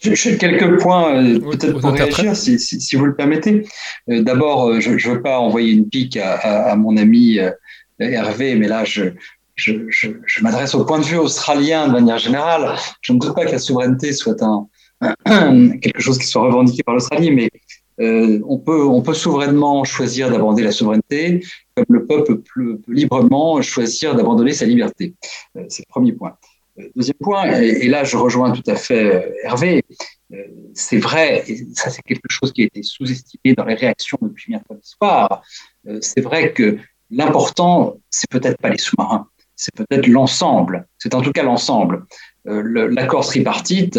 J'ai 0.00 0.36
quelques 0.36 0.80
points 0.80 1.12
peut-être 1.40 1.80
pour 1.80 1.90
réagir, 1.90 2.36
si, 2.36 2.58
si, 2.58 2.80
si, 2.80 2.96
vous 2.96 3.06
le 3.06 3.16
permettez. 3.16 3.66
D'abord, 4.06 4.80
je 4.80 4.90
ne 4.90 5.14
veux 5.14 5.22
pas 5.22 5.40
envoyer 5.40 5.72
une 5.72 5.88
pique 5.88 6.16
à, 6.16 6.34
à, 6.34 6.70
à 6.70 6.76
mon 6.76 6.96
ami 6.96 7.38
Hervé, 7.98 8.54
mais 8.54 8.68
là, 8.68 8.84
je, 8.84 9.10
je, 9.56 9.72
je, 9.88 10.08
je 10.24 10.42
m'adresse 10.42 10.74
au 10.74 10.84
point 10.84 11.00
de 11.00 11.04
vue 11.04 11.16
australien 11.16 11.88
de 11.88 11.92
manière 11.92 12.18
générale. 12.18 12.76
Je 13.00 13.12
ne 13.12 13.18
doute 13.18 13.34
pas 13.34 13.44
que 13.44 13.52
la 13.52 13.58
souveraineté 13.58 14.12
soit 14.12 14.40
un, 14.42 14.68
quelque 15.82 16.00
chose 16.00 16.18
qui 16.18 16.26
soit 16.26 16.42
revendiqué 16.42 16.82
par 16.82 16.94
l'Australie, 16.94 17.30
mais 17.30 17.50
euh, 18.00 18.40
on, 18.46 18.58
peut, 18.58 18.84
on 18.84 19.02
peut 19.02 19.14
souverainement 19.14 19.82
choisir 19.84 20.30
d'abandonner 20.30 20.62
la 20.62 20.72
souveraineté, 20.72 21.44
comme 21.74 21.86
le 21.88 22.06
peuple 22.06 22.40
peut, 22.54 22.80
librement 22.86 23.60
choisir 23.60 24.14
d'abandonner 24.14 24.52
sa 24.52 24.64
liberté. 24.64 25.14
Euh, 25.56 25.64
c'est 25.68 25.82
le 25.82 25.90
premier 25.90 26.12
point. 26.12 26.36
Euh, 26.78 26.88
deuxième 26.94 27.16
point, 27.20 27.60
et, 27.60 27.88
là 27.88 28.04
je 28.04 28.16
rejoins 28.16 28.52
tout 28.52 28.68
à 28.70 28.76
fait 28.76 29.14
euh, 29.14 29.30
Hervé, 29.44 29.82
euh, 30.32 30.36
c'est 30.74 30.98
vrai, 30.98 31.44
et 31.48 31.66
ça 31.74 31.90
c'est 31.90 32.02
quelque 32.02 32.28
chose 32.28 32.52
qui 32.52 32.62
a 32.62 32.64
été 32.66 32.82
sous-estimé 32.82 33.54
dans 33.54 33.64
les 33.64 33.74
réactions 33.74 34.18
depuis 34.20 34.52
mercredi 34.52 34.80
soir, 34.82 35.42
c'est 36.00 36.20
vrai 36.20 36.52
que 36.52 36.78
l'important, 37.10 37.96
c'est 38.10 38.28
peut-être 38.28 38.58
pas 38.58 38.68
les 38.68 38.78
sous-marins, 38.78 39.26
c'est 39.56 39.74
peut-être 39.74 40.06
l'ensemble, 40.06 40.86
c'est 40.98 41.14
en 41.14 41.22
tout 41.22 41.32
cas 41.32 41.42
l'ensemble. 41.42 42.04
Euh, 42.48 42.88
l'accord 42.92 43.26
tripartite 43.26 43.98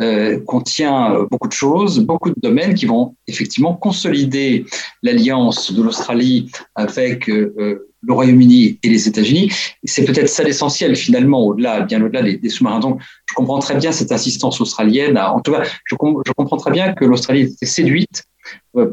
euh, 0.00 0.40
contient 0.40 1.14
euh, 1.14 1.26
beaucoup 1.30 1.48
de 1.48 1.52
choses, 1.52 2.00
beaucoup 2.00 2.30
de 2.30 2.40
domaines 2.42 2.74
qui 2.74 2.84
vont 2.84 3.16
effectivement 3.26 3.74
consolider 3.74 4.66
l'alliance 5.02 5.72
de 5.72 5.82
l'Australie 5.82 6.50
avec 6.74 7.30
le 8.06 8.12
Royaume-Uni 8.12 8.78
et 8.82 8.88
les 8.88 9.08
États-Unis. 9.08 9.52
C'est 9.84 10.04
peut-être 10.04 10.28
ça 10.28 10.42
l'essentiel 10.42 10.96
finalement, 10.96 11.46
au-delà, 11.46 11.80
bien 11.80 12.02
au-delà 12.02 12.22
des, 12.22 12.48
sous-marins. 12.48 12.80
Donc, 12.80 13.00
je 13.26 13.34
comprends 13.34 13.58
très 13.58 13.76
bien 13.76 13.92
cette 13.92 14.12
insistance 14.12 14.60
australienne. 14.60 15.18
En 15.18 15.40
tout 15.40 15.52
cas, 15.52 15.62
je, 15.84 15.94
comprends 15.96 16.56
très 16.56 16.70
bien 16.70 16.92
que 16.92 17.04
l'Australie 17.04 17.42
était 17.42 17.66
séduite 17.66 18.24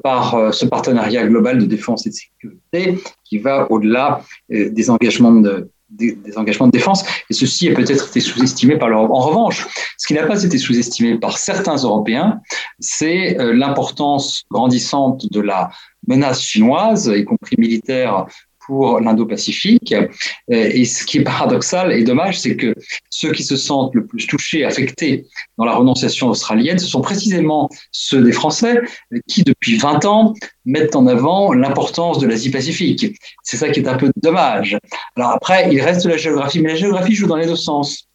par 0.02 0.54
ce 0.54 0.66
partenariat 0.66 1.28
global 1.28 1.60
de 1.60 1.66
défense 1.66 2.08
et 2.08 2.10
de 2.10 2.16
sécurité 2.16 2.98
qui 3.24 3.38
va 3.38 3.72
au-delà 3.72 4.22
des 4.50 4.90
engagements 4.90 5.32
de, 5.32 5.70
des, 5.94 6.38
engagements 6.38 6.68
de 6.68 6.72
défense, 6.72 7.04
et 7.30 7.34
ceci 7.34 7.70
a 7.70 7.74
peut-être 7.74 8.08
été 8.08 8.20
sous-estimé 8.20 8.78
par 8.78 8.90
l'Europe. 8.90 9.12
En 9.12 9.20
revanche, 9.20 9.68
ce 9.98 10.08
qui 10.08 10.14
n'a 10.14 10.26
pas 10.26 10.44
été 10.44 10.58
sous-estimé 10.58 11.18
par 11.18 11.38
certains 11.38 11.76
Européens, 11.76 12.42
c'est 12.80 13.40
euh, 13.40 13.54
l'importance 13.54 14.44
grandissante 14.50 15.32
de 15.32 15.42
la 15.42 15.70
menace 16.08 16.42
chinoise, 16.42 17.12
y 17.16 17.24
compris 17.24 17.56
militaire, 17.58 18.26
pour 18.66 19.00
l'Indo-Pacifique. 19.00 19.94
Euh, 19.94 20.08
et 20.48 20.86
ce 20.86 21.06
qui 21.06 21.18
est 21.20 21.24
paradoxal 21.24 21.92
et 21.92 22.04
dommage, 22.04 22.40
c'est 22.40 22.56
que 22.56 22.76
ceux 23.10 23.32
qui 23.32 23.44
se 23.44 23.56
sentent 23.56 23.94
le 23.96 24.06
plus 24.06 24.28
touchés, 24.28 24.64
affectés 24.66 25.26
dans 25.58 25.66
la 25.66 25.76
renonciation 25.76 26.30
australienne, 26.30 26.80
ce 26.80 26.88
sont 26.88 27.02
précisément 27.02 27.70
ceux 27.92 28.22
des 28.22 28.32
Français 28.32 28.82
qui, 29.28 29.44
depuis 29.44 29.78
20 29.78 30.06
ans, 30.06 30.34
mettent 30.66 30.96
en 30.96 31.08
avant 31.08 31.54
l'importance 31.54 32.20
de 32.20 32.28
l'Asie-Pacifique. 32.28 33.18
C'est 33.44 33.58
ça 33.58 33.70
qui 33.70 33.80
est 33.80 33.88
un 33.88 33.98
peu 33.98 34.12
dommage. 34.18 34.78
Alors 35.16 35.32
après, 35.32 35.70
il 35.72 35.82
reste 35.82 36.06
la 36.06 36.18
géographie, 36.18 36.62
mais 36.62 36.70
la 36.70 36.76
géographie 36.76 37.16
joue 37.16 37.28
dans 37.28 37.38
les 37.38 37.48
deux 37.48 37.56
sens. 37.56 38.08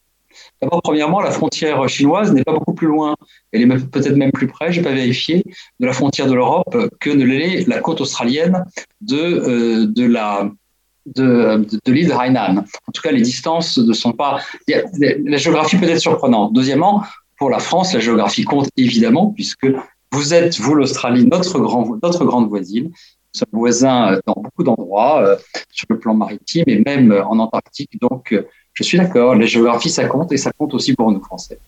D'abord, 0.61 0.83
premièrement, 0.83 1.21
la 1.21 1.31
frontière 1.31 1.89
chinoise 1.89 2.33
n'est 2.33 2.43
pas 2.43 2.53
beaucoup 2.53 2.75
plus 2.75 2.89
loin, 2.89 3.15
elle 3.53 3.63
est 3.63 3.91
peut-être 3.91 4.17
même 4.17 4.33
plus 4.33 4.49
près, 4.49 4.73
je 4.73 4.81
n'ai 4.81 4.85
pas 4.85 4.93
vérifié, 4.93 5.45
de 5.79 5.87
la 5.87 5.93
frontière 5.93 6.27
de 6.27 6.35
l'Europe 6.35 6.77
que 7.01 7.11
ne 7.11 7.25
l'est 7.25 7.67
la 7.69 7.79
côte 7.81 8.01
australienne 8.01 8.65
de, 9.01 9.17
euh, 9.17 9.87
de 9.87 10.05
la, 10.05 10.51
de, 11.07 11.65
l'île 11.87 12.13
Hainan. 12.13 12.65
En 12.87 12.93
tout 12.93 13.03
cas, 13.03 13.13
les 13.13 13.23
distances 13.23 13.79
ne 13.79 13.93
sont 13.93 14.13
pas. 14.13 14.41
La 14.67 15.37
géographie 15.37 15.77
peut 15.77 15.89
être 15.89 16.01
surprenante. 16.01 16.53
Deuxièmement, 16.53 17.03
pour 17.39 17.51
la 17.51 17.61
France, 17.61 17.95
la 17.95 18.01
géographie 18.01 18.45
compte 18.45 18.69
évidemment, 18.77 19.33
puisque 19.35 19.67
vous 20.13 20.35
êtes, 20.35 20.59
vous, 20.59 20.75
l'Australie, 20.75 21.27
notre, 21.27 21.59
grand, 21.61 21.87
notre 22.03 22.25
grande 22.25 22.49
voisine. 22.49 22.87
Nous 22.87 23.41
sommes 23.41 23.61
voisins 23.61 24.19
dans 24.27 24.35
beaucoup 24.35 24.65
d'endroits, 24.65 25.23
euh, 25.23 25.37
sur 25.71 25.87
le 25.91 25.99
plan 25.99 26.15
maritime 26.15 26.65
et 26.67 26.83
même 26.85 27.13
en 27.13 27.39
Antarctique. 27.39 28.01
Donc, 28.01 28.35
je 28.79 28.85
suis 28.85 28.97
d'accord, 28.97 29.35
la 29.35 29.45
géographie, 29.45 29.91
ça 29.91 30.05
compte 30.05 30.31
et 30.31 30.37
ça 30.37 30.53
compte 30.57 30.73
aussi 30.73 30.95
pour 30.95 31.11
nous, 31.11 31.21
Français. 31.21 31.59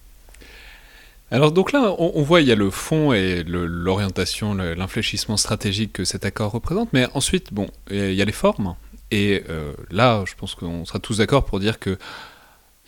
Alors 1.32 1.50
donc 1.50 1.72
là, 1.72 1.92
on, 1.98 2.22
voit 2.22 2.40
il 2.40 2.46
y 2.46 2.52
a 2.52 2.54
le 2.54 2.70
fond 2.70 3.12
et 3.12 3.42
l'orientation, 3.42 4.54
l'infléchissement 4.54 5.36
stratégique 5.36 5.92
que 5.92 6.04
cet 6.04 6.24
accord 6.24 6.52
représente, 6.52 6.92
mais 6.92 7.08
ensuite, 7.14 7.52
bon, 7.52 7.66
il 7.90 8.14
y 8.14 8.22
a 8.22 8.24
les 8.24 8.32
formes. 8.32 8.76
Et 9.10 9.42
euh, 9.48 9.72
là, 9.90 10.22
je 10.24 10.34
pense 10.36 10.54
qu'on 10.54 10.84
sera 10.84 11.00
tous 11.00 11.18
d'accord 11.18 11.44
pour 11.44 11.58
dire 11.58 11.80
que 11.80 11.98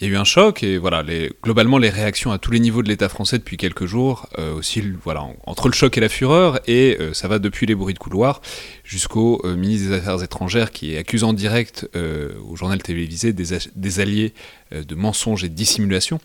il 0.02 0.08
y 0.08 0.10
a 0.10 0.14
eu 0.14 0.16
un 0.16 0.24
choc 0.24 0.64
et 0.64 0.78
voilà, 0.78 1.04
globalement 1.44 1.78
les 1.78 1.88
réactions 1.88 2.32
à 2.32 2.38
tous 2.38 2.50
les 2.50 2.58
niveaux 2.58 2.82
de 2.82 2.88
l'État 2.88 3.08
français 3.08 3.38
depuis 3.38 3.56
quelques 3.56 3.86
jours 3.86 4.28
euh, 4.36 4.60
voilà, 5.00 5.24
entre 5.46 5.68
le 5.68 5.74
choc 5.74 5.96
et 5.96 6.00
la 6.00 6.08
fureur 6.08 6.58
et 6.68 6.96
euh, 6.98 7.14
ça 7.14 7.28
va 7.28 7.38
depuis 7.38 7.66
les 7.66 7.76
bruits 7.76 7.94
de 7.94 8.00
couloir 8.00 8.42
jusqu'au 8.82 9.40
ministre 9.44 9.90
des 9.90 9.94
Affaires 9.94 10.20
étrangères 10.24 10.72
qui 10.72 10.94
est 10.94 10.98
accusé 10.98 11.24
en 11.24 11.32
direct 11.32 11.88
au 11.94 12.56
journal 12.56 12.82
télévisé 12.82 13.32
des, 13.32 13.44
des 13.76 14.00
alliés 14.00 14.34
de 14.72 14.94
mensonges 14.96 15.44
et 15.44 15.48
de 15.48 15.54
dissimulation. 15.54 16.20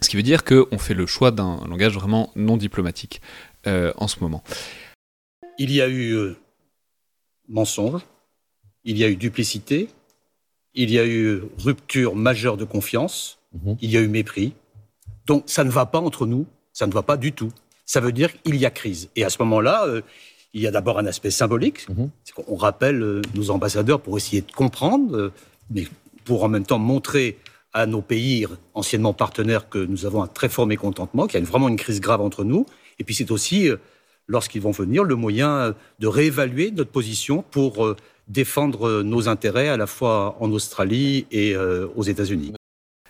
Ce 0.00 0.08
qui 0.08 0.16
veut 0.16 0.22
dire 0.22 0.42
qu'on 0.42 0.78
fait 0.78 0.94
le 0.94 1.06
choix 1.06 1.30
d'un 1.30 1.60
langage 1.68 1.92
vraiment 1.92 2.32
non 2.34 2.56
diplomatique 2.56 3.20
en 3.66 4.08
ce 4.08 4.20
moment. 4.20 4.42
Il 5.58 5.70
y 5.70 5.82
a 5.82 5.88
eu 5.88 6.32
mensonge, 7.46 8.00
il 8.84 8.96
y 8.96 9.04
a 9.04 9.08
eu 9.08 9.16
duplicité, 9.16 9.88
il 10.74 10.90
y 10.90 10.98
a 10.98 11.06
eu 11.06 11.42
rupture 11.58 12.14
majeure 12.14 12.56
de 12.56 12.64
confiance, 12.64 13.38
mhm. 13.52 13.76
il 13.80 13.90
y 13.90 13.96
a 13.96 14.00
eu 14.00 14.08
mépris. 14.08 14.54
Donc 15.26 15.44
ça 15.46 15.64
ne 15.64 15.70
va 15.70 15.86
pas 15.86 16.00
entre 16.00 16.26
nous, 16.26 16.46
ça 16.72 16.86
ne 16.86 16.92
va 16.92 17.02
pas 17.02 17.16
du 17.16 17.32
tout. 17.32 17.52
Ça 17.84 18.00
veut 18.00 18.12
dire 18.12 18.30
qu'il 18.42 18.56
y 18.56 18.66
a 18.66 18.70
crise. 18.70 19.10
Et 19.16 19.24
à 19.24 19.30
ce 19.30 19.36
moment-là, 19.42 19.84
euh, 19.86 20.02
il 20.54 20.62
y 20.62 20.66
a 20.66 20.70
d'abord 20.70 20.98
un 20.98 21.06
aspect 21.06 21.30
symbolique. 21.30 21.88
Mhm. 21.88 22.10
On 22.48 22.56
rappelle 22.56 23.02
euh, 23.02 23.22
nos 23.34 23.50
ambassadeurs 23.50 24.00
pour 24.00 24.16
essayer 24.16 24.42
de 24.42 24.52
comprendre, 24.52 25.16
euh, 25.16 25.32
mais 25.70 25.86
pour 26.24 26.44
en 26.44 26.48
même 26.48 26.64
temps 26.64 26.78
montrer 26.78 27.38
à 27.74 27.86
nos 27.86 28.02
pays 28.02 28.46
anciennement 28.74 29.14
partenaires 29.14 29.68
que 29.68 29.78
nous 29.78 30.04
avons 30.04 30.22
un 30.22 30.26
très 30.26 30.48
fort 30.48 30.66
mécontentement, 30.66 31.26
qu'il 31.26 31.40
y 31.40 31.42
a 31.42 31.46
vraiment 31.46 31.68
une 31.68 31.76
crise 31.76 32.00
grave 32.00 32.20
entre 32.20 32.44
nous. 32.44 32.66
Et 32.98 33.04
puis 33.04 33.14
c'est 33.14 33.30
aussi, 33.30 33.70
lorsqu'ils 34.26 34.60
vont 34.60 34.72
venir, 34.72 35.04
le 35.04 35.14
moyen 35.14 35.74
de 35.98 36.06
réévaluer 36.06 36.70
notre 36.70 36.90
position 36.90 37.42
pour 37.50 37.96
défendre 38.28 39.02
nos 39.02 39.28
intérêts 39.28 39.68
à 39.68 39.76
la 39.76 39.86
fois 39.86 40.36
en 40.40 40.50
Australie 40.52 41.26
et 41.30 41.54
euh, 41.54 41.86
aux 41.96 42.02
États-Unis. 42.02 42.52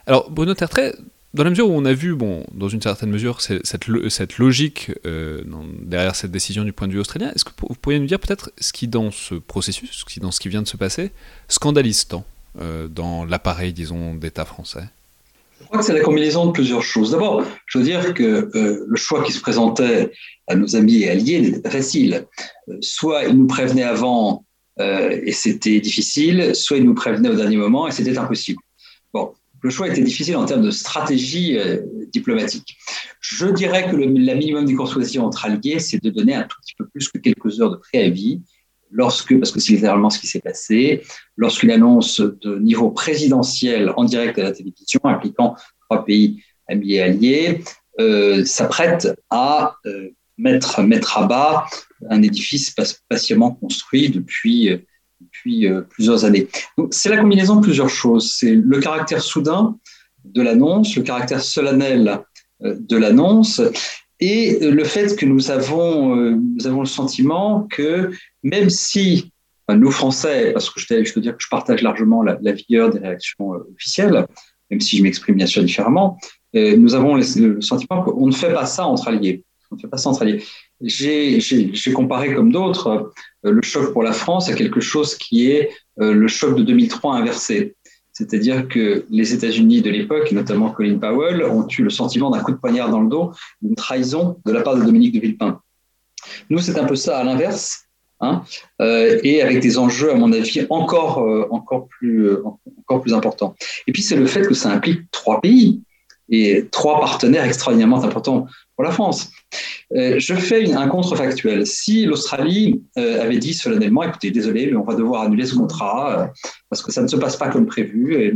Alors 0.07 0.31
Bruno 0.31 0.55
Tertrais, 0.55 0.94
dans 1.35 1.44
la 1.44 1.51
mesure 1.51 1.68
où 1.68 1.72
on 1.72 1.85
a 1.85 1.92
vu, 1.92 2.14
bon, 2.14 2.44
dans 2.53 2.68
une 2.68 2.83
certaine 2.83 3.11
mesure, 3.11 3.40
cette, 3.40 3.64
cette 3.64 4.38
logique 4.38 4.90
euh, 5.07 5.42
derrière 5.81 6.16
cette 6.16 6.31
décision 6.31 6.64
du 6.64 6.72
point 6.72 6.88
de 6.88 6.92
vue 6.92 7.01
australien, 7.01 7.31
est-ce 7.35 7.44
que 7.44 7.51
vous 7.61 7.75
pourriez 7.75 7.98
nous 7.98 8.07
dire 8.07 8.18
peut-être 8.18 8.53
ce 8.59 8.72
qui, 8.72 8.88
dans 8.88 9.11
ce 9.11 9.35
processus, 9.35 9.90
ce 9.92 10.05
qui, 10.05 10.20
dans 10.20 10.31
ce 10.31 10.40
qui 10.40 10.48
vient 10.48 10.62
de 10.62 10.68
se 10.68 10.77
passer, 10.77 11.12
scandalise 11.48 12.07
tant 12.07 12.25
euh, 12.61 12.88
dans 12.88 13.25
l'appareil, 13.25 13.72
disons, 13.72 14.14
d'État 14.14 14.44
français? 14.44 14.85
Je 15.61 15.66
crois 15.66 15.79
que 15.79 15.85
c'est 15.85 15.94
la 15.94 16.01
combinaison 16.01 16.46
de 16.46 16.51
plusieurs 16.51 16.83
choses. 16.83 17.12
D'abord, 17.12 17.44
je 17.66 17.79
veux 17.79 17.85
dire 17.85 18.14
que 18.14 18.51
le 18.53 18.96
choix 18.96 19.22
qui 19.22 19.31
se 19.31 19.40
présentait 19.40 20.11
à 20.48 20.57
nos 20.57 20.75
amis 20.75 21.03
et 21.03 21.11
alliés 21.11 21.40
n'était 21.40 21.61
pas 21.61 21.70
facile. 21.70 22.27
soit 22.81 23.27
ils 23.27 23.38
nous 23.38 23.46
prévenaient 23.46 23.85
avant 23.85 24.44
euh, 24.81 25.21
et 25.23 25.33
c'était 25.33 25.81
difficile, 25.81 26.55
soit 26.55 26.79
ils 26.79 26.85
nous 26.85 26.95
prévenaient 26.95 27.29
au 27.29 27.35
dernier 27.35 27.57
moment 27.57 27.87
et 27.87 27.93
c'était 27.93 28.17
impossible. 28.17 28.61
Bon, 29.13 29.35
le 29.63 29.71
choix 29.71 29.89
était 29.89 30.03
difficile 30.03 30.37
en 30.37 30.45
termes 30.45 30.63
de 30.63 30.71
stratégie 30.71 31.59
euh, 31.59 31.83
diplomatique. 32.13 32.77
Je 33.21 33.47
dirais 33.47 33.89
que 33.91 33.97
le 33.97 34.07
la 34.07 34.35
minimum 34.35 34.65
des 34.65 34.75
courtoisies 34.75 35.19
entre 35.19 35.45
alliés, 35.45 35.79
c'est 35.79 36.03
de 36.03 36.11
donner 36.11 36.35
un 36.35 36.45
tout 36.45 36.57
petit 36.63 36.75
peu 36.77 36.87
plus 36.87 37.09
que 37.09 37.19
quelques 37.19 37.61
heures 37.61 37.71
de 37.71 37.77
préavis, 37.77 38.43
lorsque, 38.91 39.37
parce 39.39 39.53
que 39.53 39.61
c'est 39.61 39.75
littéralement 39.75 40.11
ce 40.11 40.19
qui 40.19 40.27
s'est 40.27 40.41
passé, 40.41 41.03
lorsqu'une 41.37 41.71
annonce 41.71 42.21
de 42.21 42.59
niveau 42.59 42.91
présidentiel 42.91 43.93
en 43.97 44.05
direct 44.05 44.39
à 44.39 44.45
la 44.45 44.53
télévision, 44.53 45.01
impliquant 45.05 45.55
trois 45.89 46.05
pays 46.05 46.43
amis 46.69 46.95
et 46.95 47.03
alliés, 47.03 47.61
euh, 48.01 48.45
s'apprête 48.45 49.09
à 49.31 49.77
euh, 49.87 50.11
mettre, 50.43 51.19
à 51.19 51.27
bas 51.27 51.67
un 52.11 52.23
édifice 52.23 52.75
patiemment 53.09 53.53
construit 53.53 54.11
depuis, 54.11 54.71
depuis 55.21 55.67
euh, 55.67 55.83
plusieurs 55.83 56.25
années. 56.25 56.49
C'est 56.91 57.09
la 57.09 57.19
combinaison 57.19 57.57
de 57.57 57.63
plusieurs 57.63 57.89
choses. 57.89 58.35
C'est 58.39 58.55
le 58.55 58.81
caractère 58.81 59.23
soudain 59.23 59.77
de 60.25 60.43
l'annonce, 60.43 60.97
le 60.97 61.03
caractère 61.03 61.43
solennel 61.43 62.21
euh, 62.65 62.77
de 62.79 62.97
l'annonce 62.97 63.61
et 64.21 64.71
le 64.71 64.85
fait 64.85 65.17
que 65.17 65.27
nous 65.27 65.51
avons, 65.51 66.17
euh, 66.17 66.37
nous 66.37 66.67
avons 66.67 66.81
le 66.81 66.87
sentiment 66.87 67.67
que 67.71 68.11
même 68.43 68.71
si 68.71 69.33
nous, 69.69 69.91
Français, 69.91 70.53
parce 70.53 70.69
que 70.69 70.81
je, 70.81 71.05
je 71.05 71.15
veux 71.15 71.21
dire 71.21 71.37
que 71.37 71.43
je 71.43 71.49
partage 71.49 71.83
largement 71.83 72.23
la, 72.23 72.37
la 72.43 72.53
vigueur 72.53 72.91
des 72.91 72.99
réactions 72.99 73.53
officielles, 73.75 74.27
même 74.71 74.81
si 74.81 74.99
je 74.99 75.03
m'exprime 75.03 75.37
bien 75.37 75.47
sûr 75.47 75.63
différemment, 75.63 76.19
nous 76.53 76.95
avons 76.95 77.15
le 77.15 77.61
sentiment 77.63 78.03
qu'on 78.03 78.27
ne 78.27 78.33
fait 78.33 78.53
pas 78.53 78.67
ça 78.67 78.85
entre 78.85 79.09
alliés 79.09 79.45
on 79.73 79.77
ne 79.77 79.81
fait 79.81 79.89
pas 79.89 79.97
centraliser. 79.97 80.45
J'ai 80.81 81.93
comparé 81.93 82.35
comme 82.35 82.53
d'autres 82.53 83.13
euh, 83.45 83.51
le 83.51 83.63
choc 83.63 83.93
pour 83.93 84.03
la 84.03 84.13
France 84.13 84.49
à 84.49 84.55
quelque 84.55 84.81
chose 84.81 85.17
qui 85.17 85.51
est 85.51 85.71
euh, 86.01 86.13
le 86.13 86.29
choc 86.29 86.57
de 86.57 86.63
2003 86.63 87.17
inversé. 87.17 87.75
C'est-à-dire 88.13 88.69
que 88.69 89.07
les 89.09 89.33
États-Unis 89.33 89.81
de 89.81 89.89
l'époque, 89.89 90.31
notamment 90.33 90.71
Colin 90.71 90.99
Powell, 90.99 91.43
ont 91.45 91.67
eu 91.67 91.83
le 91.83 91.91
sentiment 91.91 92.31
d'un 92.31 92.41
coup 92.41 92.53
de 92.53 92.59
poignard 92.59 92.91
dans 92.91 93.01
le 93.01 93.09
dos, 93.09 93.33
d'une 93.63 93.75
trahison 93.75 94.37
de 94.45 94.53
la 94.53 94.61
part 94.61 94.77
de 94.77 94.85
Dominique 94.85 95.15
de 95.15 95.21
Villepin. 95.21 95.61
Nous, 96.51 96.59
c'est 96.59 96.79
un 96.79 96.85
peu 96.85 96.95
ça 96.95 97.19
à 97.19 97.25
l'inverse, 97.25 97.87
hein, 98.21 98.43
euh, 98.83 99.19
et 99.25 99.41
avec 99.41 99.61
des 99.61 99.79
enjeux, 99.79 100.11
à 100.11 100.15
mon 100.15 100.31
avis, 100.31 100.67
encore, 100.69 101.19
encore, 101.51 101.89
plus, 101.89 102.37
encore 102.81 103.01
plus 103.01 103.15
importants. 103.15 103.55
Et 103.87 103.93
puis, 103.93 104.03
c'est 104.03 104.17
le 104.17 104.27
fait 104.27 104.43
que 104.43 104.55
ça 104.55 104.71
implique 104.71 105.11
trois 105.11 105.41
pays 105.41 105.81
et 106.33 106.66
trois 106.73 106.99
partenaires 106.99 107.45
extraordinairement 107.45 108.03
importants 108.03 108.47
pour 108.75 108.85
la 108.85 108.90
France. 108.90 109.31
Euh, 109.95 110.18
je 110.18 110.35
fais 110.35 110.73
un 110.73 110.88
contrefactuel. 110.88 111.66
Si 111.66 112.07
l'Australie 112.07 112.83
euh, 112.99 113.23
avait 113.23 113.37
dit 113.37 113.53
solennellement, 113.53 114.03
écoutez, 114.03 114.31
désolé, 114.31 114.66
mais 114.66 114.77
on 114.77 114.83
va 114.83 114.95
devoir 114.95 115.23
annuler 115.23 115.45
ce 115.45 115.55
contrat 115.55 116.21
euh, 116.21 116.27
parce 116.71 116.83
que 116.83 116.90
ça 116.90 117.03
ne 117.03 117.07
se 117.07 117.16
passe 117.16 117.37
pas 117.37 117.49
comme 117.49 117.66
prévu, 117.66 118.35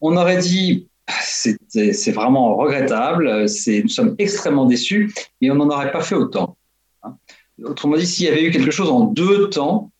on 0.00 0.16
aurait 0.16 0.38
dit, 0.38 0.86
c'est 1.08 2.12
vraiment 2.12 2.56
regrettable, 2.56 3.46
nous 3.66 3.88
sommes 3.88 4.14
extrêmement 4.18 4.66
déçus 4.66 5.12
et 5.40 5.50
on 5.50 5.56
n'en 5.56 5.70
aurait 5.70 5.90
pas 5.90 6.02
fait 6.02 6.14
autant. 6.14 6.56
Hein. 7.02 7.16
Autrement 7.64 7.96
dit, 7.96 8.06
s'il 8.06 8.26
y 8.26 8.28
avait 8.28 8.44
eu 8.44 8.52
quelque 8.52 8.70
chose 8.70 8.90
en 8.90 9.00
deux 9.00 9.50
temps, 9.50 9.90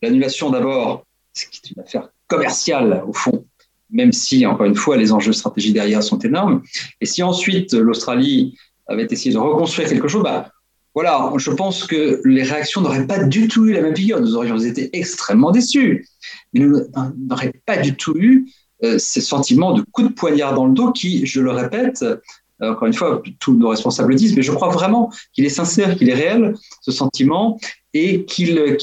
l'annulation 0.00 0.48
d'abord, 0.48 1.04
ce 1.34 1.44
qui 1.44 1.60
est 1.62 1.70
une 1.72 1.82
affaire 1.82 2.08
commerciale 2.26 3.04
au 3.06 3.12
fond, 3.12 3.44
même 3.90 4.12
si, 4.12 4.44
encore 4.46 4.66
une 4.66 4.74
fois, 4.74 4.96
les 4.96 5.12
enjeux 5.12 5.32
stratégiques 5.32 5.74
derrière 5.74 6.02
sont 6.02 6.18
énormes. 6.18 6.62
Et 7.00 7.06
si 7.06 7.22
ensuite 7.22 7.72
l'Australie 7.72 8.56
avait 8.86 9.06
essayé 9.10 9.34
de 9.34 9.38
reconstruire 9.38 9.88
quelque 9.88 10.08
chose, 10.08 10.22
bah, 10.22 10.50
voilà, 10.94 11.32
je 11.36 11.50
pense 11.50 11.84
que 11.84 12.20
les 12.24 12.42
réactions 12.42 12.80
n'auraient 12.80 13.06
pas 13.06 13.22
du 13.22 13.48
tout 13.48 13.66
eu 13.66 13.72
la 13.72 13.82
même 13.82 13.94
figure. 13.94 14.20
Nous 14.20 14.34
aurions 14.34 14.58
été 14.58 14.96
extrêmement 14.96 15.50
déçus. 15.50 16.08
Mais 16.52 16.60
nous 16.60 16.80
n'aurions 17.28 17.52
pas 17.66 17.76
du 17.76 17.94
tout 17.96 18.14
eu 18.16 18.48
euh, 18.82 18.98
ces 18.98 19.20
sentiments 19.20 19.72
de 19.72 19.82
coup 19.92 20.02
de 20.02 20.12
poignard 20.12 20.54
dans 20.54 20.66
le 20.66 20.72
dos 20.72 20.92
qui, 20.92 21.26
je 21.26 21.40
le 21.40 21.50
répète, 21.50 22.02
euh, 22.02 22.16
encore 22.60 22.86
une 22.86 22.94
fois, 22.94 23.22
tous 23.38 23.54
nos 23.54 23.68
responsables 23.68 24.10
le 24.10 24.14
disent, 24.14 24.34
mais 24.34 24.42
je 24.42 24.52
crois 24.52 24.68
vraiment 24.68 25.12
qu'il 25.32 25.44
est 25.44 25.50
sincère, 25.50 25.96
qu'il 25.96 26.08
est 26.08 26.14
réel, 26.14 26.54
ce 26.80 26.90
sentiment, 26.90 27.58
et 27.92 28.24
qu'il 28.24 28.78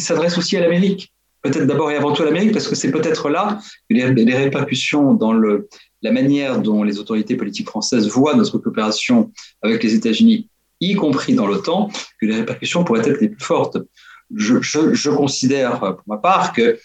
s'adresse 0.00 0.38
aussi 0.38 0.56
à 0.56 0.60
l'Amérique 0.60 1.12
peut-être 1.42 1.66
d'abord 1.66 1.90
et 1.90 1.96
avant 1.96 2.12
tout 2.12 2.22
à 2.22 2.26
l'Amérique, 2.26 2.52
parce 2.52 2.68
que 2.68 2.74
c'est 2.74 2.90
peut-être 2.90 3.28
là 3.28 3.60
que 3.88 3.94
les, 3.94 4.34
répercussions 4.34 5.14
dans 5.14 5.32
le, 5.32 5.68
la 6.02 6.12
manière 6.12 6.60
dont 6.60 6.82
les 6.82 6.98
autorités 6.98 7.36
politiques 7.36 7.68
françaises 7.68 8.08
voient 8.08 8.34
notre 8.34 8.58
coopération 8.58 9.32
avec 9.62 9.82
les 9.82 9.94
États-Unis, 9.94 10.48
y 10.80 10.94
compris 10.94 11.34
dans 11.34 11.46
l'OTAN, 11.46 11.90
que 12.20 12.26
les 12.26 12.36
répercussions 12.36 12.84
pourraient 12.84 13.08
être 13.08 13.20
les 13.20 13.28
plus 13.28 13.44
fortes. 13.44 13.78
Je, 14.34 14.60
je, 14.60 14.94
je 14.94 15.10
considère, 15.10 15.80
pour 15.80 16.04
ma 16.06 16.18
part, 16.18 16.52
que, 16.52 16.78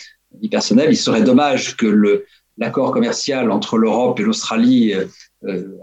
personnel, 0.50 0.90
il 0.92 0.98
serait 0.98 1.22
dommage 1.22 1.78
que 1.78 1.86
le, 1.86 2.26
l'accord 2.58 2.92
commercial 2.92 3.52
entre 3.52 3.78
l'Europe 3.78 4.20
et 4.20 4.24
l'Australie 4.24 4.94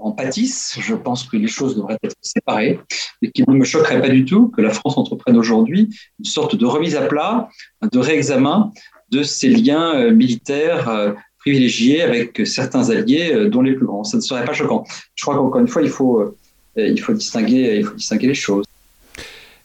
en 0.01 0.13
pâtisse. 0.13 0.77
Je 0.81 0.95
pense 0.95 1.25
que 1.25 1.37
les 1.37 1.47
choses 1.47 1.77
devraient 1.77 1.99
être 2.03 2.17
séparées 2.21 2.81
et 3.21 3.31
qu'il 3.31 3.45
ne 3.49 3.55
me 3.55 3.65
choquerait 3.65 4.01
pas 4.01 4.09
du 4.09 4.25
tout 4.25 4.49
que 4.49 4.61
la 4.61 4.71
France 4.71 4.97
entreprenne 4.97 5.37
aujourd'hui 5.37 5.89
une 6.19 6.25
sorte 6.25 6.57
de 6.57 6.67
remise 6.67 6.97
à 6.97 7.03
plat, 7.03 7.49
de 7.91 7.99
réexamen 7.99 8.73
de 9.11 9.23
ses 9.23 9.49
liens 9.49 10.11
militaires 10.11 11.15
privilégiés 11.39 12.03
avec 12.03 12.47
certains 12.47 12.91
alliés, 12.91 13.49
dont 13.51 13.63
les 13.63 13.75
plus 13.75 13.87
grands. 13.87 14.05
Ça 14.05 14.17
ne 14.17 14.23
serait 14.23 14.45
pas 14.45 14.55
choquant. 14.55 14.85
Je 15.15 15.25
crois 15.25 15.37
qu'encore 15.37 15.61
une 15.61 15.69
fois, 15.69 15.83
il 15.83 15.91
faut, 15.91 16.37
il 16.77 17.01
faut, 17.01 17.13
distinguer, 17.13 17.77
il 17.77 17.85
faut 17.85 17.95
distinguer 17.95 18.29
les 18.29 18.35
choses. 18.35 18.65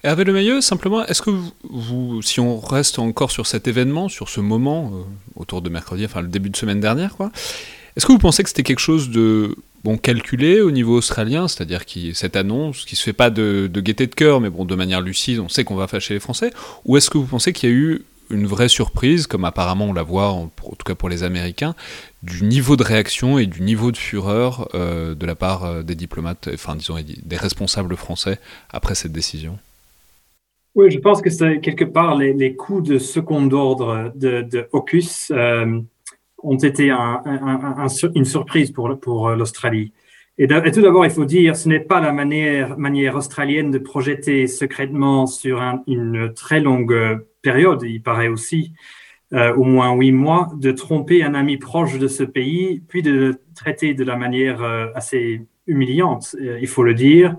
Hervé 0.03 0.23
Lemayeux, 0.23 0.61
simplement, 0.61 1.05
est-ce 1.05 1.21
que 1.21 1.31
vous, 1.69 2.21
si 2.21 2.39
on 2.39 2.59
reste 2.59 2.99
encore 2.99 3.31
sur 3.31 3.47
cet 3.47 3.67
événement, 3.67 4.09
sur 4.09 4.29
ce 4.29 4.39
moment, 4.39 4.91
euh, 4.93 5.01
autour 5.35 5.61
de 5.61 5.69
mercredi, 5.69 6.05
enfin 6.05 6.21
le 6.21 6.27
début 6.27 6.49
de 6.49 6.57
semaine 6.57 6.79
dernière, 6.79 7.15
quoi, 7.15 7.31
est-ce 7.95 8.05
que 8.05 8.11
vous 8.11 8.19
pensez 8.19 8.43
que 8.43 8.49
c'était 8.49 8.63
quelque 8.63 8.79
chose 8.79 9.09
de 9.09 9.55
bon 9.83 9.97
calculé 9.97 10.61
au 10.61 10.69
niveau 10.69 10.97
australien, 10.97 11.47
c'est-à-dire 11.47 11.85
qui 11.85 12.13
cette 12.13 12.35
annonce 12.35 12.85
qui 12.85 12.95
se 12.95 13.03
fait 13.03 13.13
pas 13.13 13.29
de, 13.31 13.69
de 13.71 13.81
gaieté 13.81 14.05
de 14.05 14.13
cœur, 14.13 14.39
mais 14.39 14.49
bon 14.49 14.65
de 14.65 14.75
manière 14.75 15.01
lucide, 15.01 15.39
on 15.39 15.49
sait 15.49 15.63
qu'on 15.63 15.75
va 15.75 15.87
fâcher 15.87 16.13
les 16.13 16.19
Français, 16.19 16.51
ou 16.85 16.97
est-ce 16.97 17.09
que 17.09 17.17
vous 17.17 17.25
pensez 17.25 17.53
qu'il 17.53 17.69
y 17.69 17.71
a 17.71 17.75
eu 17.75 18.05
une 18.29 18.45
vraie 18.45 18.69
surprise, 18.69 19.25
comme 19.25 19.45
apparemment 19.45 19.85
on 19.85 19.93
la 19.93 20.03
voit, 20.03 20.29
en, 20.29 20.47
tout 20.47 20.83
cas 20.85 20.95
pour 20.95 21.09
les 21.09 21.23
Américains, 21.23 21.75
du 22.23 22.43
niveau 22.43 22.75
de 22.75 22.83
réaction 22.83 23.39
et 23.39 23.45
du 23.45 23.61
niveau 23.61 23.91
de 23.91 23.97
fureur 23.97 24.69
euh, 24.75 25.15
de 25.15 25.25
la 25.25 25.35
part 25.35 25.63
euh, 25.63 25.83
des 25.83 25.95
diplomates, 25.95 26.49
enfin 26.53 26.75
disons 26.75 26.97
des 27.01 27.37
responsables 27.37 27.95
français 27.95 28.39
après 28.69 28.95
cette 28.95 29.13
décision? 29.13 29.57
Oui, 30.77 30.91
je 30.91 30.99
pense 30.99 31.21
que 31.21 31.29
c'est 31.29 31.59
quelque 31.59 31.83
part 31.83 32.15
les, 32.15 32.33
les, 32.33 32.55
coups 32.55 32.87
de 32.87 32.97
second 32.97 33.51
ordre 33.51 34.13
de, 34.15 34.43
de 34.43 34.69
AUKUS 34.71 35.31
euh, 35.31 35.81
ont 36.41 36.57
été 36.57 36.89
un, 36.89 37.21
un, 37.25 37.85
un, 37.85 37.87
une 38.15 38.25
surprise 38.25 38.71
pour, 38.71 38.97
pour 38.99 39.31
l'Australie. 39.31 39.91
Et, 40.39 40.47
tout 40.47 40.81
d'abord, 40.81 41.03
il 41.03 41.11
faut 41.11 41.25
dire, 41.25 41.55
ce 41.57 41.67
n'est 41.67 41.79
pas 41.79 41.99
la 41.99 42.13
manière, 42.13 42.77
manière 42.77 43.15
australienne 43.15 43.71
de 43.71 43.79
projeter 43.79 44.45
secrètement 44.45 45.25
sur 45.25 45.59
une 45.87 46.31
très 46.35 46.59
longue 46.59 47.25
période, 47.41 47.81
il 47.83 48.03
paraît 48.03 48.27
aussi, 48.27 48.73
euh, 49.33 49.53
au 49.55 49.63
moins 49.63 49.93
huit 49.93 50.11
mois, 50.11 50.49
de 50.55 50.71
tromper 50.71 51.23
un 51.23 51.33
ami 51.33 51.57
proche 51.57 51.97
de 51.97 52.07
ce 52.07 52.23
pays, 52.23 52.83
puis 52.87 53.01
de 53.01 53.11
le 53.11 53.41
traiter 53.55 53.93
de 53.95 54.03
la 54.03 54.15
manière 54.15 54.61
euh, 54.61 54.87
assez 54.93 55.41
humiliante, 55.65 56.35
euh, 56.39 56.59
il 56.61 56.67
faut 56.67 56.83
le 56.83 56.93
dire 56.93 57.35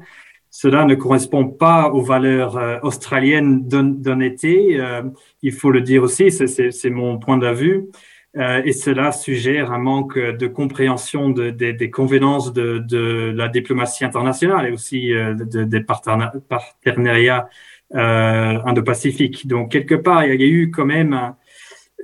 cela 0.50 0.84
ne 0.84 0.94
correspond 0.94 1.46
pas 1.46 1.90
aux 1.90 2.00
valeurs 2.00 2.56
euh, 2.56 2.78
australiennes 2.82 3.68
d'honnêteté. 3.68 4.80
Euh, 4.80 5.02
il 5.42 5.52
faut 5.52 5.70
le 5.70 5.80
dire 5.82 6.02
aussi, 6.02 6.30
c'est 6.30 6.90
mon 6.90 7.18
point 7.18 7.38
de 7.38 7.48
vue. 7.48 7.88
Euh, 8.36 8.62
et 8.64 8.72
cela 8.72 9.12
suggère 9.12 9.72
un 9.72 9.78
manque 9.78 10.18
de 10.18 10.46
compréhension 10.46 11.30
de, 11.30 11.50
des 11.50 11.90
convenances 11.90 12.52
de, 12.52 13.32
la 13.34 13.48
diplomatie 13.48 14.04
internationale 14.04 14.66
et 14.66 14.70
aussi 14.70 15.12
des 15.38 15.80
partenariats 15.80 17.48
indo-pacifiques. 17.92 19.46
Donc, 19.46 19.72
quelque 19.72 19.94
part, 19.94 20.24
il 20.24 20.40
y 20.40 20.44
a 20.44 20.46
eu 20.46 20.70
quand 20.70 20.84
même 20.84 21.34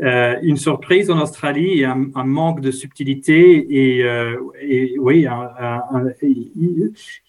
euh, 0.03 0.37
une 0.43 0.57
surprise 0.57 1.09
en 1.09 1.21
Australie 1.21 1.85
un, 1.85 2.25
manque 2.25 2.61
de 2.61 2.73
subtilité 2.73 3.67
et, 3.71 4.03
euh, 4.03 4.37
oui, 4.99 5.25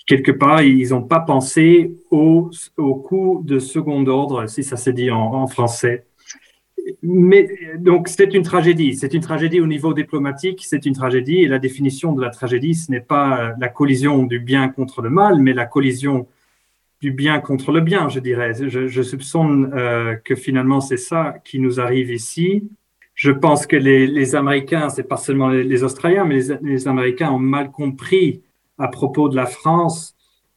quelque 0.08 0.32
part, 0.32 0.64
ils 0.64 0.90
n'ont 0.90 1.04
pas 1.04 1.20
pensé 1.20 1.94
au, 2.10 2.50
au 2.78 2.96
coup 2.96 3.44
de 3.46 3.60
second 3.60 4.06
ordre, 4.08 4.48
si 4.48 4.64
ça 4.64 4.78
se 4.78 4.90
dit 4.90 5.12
en, 5.12 5.34
en 5.34 5.48
français. 5.48 6.06
Mais 7.04 7.50
donc 7.80 8.08
c'est 8.08 8.34
une 8.34 8.44
tragédie, 8.44 8.96
c'est 8.96 9.14
une 9.14 9.22
tragédie 9.22 9.60
au 9.60 9.68
niveau 9.68 9.94
diplomatique, 9.94 10.64
c'est 10.66 10.86
une 10.86 10.94
tragédie 10.94 11.38
et 11.38 11.48
la 11.48 11.60
définition 11.60 12.14
de 12.14 12.22
la 12.22 12.30
tragédie, 12.30 12.76
ce 12.76 12.92
n'est 12.92 13.00
pas 13.00 13.54
la 13.60 13.70
collision 13.70 14.24
du 14.24 14.40
bien 14.40 14.70
contre 14.70 15.02
le 15.02 15.10
mal, 15.10 15.40
mais 15.40 15.54
la 15.54 15.66
collision 15.66 16.28
du 17.06 17.12
bien 17.12 17.40
contre 17.40 17.72
le 17.72 17.82
bien, 17.82 18.10
je 18.10 18.20
dirais. 18.20 18.54
Je, 18.68 19.02
soupçonne 19.04 19.72
euh, 19.76 20.16
que 20.16 20.34
finalement 20.34 20.82
c'est 20.82 20.98
ça 20.98 21.36
qui 21.46 21.60
nous 21.60 21.80
arrive 21.80 22.10
ici. 22.10 22.68
Je 23.14 23.30
pense 23.30 23.68
que 23.68 23.76
les, 23.76 24.34
Américains, 24.34 24.90
c'est 24.90 25.08
pas 25.08 25.18
seulement 25.18 25.50
les, 25.50 25.84
Australiens, 25.84 26.26
mais 26.26 26.40
les, 26.64 26.88
Américains 26.88 27.30
ont 27.30 27.38
mal 27.38 27.70
compris 27.70 28.42
à 28.80 28.88
propos 28.88 29.30
de 29.30 29.36
la 29.36 29.46
France 29.46 30.16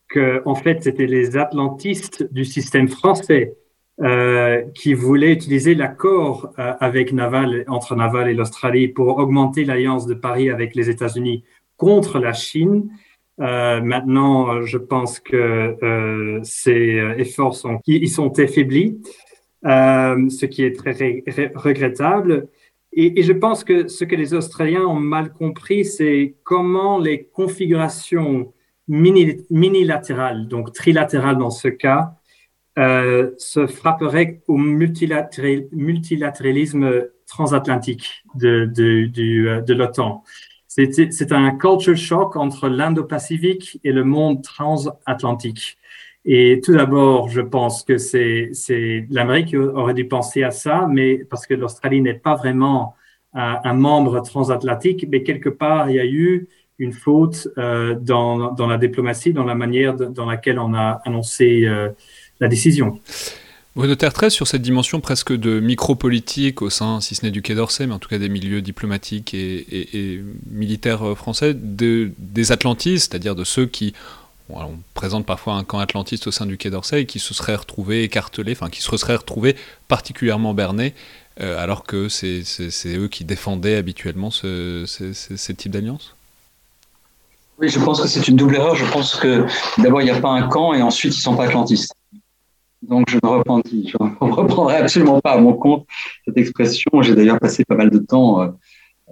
que 0.08 0.40
en 0.46 0.54
fait 0.54 0.82
c'était 0.82 1.06
les 1.06 1.36
atlantistes 1.36 2.32
du 2.32 2.46
système 2.46 2.88
français 2.88 3.54
euh, 4.00 4.62
qui 4.74 4.94
voulaient 4.94 5.32
utiliser 5.32 5.74
l'accord 5.74 6.50
euh, 6.58 6.72
avec 6.80 7.12
Naval 7.12 7.64
entre 7.68 7.94
Naval 7.94 8.30
et 8.30 8.34
l'Australie 8.34 8.88
pour 8.88 9.18
augmenter 9.18 9.66
l'alliance 9.66 10.06
de 10.06 10.14
Paris 10.14 10.48
avec 10.48 10.74
les 10.74 10.88
États-Unis 10.88 11.44
contre 11.76 12.18
la 12.18 12.32
Chine 12.32 12.88
euh, 13.40 13.80
maintenant, 13.80 14.62
je 14.62 14.78
pense 14.78 15.20
que 15.20 15.76
euh, 15.82 16.40
ces 16.42 17.00
efforts 17.18 17.54
sont, 17.54 17.80
ils 17.86 18.10
sont 18.10 18.36
affaiblis, 18.38 19.00
euh, 19.64 20.28
ce 20.28 20.46
qui 20.46 20.64
est 20.64 20.76
très 20.76 21.22
regrettable. 21.54 22.48
Et, 22.92 23.22
je 23.22 23.32
pense 23.32 23.64
que 23.64 23.88
ce 23.88 24.04
que 24.04 24.16
les 24.16 24.34
Australiens 24.34 24.82
ont 24.82 25.00
mal 25.00 25.32
compris, 25.32 25.84
c'est 25.84 26.34
comment 26.42 26.98
les 26.98 27.24
configurations 27.24 28.52
mini, 28.88 29.44
minilatérales, 29.50 30.48
donc 30.48 30.72
trilatérales 30.72 31.38
dans 31.38 31.50
ce 31.50 31.68
cas, 31.68 32.14
euh, 32.78 33.30
se 33.38 33.66
frapperaient 33.66 34.40
au 34.46 34.56
multilatéralisme 34.56 37.08
transatlantique 37.26 38.22
de, 38.36 38.66
de, 38.66 39.60
de 39.60 39.74
l'OTAN. 39.74 40.22
C'est 40.68 41.32
un 41.32 41.56
culture 41.56 41.96
shock 41.96 42.36
entre 42.36 42.68
l'Indo-Pacifique 42.68 43.80
et 43.82 43.90
le 43.90 44.04
monde 44.04 44.42
transatlantique. 44.42 45.78
Et 46.26 46.60
tout 46.62 46.74
d'abord, 46.74 47.30
je 47.30 47.40
pense 47.40 47.82
que 47.82 47.96
c'est 47.96 48.52
l'Amérique 49.10 49.48
qui 49.48 49.56
aurait 49.56 49.94
dû 49.94 50.06
penser 50.06 50.42
à 50.42 50.50
ça, 50.50 50.86
mais 50.88 51.24
parce 51.24 51.46
que 51.46 51.54
l'Australie 51.54 52.02
n'est 52.02 52.14
pas 52.14 52.34
vraiment 52.34 52.94
un, 53.32 53.72
membre 53.72 54.20
transatlantique, 54.20 55.06
mais 55.08 55.22
quelque 55.22 55.48
part, 55.48 55.90
il 55.90 55.96
y 55.96 56.00
a 56.00 56.06
eu 56.06 56.48
une 56.78 56.92
faute 56.92 57.48
euh, 57.56 57.94
dans, 57.94 58.54
la 58.68 58.78
diplomatie, 58.78 59.32
dans 59.32 59.44
la 59.44 59.54
manière 59.54 59.96
dans 59.96 60.26
laquelle 60.26 60.58
on 60.58 60.74
a 60.74 61.00
annoncé 61.04 61.64
euh, 61.64 61.90
la 62.40 62.48
décision. 62.48 63.00
Bruno 63.78 63.94
Tertrais, 63.94 64.30
sur 64.30 64.48
cette 64.48 64.62
dimension 64.62 65.00
presque 65.00 65.32
de 65.32 65.60
micro-politique 65.60 66.62
au 66.62 66.68
sein, 66.68 67.00
si 67.00 67.14
ce 67.14 67.24
n'est 67.24 67.30
du 67.30 67.42
Quai 67.42 67.54
d'Orsay, 67.54 67.86
mais 67.86 67.94
en 67.94 68.00
tout 68.00 68.08
cas 68.08 68.18
des 68.18 68.28
milieux 68.28 68.60
diplomatiques 68.60 69.34
et, 69.34 70.20
militaires 70.50 71.06
euh, 71.06 71.14
français, 71.14 71.54
des 71.54 72.50
atlantistes, 72.50 73.12
c'est-à-dire 73.12 73.36
de 73.36 73.44
ceux 73.44 73.66
qui 73.66 73.94
on 74.50 74.78
présente 74.94 75.26
parfois 75.26 75.54
un 75.54 75.62
camp 75.62 75.78
atlantiste 75.78 76.26
au 76.26 76.32
sein 76.32 76.44
du 76.44 76.58
Quai 76.58 76.70
d'Orsay 76.70 77.06
qui 77.06 77.20
se 77.20 77.34
seraient 77.34 77.54
retrouvés 77.54 78.02
écartelés, 78.02 78.50
enfin 78.50 78.68
qui 78.68 78.82
se 78.82 78.96
seraient 78.96 79.14
retrouvés 79.14 79.54
particulièrement 79.86 80.54
bernés, 80.54 80.92
euh, 81.40 81.62
alors 81.62 81.84
que 81.84 82.08
c'est 82.08 82.42
eux 82.86 83.06
qui 83.06 83.22
défendaient 83.22 83.76
habituellement 83.76 84.32
ce, 84.32 84.86
ce 84.86 85.52
type 85.52 85.70
d'alliance? 85.70 86.16
Oui, 87.60 87.68
je 87.68 87.78
pense 87.78 88.00
que 88.00 88.08
c'est 88.08 88.26
une 88.26 88.34
double 88.34 88.56
erreur. 88.56 88.74
Je 88.74 88.90
pense 88.90 89.14
que 89.14 89.46
d'abord, 89.80 90.00
il 90.00 90.06
n'y 90.06 90.10
a 90.10 90.20
pas 90.20 90.30
un 90.30 90.48
camp 90.48 90.74
et 90.74 90.82
ensuite, 90.82 91.14
ils 91.14 91.18
ne 91.18 91.22
sont 91.22 91.36
pas 91.36 91.44
atlantistes. 91.44 91.92
Donc, 92.82 93.10
je 93.10 93.16
ne 93.16 93.28
reprendrai 94.20 94.76
absolument 94.76 95.20
pas 95.20 95.32
à 95.32 95.38
mon 95.38 95.54
compte 95.54 95.86
cette 96.24 96.36
expression. 96.36 96.90
J'ai 97.02 97.14
d'ailleurs 97.14 97.38
passé 97.38 97.64
pas 97.64 97.74
mal 97.74 97.90
de 97.90 97.98
temps 97.98 98.40
euh, 98.40 98.48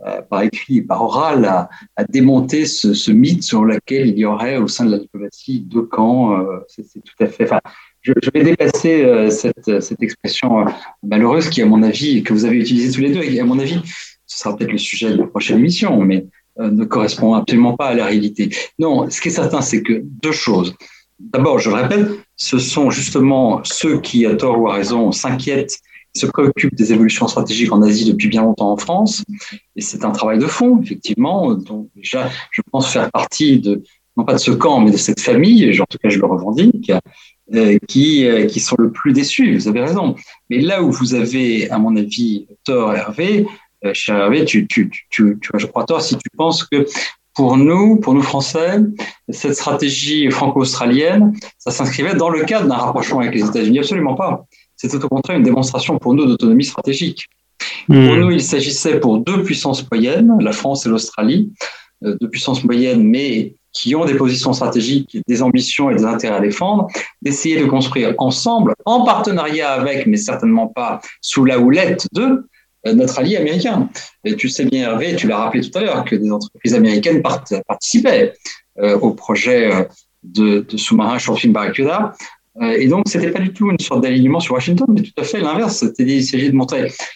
euh, 0.06 0.22
par 0.22 0.42
écrit 0.42 0.78
et 0.78 0.82
par 0.82 1.02
oral 1.02 1.44
à, 1.44 2.04
démonter 2.08 2.66
ce, 2.66 3.10
mythe 3.10 3.42
sur 3.42 3.64
lequel 3.64 4.08
il 4.08 4.18
y 4.18 4.24
aurait 4.24 4.58
au 4.58 4.68
sein 4.68 4.84
de 4.84 4.92
la 4.92 4.98
diplomatie 4.98 5.60
deux 5.60 5.82
camps. 5.82 6.38
Euh, 6.38 6.60
c'est 6.68 6.84
tout 6.84 7.24
à 7.24 7.26
fait. 7.26 7.44
Enfin, 7.44 7.60
je, 8.02 8.12
vais 8.32 8.44
dépasser 8.44 9.30
cette, 9.30 9.80
cette, 9.80 10.00
expression 10.00 10.64
malheureuse 11.02 11.50
qui, 11.50 11.60
à 11.60 11.66
mon 11.66 11.82
avis, 11.82 12.22
que 12.22 12.32
vous 12.32 12.44
avez 12.44 12.56
utilisée 12.56 12.92
tous 12.94 13.00
les 13.00 13.12
deux, 13.12 13.22
et 13.22 13.40
à 13.40 13.44
mon 13.44 13.58
avis, 13.58 13.82
ce 14.26 14.38
sera 14.38 14.56
peut-être 14.56 14.70
le 14.70 14.78
sujet 14.78 15.10
de 15.10 15.16
la 15.16 15.26
prochaine 15.26 15.58
émission, 15.58 16.00
mais 16.02 16.24
ne 16.56 16.84
correspond 16.84 17.34
absolument 17.34 17.76
pas 17.76 17.88
à 17.88 17.94
la 17.94 18.06
réalité. 18.06 18.50
Non, 18.78 19.10
ce 19.10 19.20
qui 19.20 19.26
est 19.26 19.32
certain, 19.32 19.60
c'est 19.60 19.82
que 19.82 20.02
deux 20.04 20.30
choses. 20.30 20.76
D'abord, 21.18 21.58
je 21.58 21.68
le 21.68 21.74
répète, 21.74 22.06
ce 22.36 22.58
sont 22.58 22.90
justement 22.90 23.60
ceux 23.64 24.00
qui, 24.00 24.26
à 24.26 24.34
tort 24.34 24.60
ou 24.60 24.68
à 24.68 24.74
raison, 24.74 25.12
s'inquiètent 25.12 25.80
se 26.16 26.26
préoccupent 26.26 26.74
des 26.74 26.92
évolutions 26.92 27.28
stratégiques 27.28 27.72
en 27.72 27.82
Asie 27.82 28.06
depuis 28.06 28.28
bien 28.28 28.42
longtemps 28.42 28.72
en 28.72 28.76
France. 28.76 29.22
Et 29.76 29.80
c'est 29.80 30.04
un 30.04 30.10
travail 30.10 30.38
de 30.38 30.46
fond, 30.46 30.80
effectivement. 30.82 31.54
Donc, 31.54 31.88
déjà, 31.94 32.30
je 32.50 32.62
pense 32.72 32.90
faire 32.90 33.10
partie 33.10 33.60
de, 33.60 33.82
non 34.16 34.24
pas 34.24 34.32
de 34.32 34.38
ce 34.38 34.50
camp, 34.50 34.80
mais 34.80 34.90
de 34.90 34.96
cette 34.96 35.20
famille, 35.20 35.64
et 35.64 35.80
en 35.80 35.84
tout 35.84 35.98
cas, 35.98 36.08
je 36.08 36.18
le 36.18 36.26
revendique, 36.26 36.90
euh, 37.54 37.78
qui, 37.86 38.26
euh, 38.26 38.46
qui 38.46 38.60
sont 38.60 38.76
le 38.78 38.90
plus 38.90 39.12
déçus. 39.12 39.54
Vous 39.54 39.68
avez 39.68 39.80
raison. 39.80 40.16
Mais 40.50 40.60
là 40.60 40.82
où 40.82 40.90
vous 40.90 41.14
avez, 41.14 41.70
à 41.70 41.78
mon 41.78 41.94
avis, 41.96 42.46
tort, 42.64 42.94
Hervé, 42.94 43.46
euh, 43.84 43.92
cher 43.94 44.16
Hervé, 44.16 44.44
tu, 44.44 44.66
tu, 44.66 44.90
tu, 45.10 45.38
tu, 45.40 45.50
je 45.54 45.66
crois 45.66 45.84
tort 45.84 46.02
si 46.02 46.16
tu 46.16 46.28
penses 46.36 46.64
que 46.64 46.86
pour 47.36 47.58
nous, 47.58 47.96
pour 47.96 48.14
nous 48.14 48.22
Français, 48.22 48.80
cette 49.28 49.54
stratégie 49.54 50.30
franco-australienne, 50.30 51.36
ça 51.58 51.70
s'inscrivait 51.70 52.14
dans 52.14 52.30
le 52.30 52.44
cadre 52.44 52.66
d'un 52.66 52.76
rapprochement 52.76 53.20
avec 53.20 53.34
les 53.34 53.44
États-Unis. 53.44 53.80
Absolument 53.80 54.14
pas. 54.14 54.46
C'était 54.74 55.04
au 55.04 55.08
contraire 55.08 55.36
une 55.36 55.42
démonstration 55.42 55.98
pour 55.98 56.14
nous 56.14 56.24
d'autonomie 56.24 56.64
stratégique. 56.64 57.26
Pour 57.86 57.96
hmm. 57.96 58.20
nous, 58.20 58.30
il 58.30 58.42
s'agissait 58.42 59.00
pour 59.00 59.18
deux 59.18 59.42
puissances 59.42 59.86
moyennes, 59.90 60.34
la 60.40 60.52
France 60.52 60.86
et 60.86 60.88
l'Australie, 60.88 61.52
euh, 62.04 62.16
deux 62.20 62.28
puissances 62.30 62.64
moyennes, 62.64 63.02
mais 63.02 63.54
qui 63.72 63.94
ont 63.94 64.06
des 64.06 64.14
positions 64.14 64.54
stratégiques, 64.54 65.18
des 65.28 65.42
ambitions 65.42 65.90
et 65.90 65.96
des 65.96 66.04
intérêts 66.04 66.36
à 66.36 66.40
défendre, 66.40 66.88
d'essayer 67.20 67.60
de 67.60 67.66
construire 67.66 68.14
ensemble, 68.16 68.74
en 68.86 69.04
partenariat 69.04 69.72
avec, 69.72 70.06
mais 70.06 70.16
certainement 70.16 70.68
pas 70.68 71.00
sous 71.20 71.44
la 71.44 71.58
houlette 71.58 72.06
de 72.12 72.22
euh, 72.22 72.48
notre 72.92 73.18
allié 73.18 73.36
américain. 73.36 73.88
Et 74.24 74.36
tu 74.36 74.48
sais 74.48 74.64
bien, 74.64 74.90
Hervé, 74.90 75.16
tu 75.16 75.26
l'as 75.26 75.38
rappelé 75.38 75.68
tout 75.68 75.78
à 75.78 75.82
l'heure, 75.82 76.04
que 76.04 76.16
des 76.16 76.30
entreprises 76.30 76.74
américaines 76.74 77.22
participaient 77.66 78.34
euh, 78.78 78.98
au 78.98 79.12
projet 79.12 79.88
de, 80.22 80.60
de 80.60 80.76
sous-marin 80.76 81.18
Shortfin 81.18 81.50
Barracuda. 81.50 82.14
Et 82.62 82.88
donc, 82.88 83.06
ce 83.06 83.18
n'était 83.18 83.32
pas 83.32 83.40
du 83.40 83.52
tout 83.52 83.70
une 83.70 83.78
sorte 83.78 84.02
d'alignement 84.02 84.40
sur 84.40 84.54
Washington, 84.54 84.86
mais 84.88 85.02
tout 85.02 85.12
à 85.18 85.24
fait 85.24 85.40
l'inverse. 85.40 85.84
Il 85.98 86.22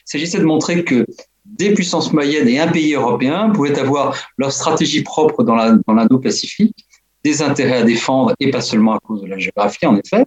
s'agissait 0.04 0.36
de 0.36 0.42
de 0.42 0.46
montrer 0.46 0.84
que 0.84 1.06
des 1.46 1.72
puissances 1.72 2.12
moyennes 2.12 2.48
et 2.48 2.58
un 2.58 2.68
pays 2.68 2.94
européen 2.94 3.50
pouvaient 3.50 3.78
avoir 3.78 4.16
leur 4.36 4.52
stratégie 4.52 5.02
propre 5.02 5.42
dans 5.42 5.56
l'Indo-Pacifique, 5.56 6.76
des 7.24 7.42
intérêts 7.42 7.78
à 7.78 7.82
défendre, 7.82 8.34
et 8.40 8.50
pas 8.50 8.60
seulement 8.60 8.94
à 8.94 8.98
cause 8.98 9.22
de 9.22 9.26
la 9.26 9.38
géographie, 9.38 9.86
en 9.86 9.96
effet, 9.96 10.24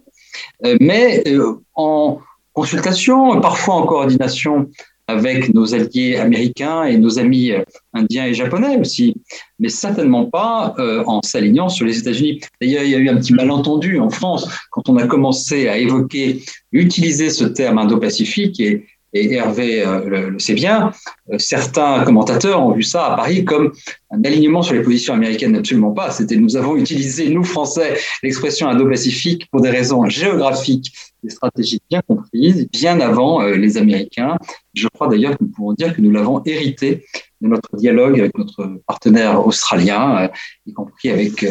euh, 0.64 0.76
mais 0.80 1.22
euh, 1.26 1.60
en 1.74 2.20
consultation, 2.52 3.40
parfois 3.40 3.74
en 3.74 3.86
coordination 3.86 4.70
avec 5.06 5.52
nos 5.52 5.74
alliés 5.74 6.16
américains 6.16 6.84
et 6.84 6.96
nos 6.96 7.18
amis 7.18 7.52
euh, 7.52 7.62
indiens 7.92 8.26
et 8.26 8.34
japonais 8.34 8.78
aussi, 8.78 9.14
mais 9.58 9.68
certainement 9.68 10.26
pas 10.26 10.74
en 11.06 11.22
s'alignant 11.22 11.68
sur 11.68 11.86
les 11.86 11.98
États-Unis. 11.98 12.40
D'ailleurs, 12.60 12.82
il 12.82 12.90
y 12.90 12.94
a 12.94 12.98
eu 12.98 13.08
un 13.08 13.16
petit 13.16 13.32
malentendu 13.32 14.00
en 14.00 14.10
France 14.10 14.48
quand 14.70 14.88
on 14.88 14.96
a 14.96 15.06
commencé 15.06 15.68
à 15.68 15.78
évoquer, 15.78 16.42
utiliser 16.72 17.30
ce 17.30 17.44
terme 17.44 17.78
Indo-Pacifique 17.78 18.58
et, 18.58 18.84
et 19.14 19.32
Hervé 19.34 19.86
euh, 19.86 20.30
le, 20.30 20.38
sait 20.38 20.54
bien, 20.54 20.92
euh, 21.32 21.38
certains 21.38 22.04
commentateurs 22.04 22.60
ont 22.60 22.72
vu 22.72 22.82
ça 22.82 23.12
à 23.12 23.16
Paris 23.16 23.44
comme 23.44 23.72
un 24.10 24.22
alignement 24.24 24.62
sur 24.62 24.74
les 24.74 24.82
positions 24.82 25.14
américaines. 25.14 25.56
Absolument 25.56 25.92
pas. 25.92 26.10
C'était 26.10 26.36
nous 26.36 26.56
avons 26.56 26.76
utilisé, 26.76 27.28
nous 27.28 27.44
Français, 27.44 27.96
l'expression 28.22 28.68
Indo-Pacifique 28.68 29.48
pour 29.50 29.60
des 29.60 29.70
raisons 29.70 30.08
géographiques 30.08 30.92
et 31.24 31.30
stratégiques 31.30 31.84
bien 31.88 32.02
comprises, 32.06 32.68
bien 32.72 33.00
avant 33.00 33.40
euh, 33.40 33.54
les 33.54 33.78
Américains. 33.78 34.36
Je 34.74 34.88
crois 34.88 35.08
d'ailleurs 35.08 35.38
que 35.38 35.44
nous 35.44 35.50
pouvons 35.50 35.72
dire 35.72 35.94
que 35.94 36.00
nous 36.00 36.10
l'avons 36.10 36.42
hérité 36.44 37.04
de 37.40 37.48
notre 37.48 37.76
dialogue 37.76 38.18
avec 38.18 38.36
notre 38.36 38.80
partenaire 38.86 39.46
australien, 39.46 40.28
y 40.66 40.72
compris 40.72 41.10
avec 41.10 41.44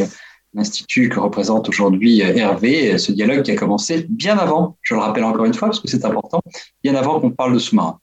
l'institut 0.54 1.10
que 1.10 1.20
représente 1.20 1.70
aujourd'hui 1.70 2.22
euh, 2.22 2.36
Hervé, 2.36 2.98
ce 2.98 3.12
dialogue 3.12 3.44
qui 3.44 3.52
a 3.52 3.56
commencé 3.56 4.06
bien 4.10 4.38
avant, 4.38 4.78
je 4.82 4.94
le 4.94 5.00
rappelle 5.00 5.24
encore 5.24 5.46
une 5.46 5.54
fois 5.54 5.70
parce 5.70 5.80
que 5.80 5.88
c'est 5.88 6.06
important, 6.06 6.42
bien 6.84 6.96
avant 6.96 7.20
qu'on 7.20 7.32
parle 7.32 7.54
de 7.54 7.60
sous-marin. 7.60 8.00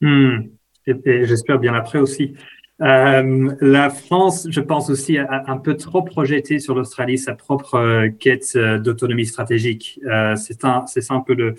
Hmm. 0.00 0.48
Et, 0.86 1.26
j'espère 1.26 1.58
bien 1.58 1.74
après 1.74 2.00
aussi. 2.00 2.34
Euh, 2.80 3.54
la 3.60 3.90
France, 3.90 4.48
je 4.50 4.60
pense 4.60 4.90
aussi, 4.90 5.16
a 5.18 5.44
un 5.46 5.58
peu 5.58 5.76
trop 5.76 6.02
projeté 6.02 6.58
sur 6.58 6.74
l'Australie 6.74 7.18
sa 7.18 7.34
propre 7.34 7.76
euh, 7.76 8.08
quête 8.08 8.56
d'autonomie 8.56 9.26
stratégique. 9.26 10.00
c'est 10.36 10.64
un, 10.64 10.84
c'est 10.86 11.00
ça 11.00 11.14
un 11.14 11.20
peu 11.20 11.34
le, 11.34 11.54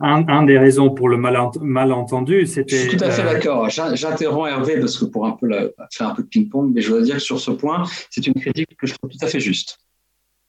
un, 0.00 0.42
des 0.44 0.58
raisons 0.58 0.90
pour 0.90 1.08
le 1.08 1.16
malentendu, 1.16 2.46
c'était. 2.46 2.76
Je 2.76 2.88
suis 2.88 2.96
tout 2.96 3.04
à 3.04 3.10
fait 3.10 3.22
euh, 3.22 3.32
d'accord. 3.32 3.68
J'interromps 3.70 4.48
Hervé 4.50 4.78
parce 4.78 4.98
que 4.98 5.04
pour 5.06 5.26
un 5.26 5.32
peu 5.32 5.48
faire 5.90 6.08
un 6.08 6.14
peu 6.14 6.22
de 6.22 6.28
ping-pong, 6.28 6.72
mais 6.74 6.80
je 6.80 6.90
dois 6.90 7.02
dire 7.02 7.14
que 7.14 7.22
sur 7.22 7.40
ce 7.40 7.50
point, 7.50 7.84
c'est 8.10 8.26
une 8.26 8.34
critique 8.34 8.76
que 8.76 8.86
je 8.86 8.94
trouve 8.94 9.10
tout 9.10 9.18
à 9.24 9.26
fait 9.26 9.40
juste. 9.40 9.78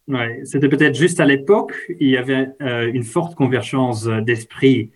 Ouais, 0.08 0.42
c'était 0.46 0.70
peut-être 0.70 0.96
juste 0.96 1.20
à 1.20 1.26
l'époque, 1.26 1.74
il 2.00 2.10
y 2.10 2.18
avait 2.18 2.50
euh, 2.62 2.90
une 2.94 3.04
forte 3.04 3.36
convergence 3.36 4.06
d'esprit, 4.06 4.92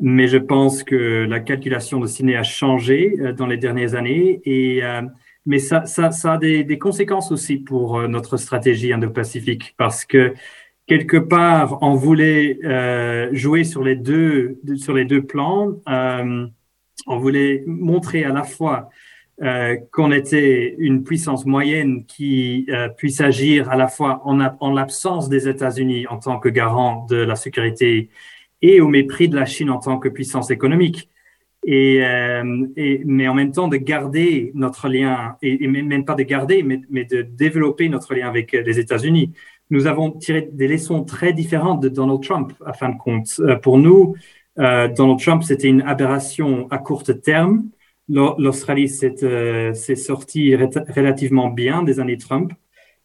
mais 0.00 0.28
je 0.28 0.36
pense 0.36 0.82
que 0.82 1.24
la 1.24 1.40
calculation 1.40 1.98
de 1.98 2.06
ciné 2.06 2.36
a 2.36 2.42
changé 2.42 3.14
euh, 3.20 3.32
dans 3.32 3.46
les 3.46 3.56
dernières 3.56 3.94
années 3.94 4.42
et 4.44 4.82
mais 5.46 5.58
ça, 5.58 5.84
ça, 5.84 6.10
ça 6.10 6.32
a 6.34 6.38
des, 6.38 6.64
des, 6.64 6.78
conséquences 6.78 7.30
aussi 7.30 7.58
pour 7.58 8.00
notre 8.08 8.38
stratégie 8.38 8.94
indo-pacifique 8.94 9.74
parce 9.76 10.06
que 10.06 10.32
quelque 10.86 11.16
part, 11.16 11.78
on 11.82 11.94
voulait 11.94 12.58
euh, 12.64 13.28
jouer 13.32 13.64
sur 13.64 13.82
les 13.82 13.96
deux, 13.96 14.60
sur 14.76 14.94
les 14.94 15.04
deux 15.04 15.22
plans. 15.22 15.80
Euh, 15.88 16.46
on 17.06 17.18
voulait 17.18 17.62
montrer 17.66 18.24
à 18.24 18.32
la 18.32 18.44
fois 18.44 18.90
euh, 19.42 19.76
qu'on 19.92 20.12
était 20.12 20.74
une 20.78 21.02
puissance 21.02 21.44
moyenne 21.44 22.04
qui 22.06 22.68
puisse 22.96 23.20
agir 23.20 23.70
à 23.70 23.76
la 23.76 23.88
fois 23.88 24.22
en, 24.24 24.40
en 24.40 24.72
l'absence 24.72 25.28
des 25.28 25.48
États-Unis 25.48 26.06
en 26.06 26.18
tant 26.18 26.38
que 26.38 26.48
garant 26.48 27.06
de 27.06 27.16
la 27.16 27.36
sécurité 27.36 28.10
et 28.62 28.80
au 28.80 28.88
mépris 28.88 29.28
de 29.28 29.36
la 29.36 29.44
Chine 29.44 29.70
en 29.70 29.78
tant 29.78 29.98
que 29.98 30.08
puissance 30.08 30.50
économique. 30.50 31.10
Et, 31.66 32.02
mais 33.06 33.26
en 33.26 33.32
même 33.32 33.50
temps 33.50 33.68
de 33.68 33.78
garder 33.78 34.52
notre 34.54 34.86
lien, 34.86 35.36
et, 35.40 35.64
et 35.64 35.66
même 35.66 36.04
pas 36.04 36.14
de 36.14 36.22
garder, 36.22 36.62
mais, 36.62 36.82
mais, 36.90 37.06
de 37.06 37.22
développer 37.22 37.88
notre 37.88 38.14
lien 38.14 38.28
avec 38.28 38.52
les 38.52 38.78
États-Unis 38.78 39.32
nous 39.70 39.86
avons 39.86 40.10
tiré 40.10 40.48
des 40.52 40.68
leçons 40.68 41.04
très 41.04 41.32
différentes 41.32 41.82
de 41.82 41.88
Donald 41.88 42.22
Trump, 42.22 42.52
à 42.64 42.72
fin 42.72 42.90
de 42.90 42.98
compte. 42.98 43.40
Euh, 43.40 43.56
pour 43.56 43.78
nous, 43.78 44.14
euh, 44.58 44.88
Donald 44.88 45.18
Trump, 45.20 45.42
c'était 45.42 45.68
une 45.68 45.82
aberration 45.82 46.68
à 46.70 46.78
court 46.78 47.02
terme. 47.12 47.64
L'Australie 48.08 48.88
s'est 48.88 49.24
euh, 49.24 49.72
sortie 49.72 50.54
relativement 50.54 51.48
bien 51.48 51.82
des 51.82 52.00
années 52.00 52.18
Trump. 52.18 52.52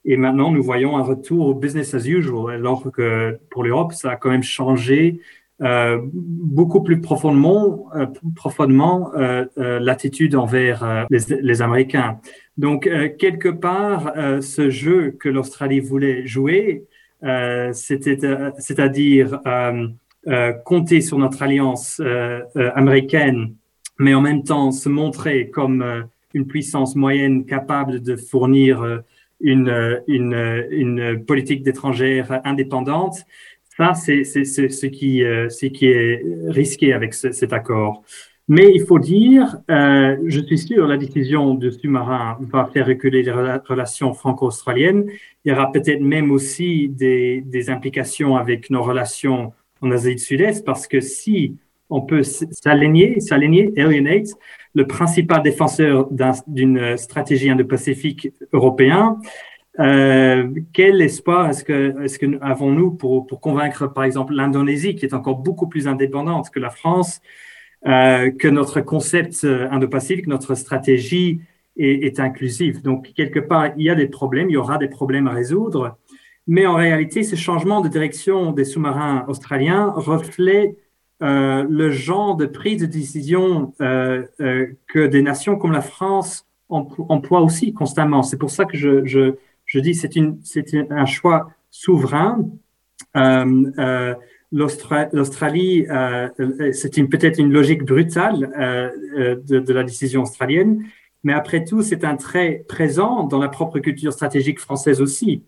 Et 0.06 0.18
maintenant, 0.18 0.52
nous 0.52 0.64
voyons 0.64 0.98
un 0.98 1.04
retour 1.04 1.48
au 1.48 1.54
business 1.54 1.94
as 1.94 2.06
usual, 2.08 2.56
alors 2.56 2.90
que 2.92 3.40
pour 3.50 3.64
l'Europe, 3.64 3.94
ça 3.94 4.12
a 4.12 4.16
quand 4.16 4.30
même 4.30 4.44
changé 4.44 5.20
euh, 5.62 6.00
beaucoup 6.14 6.82
plus 6.82 7.02
profondément, 7.02 7.90
euh, 7.94 8.06
profondément 8.34 9.12
euh, 9.16 9.46
l'attitude 9.58 10.36
envers 10.36 11.06
les, 11.10 11.62
Américains. 11.62 12.22
Donc, 12.58 12.90
quelque 13.18 13.50
part, 13.50 14.14
ce 14.42 14.70
jeu 14.70 15.18
que 15.20 15.28
l'Australie 15.28 15.82
voulait 15.82 16.26
jouer, 16.26 16.86
c'est-à-dire 17.74 18.42
compter 20.66 21.02
sur 21.02 21.18
notre 21.18 21.42
alliance 21.44 22.02
américaine, 22.76 23.54
mais 23.98 24.14
en 24.14 24.22
même 24.22 24.44
temps 24.44 24.72
se 24.72 24.88
montrer 24.88 25.50
comme 25.50 26.06
une 26.34 26.48
puissance 26.48 26.96
moyenne 26.96 27.46
capable 27.46 28.02
de 28.02 28.16
fournir 28.16 29.02
une, 29.40 30.02
une, 30.08 30.68
une 30.72 31.26
politique 31.26 31.64
d'étrangère 31.64 32.42
indépendante, 32.44 33.26
ça, 33.80 33.94
c'est 33.94 34.24
ce 34.26 34.86
qui, 34.88 35.24
euh, 35.24 35.48
est 35.48 36.24
risqué 36.48 36.92
avec 36.92 37.14
cet 37.14 37.54
accord. 37.54 38.04
Mais 38.50 38.72
il 38.74 38.82
faut 38.82 39.00
dire, 39.00 39.58
euh, 39.70 40.18
je 40.26 40.42
suis 40.42 40.58
sûr, 40.58 40.88
la 40.88 40.98
décision 40.98 41.54
de 41.54 41.70
sous-marin 41.70 42.38
va 42.42 42.70
faire 42.74 42.88
reculer 42.88 43.22
les 43.24 43.32
relations 43.32 44.14
franco-australiennes. 44.14 45.06
Il 45.46 45.50
y 45.50 45.52
aura 45.54 45.72
peut-être 45.72 46.02
même 46.02 46.32
aussi 46.32 46.90
des, 46.90 47.42
des, 47.46 47.70
implications 47.70 48.36
avec 48.36 48.70
nos 48.70 48.82
relations 48.82 49.54
en 49.82 49.92
Asie 49.92 50.16
du 50.16 50.24
Sud-Est, 50.24 50.66
parce 50.66 50.88
que 50.88 51.00
si 51.00 51.56
on 51.90 52.02
peut 52.02 52.24
s'aligner, 52.24 53.20
s'aligner, 53.20 53.72
alienate, 53.78 54.30
le 54.74 54.88
principal 54.88 55.42
défenseur 55.42 56.10
d'une 56.48 56.98
stratégie 56.98 57.50
indo-pacifique 57.50 58.34
européen, 58.52 59.20
euh, 59.80 60.50
quel 60.74 61.02
espoir 61.02 61.50
est-ce 61.50 61.64
que, 61.64 62.38
avons-nous 62.42 62.92
pour, 62.92 63.28
convaincre, 63.40 63.88
par 63.88 64.04
exemple, 64.04 64.34
l'Indonésie, 64.34 64.96
qui 64.96 65.06
est 65.06 65.14
encore 65.14 65.38
beaucoup 65.38 65.68
plus 65.68 65.88
indépendante 65.88 66.50
que 66.50 66.60
la 66.60 66.70
France, 66.70 67.22
euh, 67.88 68.30
que 68.32 68.50
notre 68.50 68.82
concept 68.82 69.44
euh, 69.46 69.70
indo-pacifique, 69.72 70.28
notre 70.28 70.56
stratégie 70.56 71.42
est, 71.78 72.06
est, 72.06 72.20
inclusive? 72.20 72.82
Donc, 72.82 73.14
quelque 73.14 73.40
part, 73.40 73.70
il 73.78 73.84
y 73.84 73.90
a 73.90 73.96
des 73.96 74.08
problèmes, 74.08 74.50
il 74.50 74.54
y 74.54 74.58
aura 74.58 74.78
des 74.78 74.90
problèmes 74.90 75.28
à 75.28 75.32
résoudre, 75.32 75.98
mais 76.46 76.66
en 76.66 76.76
réalité, 76.76 77.24
ce 77.24 77.38
changement 77.38 77.80
de 77.80 77.88
direction 77.88 78.52
des 78.52 78.66
sous-marins 78.66 79.24
australiens 79.28 79.94
reflète 79.96 80.78
le 81.22 81.92
genre 81.92 82.38
de 82.38 82.46
prise 82.46 82.82
de 82.82 82.86
décision 82.88 83.74
que 83.78 85.06
des 85.06 85.22
nations 85.22 85.58
comme 85.58 85.74
la 85.74 85.82
France 85.82 86.48
emploient 86.70 87.42
aussi 87.42 87.74
constamment. 87.74 88.24
C'est 88.24 88.38
pour 88.38 88.50
ça 88.50 88.66
que 88.66 88.78
je 88.78 89.36
je 89.70 89.80
dis 89.80 89.96
c'est 89.96 90.18
une 90.18 90.40
c'est 90.44 90.76
un 90.92 91.06
choix 91.06 91.52
souverain. 91.72 92.46
Euh, 93.16 93.72
euh, 93.80 94.16
L'Australie, 94.52 95.86
euh, 95.92 96.28
c'est 96.74 97.04
peut-être 97.04 97.38
une 97.38 97.54
logique 97.54 97.86
brutale 97.86 98.50
de, 99.46 99.74
la 99.74 99.84
décision 99.84 100.24
australienne, 100.24 100.86
mais 101.24 101.34
après 101.34 101.64
tout, 101.64 101.84
c'est 101.84 102.04
un 102.04 102.16
trait 102.16 102.66
présent 102.68 103.26
dans 103.26 103.38
la 103.38 103.48
propre 103.48 103.78
culture 103.78 104.12
stratégique 104.12 104.60
française 104.60 105.02
aussi. 105.02 105.44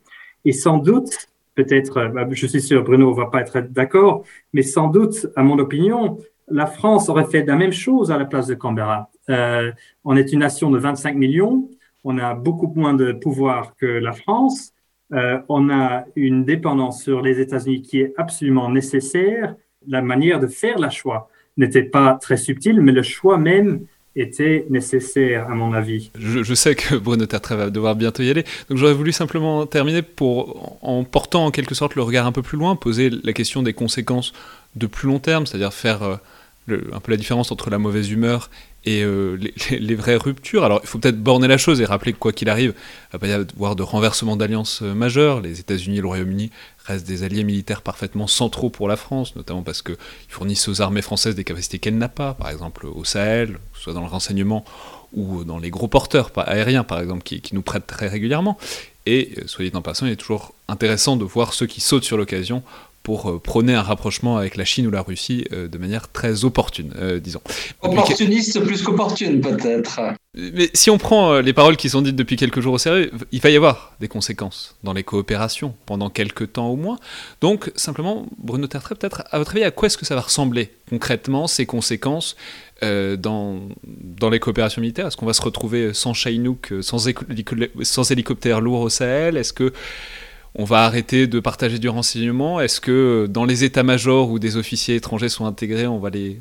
Et 0.45 0.51
sans 0.51 0.77
doute, 0.77 1.29
peut-être, 1.55 2.11
bah, 2.13 2.27
je 2.29 2.45
suis 2.45 2.61
sûr, 2.61 2.83
Bruno 2.83 3.11
va 3.11 3.25
pas 3.25 3.41
être 3.41 3.61
d'accord, 3.71 4.23
mais 4.53 4.61
sans 4.61 4.87
doute, 4.87 5.25
à 5.35 5.41
mon 5.41 5.57
opinion, 5.57 6.19
la 6.47 6.67
France 6.67 7.09
aurait 7.09 7.25
fait 7.25 7.43
la 7.43 7.55
même 7.55 7.73
chose 7.73 8.11
à 8.11 8.19
la 8.19 8.25
place 8.25 8.45
de 8.45 8.53
Canberra. 8.53 9.09
On 10.03 10.15
est 10.15 10.31
une 10.31 10.41
nation 10.41 10.69
de 10.69 10.77
25 10.77 11.15
millions 11.15 11.67
on 12.03 12.17
a 12.17 12.33
beaucoup 12.33 12.71
moins 12.75 12.93
de 12.93 13.11
pouvoir 13.11 13.75
que 13.75 13.85
la 13.85 14.13
France. 14.13 14.73
Euh, 15.13 15.39
on 15.49 15.69
a 15.69 16.05
une 16.15 16.45
dépendance 16.45 17.03
sur 17.03 17.21
les 17.21 17.39
États-Unis 17.39 17.81
qui 17.81 17.99
est 17.99 18.13
absolument 18.17 18.69
nécessaire. 18.69 19.55
La 19.87 20.01
manière 20.01 20.39
de 20.39 20.47
faire 20.47 20.79
la 20.79 20.89
choix 20.89 21.29
n'était 21.57 21.83
pas 21.83 22.13
très 22.15 22.37
subtil, 22.37 22.79
mais 22.81 22.91
le 22.91 23.03
choix 23.03 23.37
même 23.37 23.81
était 24.15 24.65
nécessaire, 24.69 25.49
à 25.49 25.55
mon 25.55 25.73
avis. 25.73 26.11
Je, 26.17 26.53
sais 26.53 26.75
que 26.75 26.95
Bruno 26.95 27.25
Tertrais 27.25 27.55
va 27.55 27.69
devoir 27.69 27.95
bientôt 27.95 28.23
y 28.23 28.29
aller, 28.29 28.43
donc 28.69 28.77
j'aurais 28.77 28.93
voulu 28.93 29.11
simplement 29.13 29.65
terminer 29.65 30.01
pour, 30.01 30.77
en 30.81 31.03
portant 31.03 31.45
en 31.45 31.51
quelque 31.51 31.75
sorte 31.75 31.95
le 31.95 32.01
regard 32.01 32.25
un 32.25 32.33
peu 32.33 32.41
plus 32.41 32.57
loin, 32.57 32.75
poser 32.75 33.09
la 33.09 33.33
question 33.33 33.63
des 33.63 33.73
conséquences 33.73 34.33
de 34.75 34.87
plus 34.87 35.07
long 35.07 35.19
terme, 35.19 35.45
c'est-à-dire 35.45 35.73
faire 35.73 36.03
euh, 36.03 36.17
un 36.91 36.99
peu 36.99 37.11
la 37.11 37.17
différence 37.17 37.51
entre 37.51 37.69
la 37.69 37.77
mauvaise 37.77 38.11
humeur 38.11 38.49
et 38.85 39.03
euh, 39.03 39.37
les, 39.69 39.95
vraies 39.95 40.15
ruptures. 40.15 40.63
Alors, 40.63 40.79
il 40.83 40.87
faut 40.87 40.97
peut-être 40.97 41.21
borner 41.21 41.47
la 41.47 41.57
chose 41.57 41.81
et 41.81 41.85
rappeler 41.85 42.13
que 42.13 42.17
quoi 42.17 42.31
qu'il 42.31 42.49
arrive, 42.49 42.73
il 42.75 43.13
va 43.13 43.19
pas 43.19 43.27
y 43.27 43.31
avoir 43.31 43.75
de 43.75 43.83
renversement 43.83 44.35
d'alliances 44.35 44.81
euh, 44.81 44.93
majeures. 44.93 45.41
Les 45.41 45.59
États-Unis 45.59 45.99
et 45.99 46.01
le 46.01 46.07
Royaume-Uni 46.07 46.51
restent 46.85 47.07
des 47.07 47.23
alliés 47.23 47.43
militaires 47.43 47.81
parfaitement 47.81 48.27
centraux 48.27 48.69
pour 48.69 48.87
la 48.87 48.95
France, 48.95 49.35
notamment 49.35 49.61
parce 49.61 49.81
qu'ils 49.81 49.97
fournissent 50.29 50.67
aux 50.67 50.81
armées 50.81 51.03
françaises 51.03 51.35
des 51.35 51.43
capacités 51.43 51.77
qu'elles 51.77 51.97
n'ont 51.97 52.09
pas, 52.09 52.33
par 52.33 52.49
exemple 52.49 52.87
au 52.87 53.03
Sahel, 53.03 53.59
soit 53.73 53.93
dans 53.93 54.01
le 54.01 54.07
renseignement 54.07 54.65
ou 55.13 55.43
dans 55.43 55.59
les 55.59 55.69
gros 55.69 55.87
porteurs 55.87 56.31
aériens, 56.37 56.83
par 56.83 56.99
exemple, 56.99 57.23
qui, 57.23 57.41
qui 57.41 57.53
nous 57.53 57.61
prêtent 57.61 57.85
très 57.85 58.07
régulièrement. 58.07 58.57
Et, 59.05 59.33
euh, 59.37 59.43
soyez 59.47 59.75
en 59.75 59.81
passant, 59.81 60.05
il 60.05 60.13
est 60.13 60.17
toujours 60.17 60.53
intéressant 60.67 61.17
de 61.17 61.25
voir 61.25 61.53
ceux 61.53 61.65
qui 61.65 61.81
sautent 61.81 62.03
sur 62.03 62.17
l'occasion 62.17 62.63
pour 63.03 63.29
euh, 63.29 63.39
prôner 63.39 63.73
un 63.73 63.81
rapprochement 63.81 64.37
avec 64.37 64.55
la 64.55 64.65
Chine 64.65 64.85
ou 64.87 64.91
la 64.91 65.01
Russie 65.01 65.45
euh, 65.51 65.67
de 65.67 65.77
manière 65.77 66.11
très 66.11 66.45
opportune, 66.45 66.93
euh, 66.97 67.19
disons. 67.19 67.41
Opportuniste 67.81 68.59
plus 68.63 68.81
qu'opportune 68.81 69.41
peut-être. 69.41 69.99
Mais 70.33 70.69
si 70.73 70.89
on 70.89 70.97
prend 70.97 71.39
les 71.39 71.51
paroles 71.51 71.75
qui 71.75 71.89
sont 71.89 72.01
dites 72.01 72.15
depuis 72.15 72.37
quelques 72.37 72.61
jours 72.61 72.75
au 72.75 72.77
sérieux, 72.77 73.11
il 73.31 73.41
va 73.41 73.49
y 73.49 73.55
avoir 73.55 73.95
des 73.99 74.07
conséquences 74.07 74.75
dans 74.83 74.93
les 74.93 75.03
coopérations 75.03 75.75
pendant 75.85 76.09
quelques 76.09 76.53
temps 76.53 76.69
au 76.69 76.77
moins. 76.77 76.97
Donc 77.41 77.71
simplement, 77.75 78.25
Bruno 78.37 78.67
Tertrais, 78.67 78.95
peut-être 78.95 79.23
à 79.29 79.39
votre 79.39 79.51
avis, 79.51 79.65
à 79.65 79.71
quoi 79.71 79.87
est-ce 79.87 79.97
que 79.97 80.05
ça 80.05 80.15
va 80.15 80.21
ressembler 80.21 80.71
concrètement 80.89 81.47
ces 81.47 81.65
conséquences 81.65 82.37
dans, 82.81 83.59
dans 83.83 84.29
les 84.29 84.39
coopérations 84.39 84.81
militaires? 84.81 85.07
Est-ce 85.07 85.17
qu'on 85.17 85.25
va 85.25 85.33
se 85.33 85.41
retrouver 85.41 85.93
sans 85.93 86.13
Chinook, 86.13 86.73
sans, 86.79 87.09
sans 87.81 88.11
hélicoptères 88.11 88.61
lourds 88.61 88.81
au 88.81 88.89
Sahel? 88.89 89.35
Est-ce 89.35 89.51
que 89.51 89.73
on 90.55 90.63
va 90.63 90.83
arrêter 90.83 91.27
de 91.27 91.39
partager 91.39 91.79
du 91.79 91.89
renseignement. 91.89 92.59
Est-ce 92.59 92.81
que 92.81 93.27
dans 93.29 93.45
les 93.45 93.63
états-majors 93.63 94.29
où 94.29 94.39
des 94.39 94.57
officiers 94.57 94.95
étrangers 94.95 95.29
sont 95.29 95.45
intégrés, 95.45 95.87
on 95.87 95.99
va 95.99 96.09
les 96.09 96.39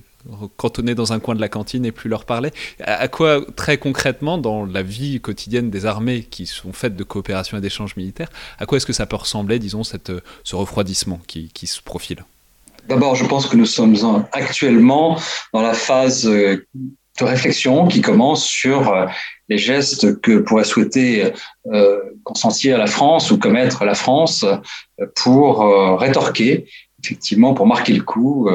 cantonner 0.56 0.94
dans 0.94 1.12
un 1.12 1.20
coin 1.20 1.34
de 1.34 1.40
la 1.40 1.48
cantine 1.48 1.84
et 1.84 1.92
plus 1.92 2.10
leur 2.10 2.24
parler? 2.24 2.50
À 2.84 3.08
quoi, 3.08 3.44
très 3.56 3.78
concrètement, 3.78 4.38
dans 4.38 4.64
la 4.64 4.82
vie 4.82 5.20
quotidienne 5.20 5.70
des 5.70 5.86
armées 5.86 6.26
qui 6.28 6.46
sont 6.46 6.72
faites 6.72 6.96
de 6.96 7.04
coopération 7.04 7.56
et 7.56 7.60
d'échanges 7.60 7.96
militaires, 7.96 8.30
à 8.58 8.66
quoi 8.66 8.76
est-ce 8.76 8.86
que 8.86 8.92
ça 8.92 9.06
peut 9.06 9.16
ressembler, 9.16 9.58
disons, 9.58 9.82
ce 9.84 10.56
refroidissement 10.56 11.20
qui, 11.26 11.48
qui 11.54 11.66
se 11.66 11.80
profile? 11.80 12.24
D'abord, 12.88 13.14
je 13.14 13.24
pense 13.24 13.46
que 13.46 13.56
nous 13.56 13.66
sommes 13.66 13.94
actuellement 14.32 15.18
dans 15.52 15.62
la 15.62 15.74
phase 15.74 16.26
euh, 16.26 16.66
de 17.18 17.24
réflexion 17.24 17.86
qui 17.86 18.00
commence 18.00 18.44
sur 18.44 18.92
euh, 18.92 19.06
les 19.48 19.58
gestes 19.58 20.20
que 20.20 20.38
pourrait 20.38 20.64
souhaiter 20.64 21.32
euh, 21.72 21.98
consentir 22.24 22.78
la 22.78 22.86
France 22.86 23.30
ou 23.30 23.38
commettre 23.38 23.84
la 23.84 23.94
France 23.94 24.44
euh, 24.44 25.06
pour 25.16 25.66
rétorquer, 25.98 26.66
effectivement, 27.02 27.54
pour 27.54 27.66
marquer 27.66 27.94
le 27.94 28.02
coup 28.02 28.50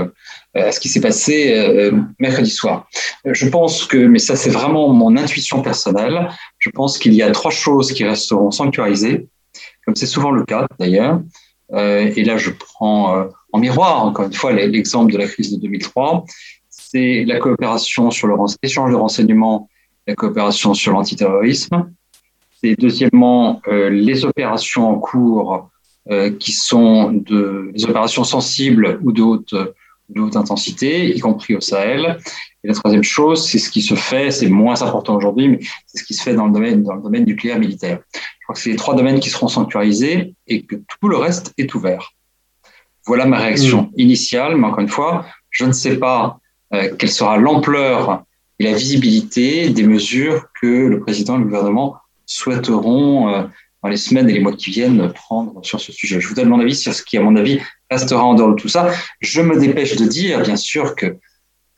à 0.53 0.71
ce 0.71 0.79
qui 0.79 0.89
s'est 0.89 1.01
passé 1.01 1.91
mercredi 2.19 2.51
soir. 2.51 2.87
Je 3.25 3.49
pense 3.49 3.85
que, 3.85 3.97
mais 3.97 4.19
ça 4.19 4.35
c'est 4.35 4.51
vraiment 4.51 4.89
mon 4.89 5.17
intuition 5.17 5.63
personnelle, 5.63 6.29
je 6.59 6.69
pense 6.69 6.99
qu'il 6.99 7.15
y 7.15 7.23
a 7.23 7.31
trois 7.31 7.49
choses 7.49 7.93
qui 7.93 8.03
resteront 8.03 8.51
sanctuarisées, 8.51 9.27
comme 9.83 9.95
c'est 9.95 10.05
souvent 10.05 10.29
le 10.29 10.45
cas 10.45 10.67
d'ailleurs. 10.79 11.19
et 11.73 12.23
là, 12.23 12.37
je 12.37 12.51
prends 12.51 13.25
en 13.51 13.57
miroir, 13.57 14.05
encore 14.05 14.25
une 14.25 14.33
fois, 14.33 14.53
l'exemple 14.53 15.11
de 15.11 15.17
la 15.17 15.27
crise 15.27 15.51
de 15.51 15.59
2003 15.59 16.25
c'est 16.95 17.25
la 17.25 17.39
coopération 17.39 18.09
sur 18.09 18.29
l'échange 18.63 18.91
de 18.91 18.95
renseignements, 18.95 19.69
la 20.07 20.15
coopération 20.15 20.73
sur 20.73 20.93
l'antiterrorisme. 20.93 21.91
C'est 22.61 22.79
deuxièmement 22.79 23.61
euh, 23.67 23.89
les 23.89 24.23
opérations 24.23 24.89
en 24.89 24.97
cours 24.97 25.69
euh, 26.09 26.31
qui 26.31 26.53
sont 26.53 27.11
de, 27.11 27.69
des 27.73 27.83
opérations 27.83 28.23
sensibles 28.23 28.97
ou 29.03 29.11
de 29.11 29.21
haute, 29.21 29.53
de 29.53 30.21
haute 30.21 30.37
intensité, 30.37 31.13
y 31.13 31.19
compris 31.19 31.53
au 31.53 31.59
Sahel. 31.59 32.17
Et 32.63 32.69
la 32.69 32.73
troisième 32.73 33.03
chose, 33.03 33.45
c'est 33.45 33.59
ce 33.59 33.69
qui 33.69 33.81
se 33.81 33.95
fait, 33.95 34.31
c'est 34.31 34.47
moins 34.47 34.81
important 34.81 35.17
aujourd'hui, 35.17 35.49
mais 35.49 35.59
c'est 35.87 35.97
ce 35.97 36.03
qui 36.05 36.13
se 36.13 36.23
fait 36.23 36.33
dans 36.33 36.45
le 36.45 36.53
domaine, 36.53 36.81
dans 36.81 36.95
le 36.95 37.01
domaine 37.01 37.25
nucléaire 37.25 37.59
militaire. 37.59 37.99
Je 38.13 38.45
crois 38.45 38.55
que 38.55 38.61
c'est 38.61 38.69
les 38.69 38.77
trois 38.77 38.95
domaines 38.95 39.19
qui 39.19 39.29
seront 39.29 39.49
sanctuarisés 39.49 40.33
et 40.47 40.63
que 40.63 40.75
tout 40.77 41.09
le 41.09 41.17
reste 41.17 41.53
est 41.57 41.75
ouvert. 41.75 42.13
Voilà 43.05 43.25
ma 43.25 43.39
réaction 43.39 43.81
mmh. 43.81 43.99
initiale, 43.99 44.55
mais 44.55 44.65
encore 44.65 44.79
une 44.79 44.87
fois, 44.87 45.25
je 45.49 45.65
ne 45.65 45.73
sais 45.73 45.97
pas 45.97 46.39
quelle 46.97 47.11
sera 47.11 47.37
l'ampleur 47.37 48.23
et 48.59 48.63
la 48.63 48.73
visibilité 48.73 49.69
des 49.69 49.83
mesures 49.83 50.47
que 50.61 50.87
le 50.87 50.99
président 50.99 51.35
et 51.35 51.39
le 51.39 51.45
gouvernement 51.45 51.97
souhaiteront 52.25 53.29
euh, 53.29 53.43
dans 53.83 53.89
les 53.89 53.97
semaines 53.97 54.29
et 54.29 54.33
les 54.33 54.39
mois 54.39 54.53
qui 54.53 54.71
viennent 54.71 55.11
prendre 55.13 55.63
sur 55.63 55.79
ce 55.79 55.91
sujet. 55.91 56.19
Je 56.19 56.27
vous 56.27 56.33
donne 56.33 56.49
mon 56.49 56.59
avis 56.59 56.75
sur 56.75 56.93
ce 56.93 57.03
qui, 57.03 57.17
à 57.17 57.21
mon 57.21 57.35
avis, 57.35 57.59
restera 57.91 58.23
en 58.23 58.33
dehors 58.33 58.49
de 58.49 58.55
tout 58.55 58.69
ça. 58.69 58.89
Je 59.19 59.41
me 59.41 59.59
dépêche 59.59 59.95
de 59.95 60.05
dire, 60.05 60.41
bien 60.41 60.55
sûr, 60.55 60.95
que 60.95 61.17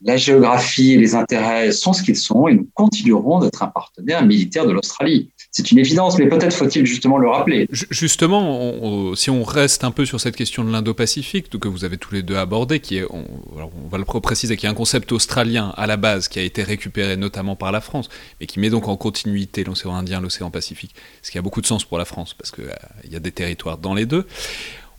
la 0.00 0.16
géographie 0.16 0.92
et 0.92 0.96
les 0.96 1.14
intérêts 1.14 1.72
sont 1.72 1.92
ce 1.92 2.02
qu'ils 2.02 2.16
sont 2.16 2.46
et 2.48 2.54
nous 2.54 2.68
continuerons 2.74 3.40
d'être 3.40 3.62
un 3.62 3.66
partenaire 3.66 4.24
militaire 4.24 4.66
de 4.66 4.72
l'Australie. 4.72 5.30
C'est 5.50 5.72
une 5.72 5.78
évidence, 5.78 6.18
mais 6.18 6.28
peut-être 6.28 6.54
faut-il 6.54 6.86
justement 6.86 7.18
le 7.18 7.28
rappeler. 7.28 7.66
Justement, 7.70 9.14
si 9.16 9.30
on 9.30 9.42
reste 9.42 9.82
un 9.82 9.90
peu 9.90 10.04
sur 10.04 10.20
cette 10.20 10.36
question 10.36 10.62
de 10.62 10.70
l'Indo-Pacifique, 10.70 11.48
que 11.58 11.68
vous 11.68 11.84
avez 11.84 11.96
tous 11.96 12.14
les 12.14 12.22
deux 12.22 12.36
abordé, 12.36 12.80
qui 12.80 12.98
est, 12.98 13.04
on, 13.10 13.24
va 13.90 13.98
le 13.98 14.04
préciser, 14.04 14.56
qui 14.56 14.66
est 14.66 14.68
un 14.68 14.74
concept 14.74 15.10
australien 15.12 15.72
à 15.76 15.86
la 15.86 15.96
base, 15.96 16.28
qui 16.28 16.38
a 16.38 16.42
été 16.42 16.62
récupéré 16.62 17.16
notamment 17.16 17.56
par 17.56 17.72
la 17.72 17.80
France, 17.80 18.08
mais 18.40 18.46
qui 18.46 18.60
met 18.60 18.70
donc 18.70 18.88
en 18.88 18.96
continuité 18.96 19.64
l'océan 19.64 19.94
Indien, 19.94 20.20
l'océan 20.20 20.50
Pacifique, 20.50 20.94
ce 21.22 21.30
qui 21.30 21.38
a 21.38 21.42
beaucoup 21.42 21.60
de 21.60 21.66
sens 21.66 21.84
pour 21.84 21.98
la 21.98 22.04
France, 22.04 22.34
parce 22.34 22.50
qu'il 22.50 22.64
euh, 22.64 23.10
y 23.10 23.16
a 23.16 23.20
des 23.20 23.32
territoires 23.32 23.78
dans 23.78 23.94
les 23.94 24.06
deux. 24.06 24.26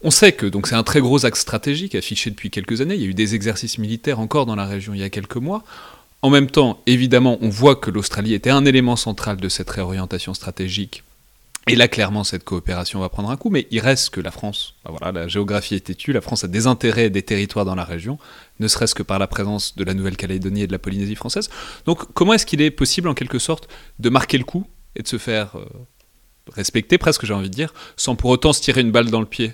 On 0.01 0.11
sait 0.11 0.31
que 0.31 0.45
donc 0.45 0.67
c'est 0.67 0.75
un 0.75 0.83
très 0.83 1.01
gros 1.01 1.25
axe 1.25 1.41
stratégique 1.41 1.93
affiché 1.93 2.29
depuis 2.29 2.49
quelques 2.49 2.81
années. 2.81 2.95
Il 2.95 3.01
y 3.01 3.05
a 3.05 3.07
eu 3.07 3.13
des 3.13 3.35
exercices 3.35 3.77
militaires 3.77 4.19
encore 4.19 4.45
dans 4.45 4.55
la 4.55 4.65
région 4.65 4.93
il 4.93 4.99
y 4.99 5.03
a 5.03 5.09
quelques 5.09 5.35
mois. 5.35 5.63
En 6.21 6.29
même 6.29 6.49
temps, 6.49 6.81
évidemment, 6.85 7.37
on 7.41 7.49
voit 7.49 7.75
que 7.75 7.91
l'Australie 7.91 8.33
était 8.33 8.49
un 8.49 8.65
élément 8.65 8.95
central 8.95 9.37
de 9.37 9.49
cette 9.49 9.69
réorientation 9.69 10.33
stratégique. 10.33 11.03
Et 11.67 11.75
là, 11.75 11.87
clairement, 11.87 12.23
cette 12.23 12.43
coopération 12.43 12.99
va 12.99 13.09
prendre 13.09 13.29
un 13.29 13.37
coup, 13.37 13.49
mais 13.49 13.67
il 13.69 13.79
reste 13.79 14.09
que 14.09 14.21
la 14.21 14.31
France, 14.31 14.75
bah 14.83 14.91
voilà, 14.91 15.11
la 15.11 15.27
géographie 15.27 15.75
est 15.75 15.81
têtue, 15.81 16.13
la 16.13 16.21
France 16.21 16.43
a 16.43 16.47
des 16.47 16.65
intérêts 16.65 17.09
des 17.09 17.21
territoires 17.21 17.63
dans 17.63 17.75
la 17.75 17.83
région, 17.83 18.17
ne 18.59 18.67
serait-ce 18.67 18.95
que 18.95 19.03
par 19.03 19.19
la 19.19 19.27
présence 19.27 19.75
de 19.75 19.83
la 19.83 19.93
Nouvelle-Calédonie 19.93 20.63
et 20.63 20.67
de 20.67 20.71
la 20.71 20.79
Polynésie 20.79 21.15
française. 21.15 21.49
Donc, 21.85 22.11
comment 22.13 22.33
est-ce 22.33 22.45
qu'il 22.45 22.61
est 22.61 22.71
possible, 22.71 23.07
en 23.07 23.13
quelque 23.13 23.37
sorte, 23.37 23.67
de 23.99 24.09
marquer 24.09 24.39
le 24.39 24.45
coup 24.45 24.65
et 24.95 25.03
de 25.03 25.07
se 25.07 25.19
faire 25.19 25.57
euh, 25.57 25.65
respecter, 26.51 26.97
presque, 26.97 27.25
j'ai 27.25 27.33
envie 27.33 27.51
de 27.51 27.55
dire, 27.55 27.73
sans 27.97 28.15
pour 28.15 28.31
autant 28.31 28.51
se 28.51 28.61
tirer 28.61 28.81
une 28.81 28.91
balle 28.91 29.11
dans 29.11 29.19
le 29.19 29.27
pied? 29.27 29.53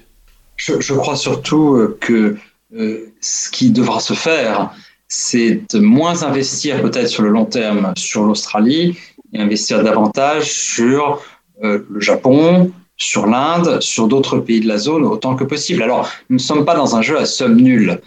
Je, 0.56 0.94
crois 0.94 1.16
surtout 1.16 1.76
euh, 1.76 1.98
que 2.00 2.38
euh, 2.76 3.14
ce 3.22 3.50
qui 3.50 3.72
devra 3.72 4.00
se 4.00 4.14
faire, 4.14 4.72
c'est 5.08 5.62
de 5.74 5.80
moins 5.80 6.24
investir 6.24 6.82
peut-être 6.82 7.08
sur 7.08 7.24
le 7.24 7.30
long 7.30 7.46
terme 7.46 7.94
sur 7.96 8.24
l'Australie 8.24 8.98
et 9.34 9.40
investir 9.40 9.84
davantage 9.84 10.52
sur 10.52 11.22
euh, 11.64 11.86
le 11.90 12.00
Japon, 12.00 12.72
sur 12.98 13.28
l'Inde, 13.28 13.82
sur 13.82 14.08
d'autres 14.08 14.40
pays 14.40 14.62
de 14.62 14.68
la 14.68 14.78
zone 14.78 15.06
autant 15.06 15.36
que 15.36 15.44
possible. 15.44 15.84
Alors, 15.84 16.10
nous 16.30 16.38
ne 16.38 16.42
sommes 16.42 16.66
pas 16.66 16.76
dans 16.76 16.96
un 16.96 17.02
jeu 17.02 17.18
à 17.18 17.26
somme 17.26 17.58
nulle. 17.58 18.02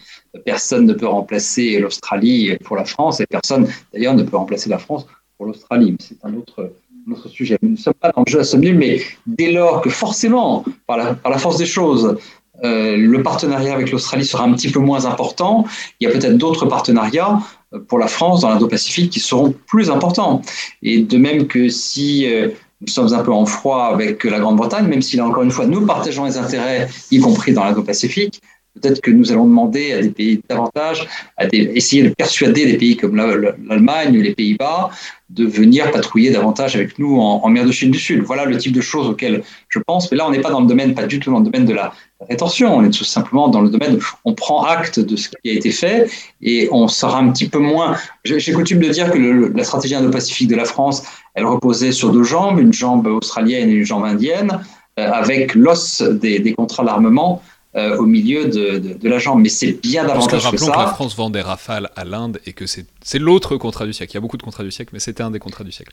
Personne 0.44 0.86
ne 0.86 0.92
peut 0.92 1.07
remplacer 1.07 1.78
l'Australie 1.78 2.57
pour 2.64 2.76
la 2.76 2.84
France 2.84 3.20
et 3.20 3.26
personne 3.26 3.68
d'ailleurs 3.92 4.14
ne 4.14 4.22
peut 4.22 4.36
remplacer 4.36 4.68
la 4.68 4.78
France 4.78 5.07
pour 5.36 5.46
l'Australie. 5.46 5.96
C'est 6.01 6.22
un 6.24 6.34
autre, 6.34 6.72
autre 7.11 7.28
sujet. 7.28 7.59
Nous 7.62 7.70
ne 7.70 7.76
sommes 7.76 7.94
pas 7.94 8.12
dans 8.12 8.24
le 8.26 8.30
jeu 8.30 8.40
à 8.40 8.44
somme 8.44 8.61
nulle, 8.61 8.78
mais 8.78 9.01
dès 9.26 9.53
lors 9.53 9.80
que 9.80 9.90
forcément, 9.90 10.64
par 10.86 10.96
la, 10.96 11.14
par 11.14 11.32
la 11.32 11.38
force 11.38 11.59
des 11.59 11.66
choses, 11.66 12.16
euh, 12.64 12.96
le 12.96 13.22
partenariat 13.22 13.72
avec 13.72 13.90
l'Australie 13.90 14.24
sera 14.24 14.44
un 14.44 14.52
petit 14.52 14.70
peu 14.70 14.80
moins 14.80 15.06
important. 15.06 15.64
Il 16.00 16.09
y 16.09 16.11
a 16.11 16.12
peut-être 16.12 16.36
d'autres 16.36 16.66
partenariats 16.66 17.40
euh, 17.72 17.78
pour 17.86 17.98
la 17.98 18.09
France 18.09 18.40
dans 18.40 18.50
l'Indo-Pacifique 18.50 19.11
qui 19.11 19.20
seront 19.20 19.54
plus 19.66 19.90
importants. 19.90 20.42
Et 20.82 21.00
de 21.00 21.18
même 21.18 21.46
que 21.46 21.68
si 21.68 22.32
euh, 22.32 22.48
nous 22.80 22.88
sommes 22.88 23.12
un 23.14 23.22
peu 23.22 23.32
en 23.32 23.46
froid 23.46 23.84
avec 23.84 24.24
la 24.24 24.40
Grande-Bretagne, 24.40 24.86
même 24.88 25.02
si 25.02 25.16
là 25.16 25.26
encore 25.26 25.42
une 25.42 25.50
fois 25.50 25.66
nous 25.66 25.84
partageons 25.86 26.24
les 26.24 26.36
intérêts, 26.36 26.88
y 27.11 27.20
compris 27.20 27.52
dans 27.52 27.64
l'Indo-Pacifique, 27.64 28.40
peut-être 28.80 29.00
que 29.00 29.11
nous 29.11 29.32
allons 29.32 29.46
demander 29.46 29.92
à 29.92 30.02
des 30.02 30.11
pays 30.11 30.40
davantage, 30.48 31.06
à 31.36 31.46
essayer 31.52 32.02
de 32.02 32.11
persuader 32.11 32.66
des 32.66 32.76
pays 32.76 32.96
comme 32.96 33.16
l'Allemagne 33.16 34.16
ou 34.16 34.22
les 34.22 34.34
Pays-Bas 34.34 34.90
de 35.30 35.44
venir 35.44 35.90
patrouiller 35.90 36.30
davantage 36.30 36.74
avec 36.74 36.98
nous 36.98 37.18
en, 37.20 37.46
mer 37.48 37.66
de 37.66 37.72
Chine 37.72 37.90
du 37.90 37.98
Sud. 37.98 38.22
Voilà 38.22 38.44
le 38.44 38.56
type 38.56 38.72
de 38.72 38.80
choses 38.80 39.09
auxquelles 39.09 39.42
je 39.68 39.78
pense. 39.78 40.11
Mais 40.11 40.16
là, 40.16 40.26
on 40.26 40.30
n'est 40.30 40.40
pas 40.40 40.50
dans 40.50 40.61
le 40.61 40.66
domaine, 40.66 40.94
pas 40.94 41.06
du 41.06 41.20
tout 41.20 41.30
dans 41.30 41.40
le 41.40 41.44
domaine 41.44 41.66
de 41.66 41.74
la 41.74 41.92
rétention. 42.21 42.77
On 42.77 42.85
est 42.85 42.91
tout 42.91 43.05
simplement 43.05 43.49
dans 43.49 43.61
le 43.61 43.71
domaine 43.71 43.97
où 43.97 44.03
on 44.25 44.35
prend 44.35 44.64
acte 44.64 44.99
de 45.01 45.16
ce 45.16 45.29
qui 45.29 45.51
a 45.51 45.53
été 45.53 45.71
fait 45.71 46.11
et 46.43 46.69
on 46.73 46.89
sera 46.89 47.19
un 47.19 47.31
petit 47.31 47.49
peu 47.49 47.59
moins. 47.59 47.97
J'ai 48.25 48.53
coutume 48.53 48.81
de 48.81 48.89
dire 48.89 49.11
que 49.11 49.53
la 49.55 49.64
stratégie 49.64 49.95
indo-pacifique 49.95 50.49
de 50.49 50.57
la 50.57 50.64
France, 50.64 51.05
elle 51.35 51.47
reposait 51.47 51.93
sur 51.93 52.11
deux 52.12 52.25
jambes, 52.25 52.59
une 52.59 52.73
jambe 52.73 53.07
australienne 53.07 53.71
et 53.71 53.75
une 53.75 53.85
jambe 53.85 54.05
indienne, 54.05 54.61
euh, 54.99 55.11
avec 55.11 55.55
l'os 55.55 56.03
des, 56.03 56.41
des 56.41 56.53
contrats 56.55 56.85
d'armement 56.85 57.43
au 57.75 58.07
milieu 58.07 58.47
de, 58.47 59.09
la 59.09 59.19
jambe. 59.21 59.41
Mais 59.41 59.49
c'est 59.49 59.81
bien 59.81 60.05
davantage 60.05 60.47
que, 60.47 60.51
que 60.51 60.57
ça. 60.57 60.73
que 60.73 60.79
la 60.79 60.89
France 60.89 61.14
vend 61.14 61.31
des 61.31 61.43
rafales 61.43 61.91
à 61.95 62.05
l'Inde 62.05 62.41
et 62.45 62.53
que 62.53 62.64
c'est 62.66 63.19
l'autre 63.21 63.57
contrat 63.57 63.87
du 63.87 63.93
siècle. 63.93 64.11
Il 64.12 64.14
y 64.14 64.19
a 64.19 64.21
beaucoup 64.21 64.37
de 64.37 64.43
contrats 64.43 64.64
du 64.64 64.73
siècle, 64.73 64.91
mais 64.93 64.99
c'était 64.99 65.23
un 65.23 65.31
des 65.31 65.39
contrats 65.39 65.62
du 65.62 65.71
siècle. 65.71 65.93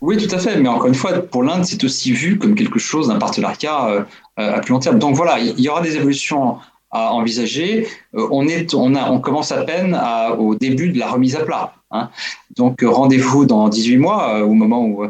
Oui, 0.00 0.16
tout 0.16 0.34
à 0.34 0.38
fait. 0.38 0.58
Mais 0.58 0.68
encore 0.68 0.86
une 0.86 0.94
fois, 0.94 1.12
pour 1.20 1.42
l'Inde, 1.42 1.64
c'est 1.64 1.82
aussi 1.84 2.12
vu 2.12 2.38
comme 2.38 2.54
quelque 2.54 2.78
chose 2.78 3.08
d'un 3.08 3.18
partenariat 3.18 4.06
à 4.36 4.60
plus 4.60 4.72
long 4.72 4.78
terme. 4.78 4.98
Donc 4.98 5.14
voilà, 5.14 5.38
il 5.38 5.60
y 5.60 5.68
aura 5.68 5.82
des 5.82 5.96
évolutions 5.96 6.56
à 6.90 7.12
envisager. 7.12 7.86
on, 8.14 8.48
est, 8.48 8.74
on, 8.74 8.94
a, 8.94 9.10
on 9.10 9.20
commence 9.20 9.52
à 9.52 9.62
peine 9.64 10.00
au 10.38 10.54
début 10.54 10.88
de 10.90 10.98
la 10.98 11.10
remise 11.10 11.36
à 11.36 11.44
plat. 11.44 11.74
Hein. 11.90 12.08
Donc 12.56 12.82
rendez-vous 12.82 13.44
dans 13.44 13.68
18 13.68 13.98
mois, 13.98 14.42
au 14.42 14.54
moment 14.54 14.84
où 14.84 15.04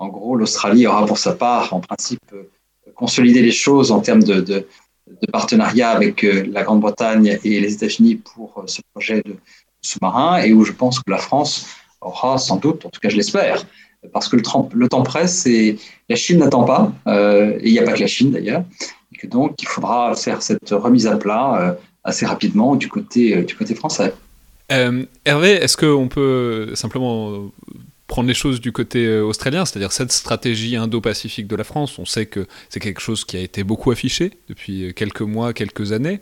en 0.00 0.08
gros, 0.08 0.34
l'Australie 0.34 0.86
aura 0.86 1.04
pour 1.04 1.18
sa 1.18 1.34
part, 1.34 1.74
en 1.74 1.80
principe, 1.80 2.22
euh, 2.32 2.50
consolidé 2.94 3.42
les 3.42 3.52
choses 3.52 3.92
en 3.92 4.00
termes 4.00 4.22
de, 4.22 4.66
partenariat 5.30 5.90
avec 5.90 6.24
euh, 6.24 6.46
la 6.50 6.62
Grande-Bretagne 6.62 7.38
et 7.44 7.60
les 7.60 7.74
États-Unis 7.74 8.14
pour 8.14 8.58
euh, 8.58 8.62
ce 8.66 8.80
projet 8.94 9.22
de 9.22 9.36
sous-marin, 9.82 10.38
et 10.38 10.54
où 10.54 10.64
je 10.64 10.72
pense 10.72 11.00
que 11.00 11.10
la 11.10 11.18
France 11.18 11.66
aura 12.00 12.38
sans 12.38 12.56
doute, 12.56 12.86
en 12.86 12.88
tout 12.88 13.00
cas 13.00 13.10
je 13.10 13.16
l'espère, 13.16 13.66
parce 14.12 14.28
que 14.28 14.36
le, 14.36 14.88
temps 14.88 15.02
presse 15.02 15.46
et 15.46 15.78
la 16.08 16.16
Chine 16.16 16.38
n'attend 16.38 16.64
pas, 16.64 16.92
et 17.06 17.68
il 17.68 17.72
n'y 17.72 17.78
a 17.78 17.82
pas 17.82 17.92
que 17.92 18.00
la 18.00 18.06
Chine 18.06 18.30
d'ailleurs, 18.30 18.64
et 19.22 19.26
donc 19.26 19.60
il 19.60 19.68
faudra 19.68 20.14
faire 20.14 20.42
cette 20.42 20.70
remise 20.70 21.06
à 21.06 21.16
plat 21.16 21.76
assez 22.04 22.24
rapidement 22.24 22.76
du 22.76 22.88
côté, 22.88 23.46
côté 23.58 23.74
français. 23.74 24.14
Hervé, 24.70 25.50
est-ce 25.50 25.76
qu'on 25.76 26.08
peut 26.08 26.74
simplement 26.74 27.50
prendre 28.10 28.28
les 28.28 28.34
choses 28.34 28.60
du 28.60 28.72
côté 28.72 29.06
euh, 29.06 29.22
australien, 29.22 29.64
c'est-à-dire 29.64 29.92
cette 29.92 30.10
stratégie 30.10 30.76
indo-pacifique 30.76 31.46
de 31.46 31.54
la 31.54 31.62
France. 31.62 31.98
On 31.98 32.04
sait 32.04 32.26
que 32.26 32.46
c'est 32.68 32.80
quelque 32.80 33.00
chose 33.00 33.24
qui 33.24 33.36
a 33.36 33.40
été 33.40 33.62
beaucoup 33.62 33.92
affiché 33.92 34.32
depuis 34.48 34.88
euh, 34.88 34.92
quelques 34.92 35.22
mois, 35.22 35.52
quelques 35.52 35.92
années. 35.92 36.20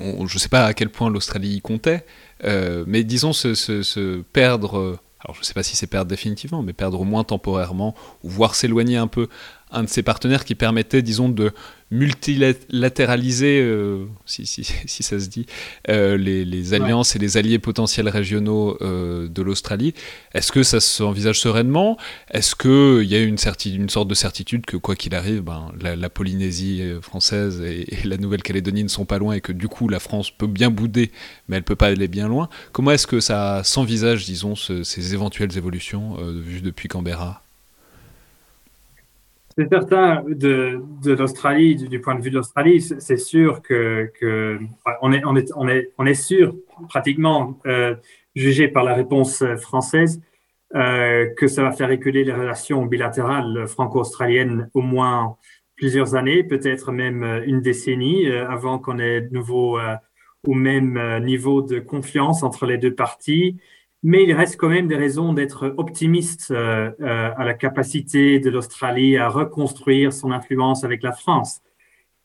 je 0.00 0.22
ne 0.22 0.38
sais 0.38 0.48
pas 0.48 0.64
à 0.64 0.72
quel 0.72 0.88
point 0.88 1.10
l'Australie 1.10 1.56
y 1.56 1.60
comptait, 1.60 2.06
euh, 2.44 2.84
mais 2.86 3.04
disons 3.04 3.34
se, 3.34 4.22
perdre, 4.32 4.98
alors 5.24 5.34
je 5.34 5.40
ne 5.40 5.44
sais 5.44 5.54
pas 5.54 5.62
si 5.62 5.74
c'est 5.74 5.86
perdre 5.86 6.10
définitivement, 6.10 6.62
mais 6.62 6.74
perdre 6.74 7.00
au 7.00 7.04
moins 7.04 7.24
temporairement, 7.24 7.94
ou 8.22 8.28
voir 8.28 8.54
s'éloigner 8.54 8.98
un 8.98 9.06
peu 9.06 9.28
un 9.74 9.82
de 9.82 9.88
ses 9.88 10.02
partenaires 10.02 10.44
qui 10.44 10.54
permettait, 10.54 11.02
disons, 11.02 11.28
de 11.28 11.52
multilatéraliser, 11.90 13.60
euh, 13.60 14.06
si, 14.26 14.46
si, 14.46 14.64
si, 14.86 15.02
ça 15.02 15.20
se 15.20 15.28
dit, 15.28 15.46
euh, 15.88 16.16
les, 16.16 16.74
alliances 16.74 17.14
et 17.14 17.18
les 17.18 17.36
alliés 17.36 17.58
potentiels 17.58 18.08
régionaux 18.08 18.76
euh, 18.80 19.28
de 19.28 19.42
l'Australie. 19.42 19.94
Est-ce 20.32 20.50
que 20.50 20.62
ça 20.62 20.80
s'envisage 20.80 21.38
sereinement? 21.38 21.96
Est-ce 22.30 22.56
qu'il 22.56 23.08
y 23.08 23.14
a 23.14 23.20
une, 23.20 23.36
une 23.66 23.88
sorte 23.88 24.08
de 24.08 24.14
certitude 24.14 24.66
que, 24.66 24.76
quoi 24.76 24.96
qu'il 24.96 25.14
arrive, 25.14 25.42
ben, 25.42 25.72
la, 25.80 26.10
Polynésie 26.10 26.82
française 27.02 27.60
et, 27.60 27.86
la 28.04 28.16
Nouvelle-Calédonie 28.16 28.84
ne 28.84 28.88
sont 28.88 29.04
pas 29.04 29.18
loin 29.18 29.34
et 29.34 29.40
que 29.40 29.52
du 29.52 29.68
coup 29.68 29.88
la 29.88 29.98
France 29.98 30.30
peut 30.30 30.46
bien 30.46 30.70
bouder, 30.70 31.10
mais 31.48 31.56
elle 31.56 31.64
peut 31.64 31.76
pas 31.76 31.88
aller 31.88 32.08
bien 32.08 32.28
loin? 32.28 32.48
Comment 32.72 32.92
est-ce 32.92 33.06
que 33.06 33.20
ça 33.20 33.62
s'envisage, 33.64 34.24
disons, 34.24 34.54
ces 34.56 35.14
éventuelles 35.14 35.56
évolutions 35.56 36.16
vues 36.16 36.60
depuis 36.60 36.88
Canberra? 36.88 37.43
C'est 39.56 39.68
certain 39.68 40.24
de, 40.26 40.82
de 41.02 41.12
l'Australie, 41.12 41.76
du, 41.76 42.00
point 42.00 42.14
de 42.14 42.22
vue 42.22 42.30
de 42.30 42.36
l'Australie, 42.36 42.80
c'est 42.80 43.16
sûr 43.16 43.62
que, 43.62 44.10
que, 44.18 44.58
on, 45.00 45.12
est, 45.12 45.24
on, 45.24 45.36
est, 45.36 45.50
on, 45.56 45.68
est, 45.68 45.92
on 45.98 46.06
est 46.06 46.14
sûr, 46.14 46.54
pratiquement 46.88 47.58
euh, 47.66 47.94
jugé 48.34 48.68
par 48.68 48.84
la 48.84 48.94
réponse 48.94 49.44
française, 49.56 50.20
euh, 50.74 51.28
que 51.36 51.46
ça 51.46 51.62
va 51.62 51.70
faire 51.70 51.88
reculer 51.88 52.24
les 52.24 52.32
relations 52.32 52.84
bilatérales 52.86 53.66
franco-australiennes 53.68 54.70
au 54.74 54.80
moins 54.80 55.36
plusieurs 55.76 56.14
années, 56.14 56.44
peut-être 56.44 56.92
même 56.92 57.42
une 57.46 57.60
décennie, 57.60 58.26
euh, 58.26 58.48
avant 58.48 58.78
qu'on 58.78 58.98
ait 58.98 59.22
de 59.22 59.34
nouveau 59.34 59.78
euh, 59.78 59.94
au 60.46 60.54
même 60.54 60.96
euh, 60.96 61.20
niveau 61.20 61.62
de 61.62 61.78
confiance 61.80 62.42
entre 62.42 62.66
les 62.66 62.78
deux 62.78 62.94
parties 62.94 63.58
mais 64.04 64.22
il 64.22 64.34
reste 64.34 64.58
quand 64.58 64.68
même 64.68 64.86
des 64.86 64.96
raisons 64.96 65.32
d'être 65.32 65.74
optimiste 65.78 66.50
euh, 66.50 66.90
euh, 67.00 67.30
à 67.36 67.44
la 67.44 67.54
capacité 67.54 68.38
de 68.38 68.50
l'Australie 68.50 69.16
à 69.16 69.30
reconstruire 69.30 70.12
son 70.12 70.30
influence 70.30 70.84
avec 70.84 71.02
la 71.02 71.12
France. 71.12 71.62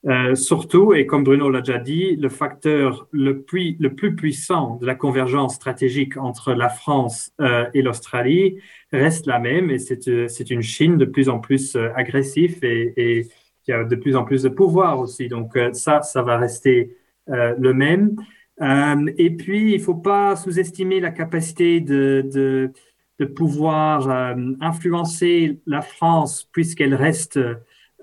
Euh, 0.05 0.35
surtout, 0.35 0.93
et 0.93 1.05
comme 1.05 1.23
Bruno 1.23 1.49
l'a 1.49 1.61
déjà 1.61 1.77
dit, 1.77 2.17
le 2.17 2.27
facteur 2.27 3.07
le 3.11 3.41
plus, 3.43 3.77
puissant 4.15 4.75
de 4.75 4.85
la 4.85 4.93
convergence 4.93 5.55
stratégique 5.55 6.17
entre 6.17 6.53
la 6.53 6.67
France 6.69 7.31
et 7.73 7.81
l'Australie 7.81 8.57
reste 8.91 9.25
la 9.25 9.39
même, 9.39 9.71
et 9.71 9.79
c'est 9.79 10.49
une 10.51 10.61
Chine 10.61 10.97
de 10.97 11.05
plus 11.05 11.27
en 11.27 11.39
plus 11.39 11.77
agressive 11.95 12.59
et, 12.61 13.27
qui 13.63 13.71
a 13.73 13.83
de 13.83 13.95
plus 13.95 14.15
en 14.15 14.23
plus 14.23 14.43
de 14.43 14.49
pouvoir 14.49 14.99
aussi. 14.99 15.27
Donc 15.27 15.57
ça, 15.73 16.01
ça 16.01 16.21
va 16.21 16.37
rester 16.37 16.95
le 17.27 17.73
même. 17.73 18.15
Euh, 18.61 19.11
et 19.17 19.31
puis, 19.31 19.73
il 19.73 19.77
ne 19.77 19.83
faut 19.83 19.95
pas 19.95 20.35
sous-estimer 20.35 20.99
la 20.99 21.11
capacité 21.11 21.79
de, 21.79 22.71
de, 23.17 23.25
pouvoir 23.25 24.09
euh, 24.09 24.35
influencer 24.61 25.59
la 25.65 25.81
France 25.81 26.47
puisqu'elle 26.53 26.95
reste 26.95 27.37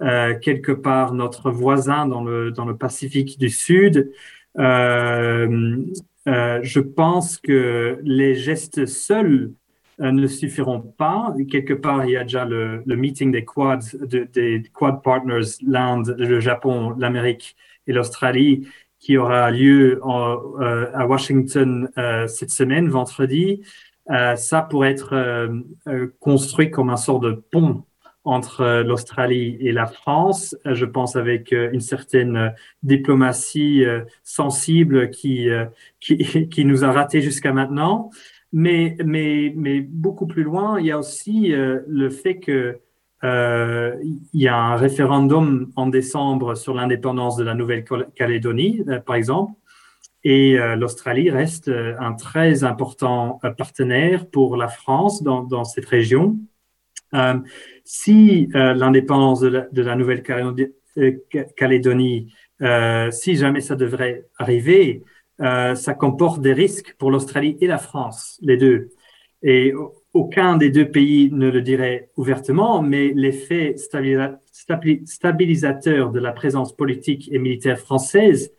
euh, 0.02 0.38
quelque 0.40 0.72
part 0.72 1.14
notre 1.14 1.50
voisin 1.50 2.07
dans 2.07 2.22
le, 2.22 2.50
dans 2.50 2.66
le 2.66 2.76
Pacifique 2.76 3.38
du 3.38 3.48
Sud. 3.48 4.12
Je 4.57 5.80
pense 6.80 7.38
que 7.38 7.98
les 8.02 8.34
gestes 8.34 8.86
seuls 8.86 9.52
ne 9.98 10.26
suffiront 10.26 10.82
pas. 10.82 11.34
Quelque 11.50 11.72
part, 11.72 12.04
il 12.04 12.12
y 12.12 12.16
a 12.16 12.24
déjà 12.24 12.44
le, 12.44 12.82
meeting 12.86 13.32
des 13.32 13.44
quads, 13.44 13.96
de, 13.98 14.28
des 14.32 14.62
quad 14.72 15.02
partners, 15.02 15.57
l'Inde, 15.66 16.14
le 16.18 16.40
Japon, 16.40 16.94
l'Amérique 16.98 17.57
et 17.86 17.92
l'Australie, 17.92 18.66
qui 19.07 19.18
aura 19.18 19.52
lieu 19.52 20.00
euh, 20.04 20.90
à 20.92 21.07
Washington 21.07 21.88
euh, 21.96 22.26
cette 22.26 22.50
semaine, 22.50 22.88
vendredi. 22.88 23.62
Euh, 24.11 24.34
ça 24.34 24.62
pourrait 24.62 24.90
être 24.90 25.48
construit 26.18 26.72
comme 26.72 26.90
un 26.90 26.96
sort 26.96 27.20
de 27.20 27.30
pont 27.30 27.84
entre 28.24 28.82
l'Australie 28.82 29.57
et 29.61 29.70
la 29.70 29.86
France, 29.86 30.57
je 30.64 30.84
pense 30.84 31.14
avec 31.14 31.52
une 31.52 31.78
certaine 31.78 32.52
diplomatie 32.82 33.84
sensible 34.24 35.11
qui, 35.11 35.48
qui, 36.00 36.48
qui 36.48 36.64
nous 36.64 36.82
a 36.82 36.90
raté 36.90 37.22
jusqu'à 37.22 37.52
maintenant. 37.52 38.11
Mais, 38.52 38.96
mais, 39.04 39.52
mais 39.54 39.80
beaucoup 39.82 40.26
plus 40.26 40.42
loin, 40.42 40.80
il 40.80 40.86
y 40.86 40.90
a 40.90 40.98
aussi 40.98 41.52
le 41.52 42.11
fait 42.11 42.40
que 42.40 42.80
euh, 43.27 43.97
il 44.03 44.41
y 44.41 44.47
a 44.47 44.57
un 44.57 44.77
référendum 44.77 45.72
en 45.74 45.89
décembre 45.89 46.55
sur 46.55 46.74
l'indépendance 46.74 47.37
de 47.37 47.43
la 47.43 47.55
Nouvelle-Calédonie, 47.55 48.85
euh, 48.89 49.01
par 49.01 49.16
exemple, 49.16 49.53
et 50.22 50.57
euh, 50.59 50.77
l'Australie 50.77 51.31
reste 51.31 51.68
un 51.68 52.12
très 52.14 52.62
important 52.62 53.41
partenaire 53.59 54.31
pour 54.31 54.57
la 54.57 54.68
France 54.68 55.22
dans, 55.22 55.64
cette 55.64 55.87
région. 55.87 56.37
si 57.85 58.49
l'indépendance 58.53 59.41
de 59.41 59.49
la, 59.49 59.66
la 59.72 59.97
Nouvelle-Calédonie, 59.97 62.33
si 63.11 63.37
jamais 63.37 63.61
ça 63.61 63.77
devrait 63.77 64.27
arriver, 64.39 65.03
ça 65.39 65.95
comporte 65.95 66.41
des 66.41 66.53
risques 66.53 66.95
pour 66.99 67.11
l'Australie 67.11 67.57
et 67.61 67.66
la 67.66 67.79
France, 67.79 68.39
les 68.43 68.57
deux. 68.57 68.91
Et 69.43 69.72
aucun 70.17 70.57
des 70.57 70.71
deux 70.71 70.89
pays 70.89 71.31
ne 71.31 71.51
le 71.51 71.61
dirait 71.61 72.09
ouvertement, 72.17 72.81
mais 72.81 73.12
l'effet 73.14 73.75
stabilisateur 73.77 76.11
de 76.11 76.19
la 76.19 76.33
présence 76.33 76.75
politique 76.75 77.29
et 77.31 77.39
militaire 77.39 77.79
française 77.79 78.55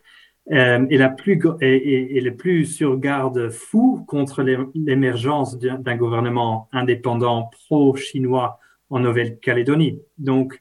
euh, 0.52 0.86
est, 0.88 2.20
le 2.22 2.36
plus 2.36 2.64
sur 2.64 2.96
garde 2.96 3.50
fou 3.50 4.04
contre 4.06 4.44
l'émergence 4.74 5.58
d'un 5.58 5.96
gouvernement 5.96 6.68
indépendant 6.72 7.50
pro-chinois 7.66 8.60
en 8.88 9.00
Nouvelle-Calédonie. 9.00 10.00
Donc, 10.16 10.60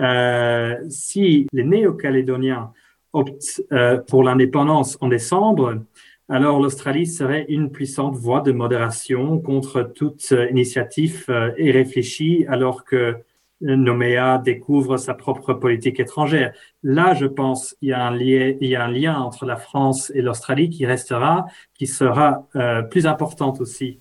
euh, 0.00 0.76
si 0.88 1.46
les 1.52 1.64
néo-calédoniens 1.64 2.72
optent 3.12 3.62
euh, 3.72 3.98
pour 3.98 4.24
l'indépendance 4.24 4.96
en 5.02 5.08
décembre, 5.08 5.82
alors 6.28 6.60
l'Australie 6.60 7.06
serait 7.06 7.46
une 7.48 7.70
puissante 7.70 8.14
voie 8.14 8.40
de 8.42 8.52
modération 8.52 9.38
contre 9.38 9.82
toute 9.82 10.34
initiative 10.50 11.24
euh, 11.30 11.52
irréfléchie, 11.58 12.44
alors 12.48 12.84
que 12.84 13.16
Nouméa 13.60 14.38
découvre 14.38 14.98
sa 14.98 15.14
propre 15.14 15.54
politique 15.54 15.98
étrangère. 15.98 16.52
Là, 16.82 17.14
je 17.14 17.26
pense, 17.26 17.74
il 17.82 17.88
y 17.88 17.92
a 17.92 18.06
un 18.06 18.12
lien, 18.12 18.54
il 18.60 18.68
y 18.68 18.76
a 18.76 18.84
un 18.84 18.90
lien 18.90 19.18
entre 19.18 19.46
la 19.46 19.56
France 19.56 20.12
et 20.14 20.22
l'Australie 20.22 20.70
qui 20.70 20.86
restera, 20.86 21.46
qui 21.74 21.86
sera 21.86 22.46
euh, 22.54 22.82
plus 22.82 23.06
importante 23.06 23.60
aussi. 23.60 23.98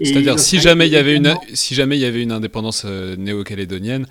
C'est-à-dire, 0.00 0.38
si 0.38 0.60
jamais 0.60 0.86
il 0.86 0.92
y 0.92 0.96
avait 0.96 1.16
une, 1.16 1.34
si 1.54 1.74
jamais 1.74 1.96
il 1.96 2.00
y 2.00 2.04
avait 2.04 2.22
une 2.22 2.32
indépendance 2.32 2.84
euh, 2.86 3.16
néo-calédonienne, 3.16 4.06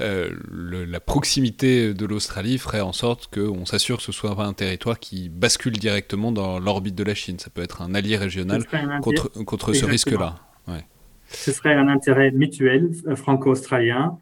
euh, 0.00 0.30
la 0.50 1.00
proximité 1.00 1.94
de 1.94 2.06
l'Australie 2.06 2.58
ferait 2.58 2.80
en 2.80 2.92
sorte 2.92 3.32
qu'on 3.34 3.64
s'assure 3.64 3.98
que 3.98 4.02
ce 4.02 4.12
soit 4.12 4.38
un 4.38 4.52
territoire 4.52 4.98
qui 4.98 5.28
bascule 5.28 5.78
directement 5.78 6.32
dans 6.32 6.58
l'orbite 6.58 6.94
de 6.94 7.04
la 7.04 7.14
Chine. 7.14 7.38
Ça 7.38 7.50
peut 7.50 7.62
être 7.62 7.82
un 7.82 7.94
allié 7.94 8.16
régional 8.16 8.64
contre, 9.02 9.28
contre 9.44 9.72
ce 9.72 9.84
risque-là. 9.84 10.36
Ce 11.30 11.52
serait 11.52 11.74
un 11.74 11.88
intérêt 11.88 12.30
mutuel 12.30 12.90
euh, 13.06 13.14
franco-australien. 13.14 14.18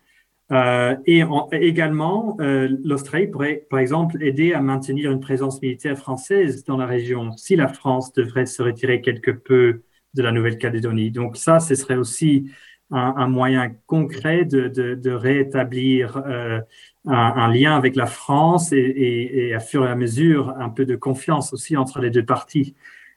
et 0.51 1.23
également, 1.53 2.37
l'Australie 2.39 3.29
pourrait, 3.29 3.67
par 3.71 3.79
exemple, 3.79 4.23
aider 4.23 4.53
à 4.53 4.61
maintenir 4.61 5.13
une 5.13 5.21
présence 5.21 5.63
militaire 5.63 5.97
française 5.97 6.65
dans 6.65 6.77
la 6.77 6.87
région 6.87 7.37
si 7.37 7.55
la 7.55 7.69
France 7.69 8.13
devrait 8.13 8.47
se 8.47 8.63
retirer 8.63 9.01
quelque 9.01 9.31
peu 9.31 9.83
de 10.15 10.23
la 10.23 10.33
Nouvelle-Calédonie. 10.33 11.11
Donc 11.11 11.37
ça, 11.37 11.61
ce 11.61 11.75
serait 11.75 11.97
aussi 11.97 12.51
un, 12.91 13.29
moyen 13.29 13.73
concret 13.87 14.45
de, 14.45 15.11
rétablir 15.11 16.23
euh, 16.27 16.61
un, 17.07 17.53
lien 17.53 17.77
avec 17.77 17.97
la 17.97 18.07
France 18.07 18.73
et, 18.73 19.53
à 19.55 19.61
fur 19.61 19.85
et 19.87 19.91
à 19.91 19.97
mesure 19.97 20.55
un 20.59 20.69
peu 20.69 20.85
de 20.85 20.97
confiance 20.97 21.53
aussi 21.53 21.77
entre 21.77 22.01
les 22.01 22.11
deux 22.11 22.25
parties. 22.25 22.75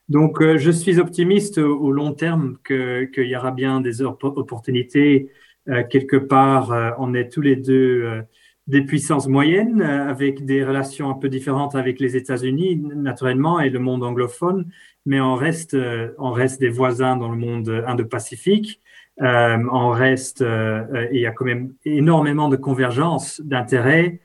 Donc 0.08 0.42
euh, 0.42 0.58
je 0.58 0.72
suis 0.72 1.00
optimiste 1.00 1.60
au, 1.60 1.92
long 1.92 2.14
terme 2.14 2.58
qu'il 2.66 3.10
y 3.16 3.36
aura 3.36 3.52
bien 3.52 3.82
des 3.82 4.02
opportunités. 4.02 5.32
Euh, 5.68 5.84
quelque 5.84 6.18
part, 6.18 6.96
on 6.98 7.14
est 7.14 7.32
tous 7.32 7.42
les 7.42 7.56
deux 7.56 8.24
des 8.66 8.82
puissances 8.82 9.28
moyennes 9.28 9.82
avec 9.82 10.46
des 10.46 10.64
relations 10.64 11.10
un 11.10 11.16
peu 11.16 11.28
différentes 11.28 11.76
avec 11.76 12.00
les 12.00 12.16
États-Unis, 12.16 12.76
naturellement, 12.96 13.60
et 13.60 13.70
le 13.70 13.80
monde 13.80 14.04
anglophone 14.04 14.66
mais 15.06 15.20
on 15.22 15.34
reste, 15.34 15.76
on 16.20 16.32
reste 16.32 16.60
des 16.60 16.70
voisins 16.70 17.16
dans 17.16 17.32
le 17.32 17.38
monde 17.38 17.84
Indo-Pacifique. 17.88 18.80
Euh, 19.22 19.58
on 19.72 19.90
reste, 19.90 20.42
euh, 20.42 21.08
il 21.12 21.20
y 21.20 21.26
a 21.26 21.32
quand 21.32 21.46
même 21.46 21.74
énormément 21.86 22.50
de 22.50 22.56
convergence 22.56 23.42
d'intérêts 23.44 24.20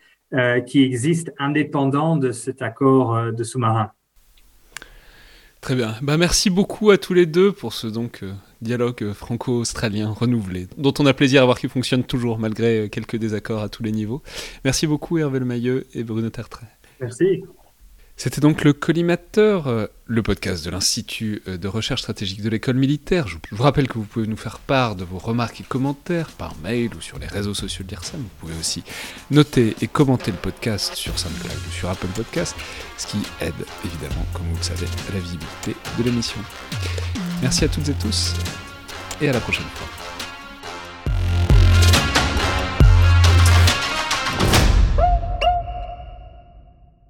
qui 0.67 0.83
existent 0.83 1.31
indépendants 1.39 2.17
de 2.17 2.33
cet 2.33 2.61
accord 2.61 3.33
de 3.33 3.45
sous-marin. 3.45 3.93
Très 5.61 5.77
bien. 5.77 5.95
Bah, 6.03 6.17
merci 6.17 6.51
beaucoup 6.51 6.91
à 6.91 6.99
tous 6.99 7.15
les 7.15 7.25
deux 7.25 7.53
pour 7.53 7.73
ce 7.73 7.87
donc 7.87 8.25
dialogue 8.61 9.13
franco-australien 9.13 10.11
renouvelé, 10.11 10.67
dont 10.77 10.93
on 10.99 11.07
a 11.07 11.15
plaisir 11.15 11.43
à 11.43 11.45
voir 11.45 11.61
qu'il 11.61 11.71
fonctionne 11.71 12.03
toujours 12.03 12.41
malgré 12.41 12.89
quelques 12.91 13.15
désaccords 13.15 13.63
à 13.63 13.69
tous 13.69 13.85
les 13.85 13.93
niveaux. 13.93 14.25
Merci 14.65 14.89
beaucoup 14.89 15.19
Hervé 15.19 15.39
Lemailleux 15.39 15.87
et 15.95 16.03
Bruno 16.03 16.31
Tertrais. 16.31 16.67
Merci. 17.01 17.45
C'était 18.17 18.41
donc 18.41 18.63
le 18.63 18.73
Collimateur, 18.73 19.67
euh, 19.67 19.87
le 20.07 20.23
podcast 20.23 20.65
de 20.65 20.71
l'Institut 20.71 21.43
euh, 21.49 21.57
de 21.57 21.67
recherche 21.67 22.03
stratégique 22.03 22.43
de 22.43 22.49
l'école 22.49 22.77
militaire. 22.77 23.27
Je 23.27 23.39
vous 23.51 23.63
rappelle 23.63 23.89
que 23.89 23.95
vous 23.95 24.05
pouvez 24.05 24.29
nous 24.29 24.37
faire 24.37 24.61
part 24.61 24.95
de 24.95 25.03
vos 25.05 25.19
remarques 25.19 25.61
et 25.61 25.65
commentaires 25.65 26.29
par 26.29 26.55
mail 26.63 26.95
ou 26.97 27.01
sur 27.01 27.19
les 27.19 27.27
réseaux 27.27 27.55
sociaux 27.55 27.85
de 27.85 27.91
l'IRSAM. 27.91 28.21
Vous 28.21 28.29
pouvez 28.39 28.55
aussi 28.59 28.85
noter 29.33 29.75
et 29.81 29.89
commenter 29.89 30.31
le 30.31 30.37
podcast 30.37 30.95
sur 30.95 31.19
SoundCloud 31.19 31.59
ou 31.69 31.73
sur 31.73 31.91
Apple 31.91 32.07
Podcast, 32.15 32.55
ce 32.97 33.09
qui 33.09 33.19
aide 33.41 33.53
évidemment, 33.85 34.25
comme 34.33 34.47
vous 34.47 34.57
le 34.59 34.63
savez, 34.63 34.87
à 35.11 35.15
la 35.15 35.21
visibilité 35.21 35.75
de 35.99 36.03
l'émission. 36.05 36.41
Merci 37.43 37.65
à 37.65 37.69
toutes 37.69 37.89
et 37.89 37.95
tous 37.95 38.35
et 39.21 39.29
à 39.29 39.33
la 39.33 39.41
prochaine 39.41 39.67
fois. 39.75 40.04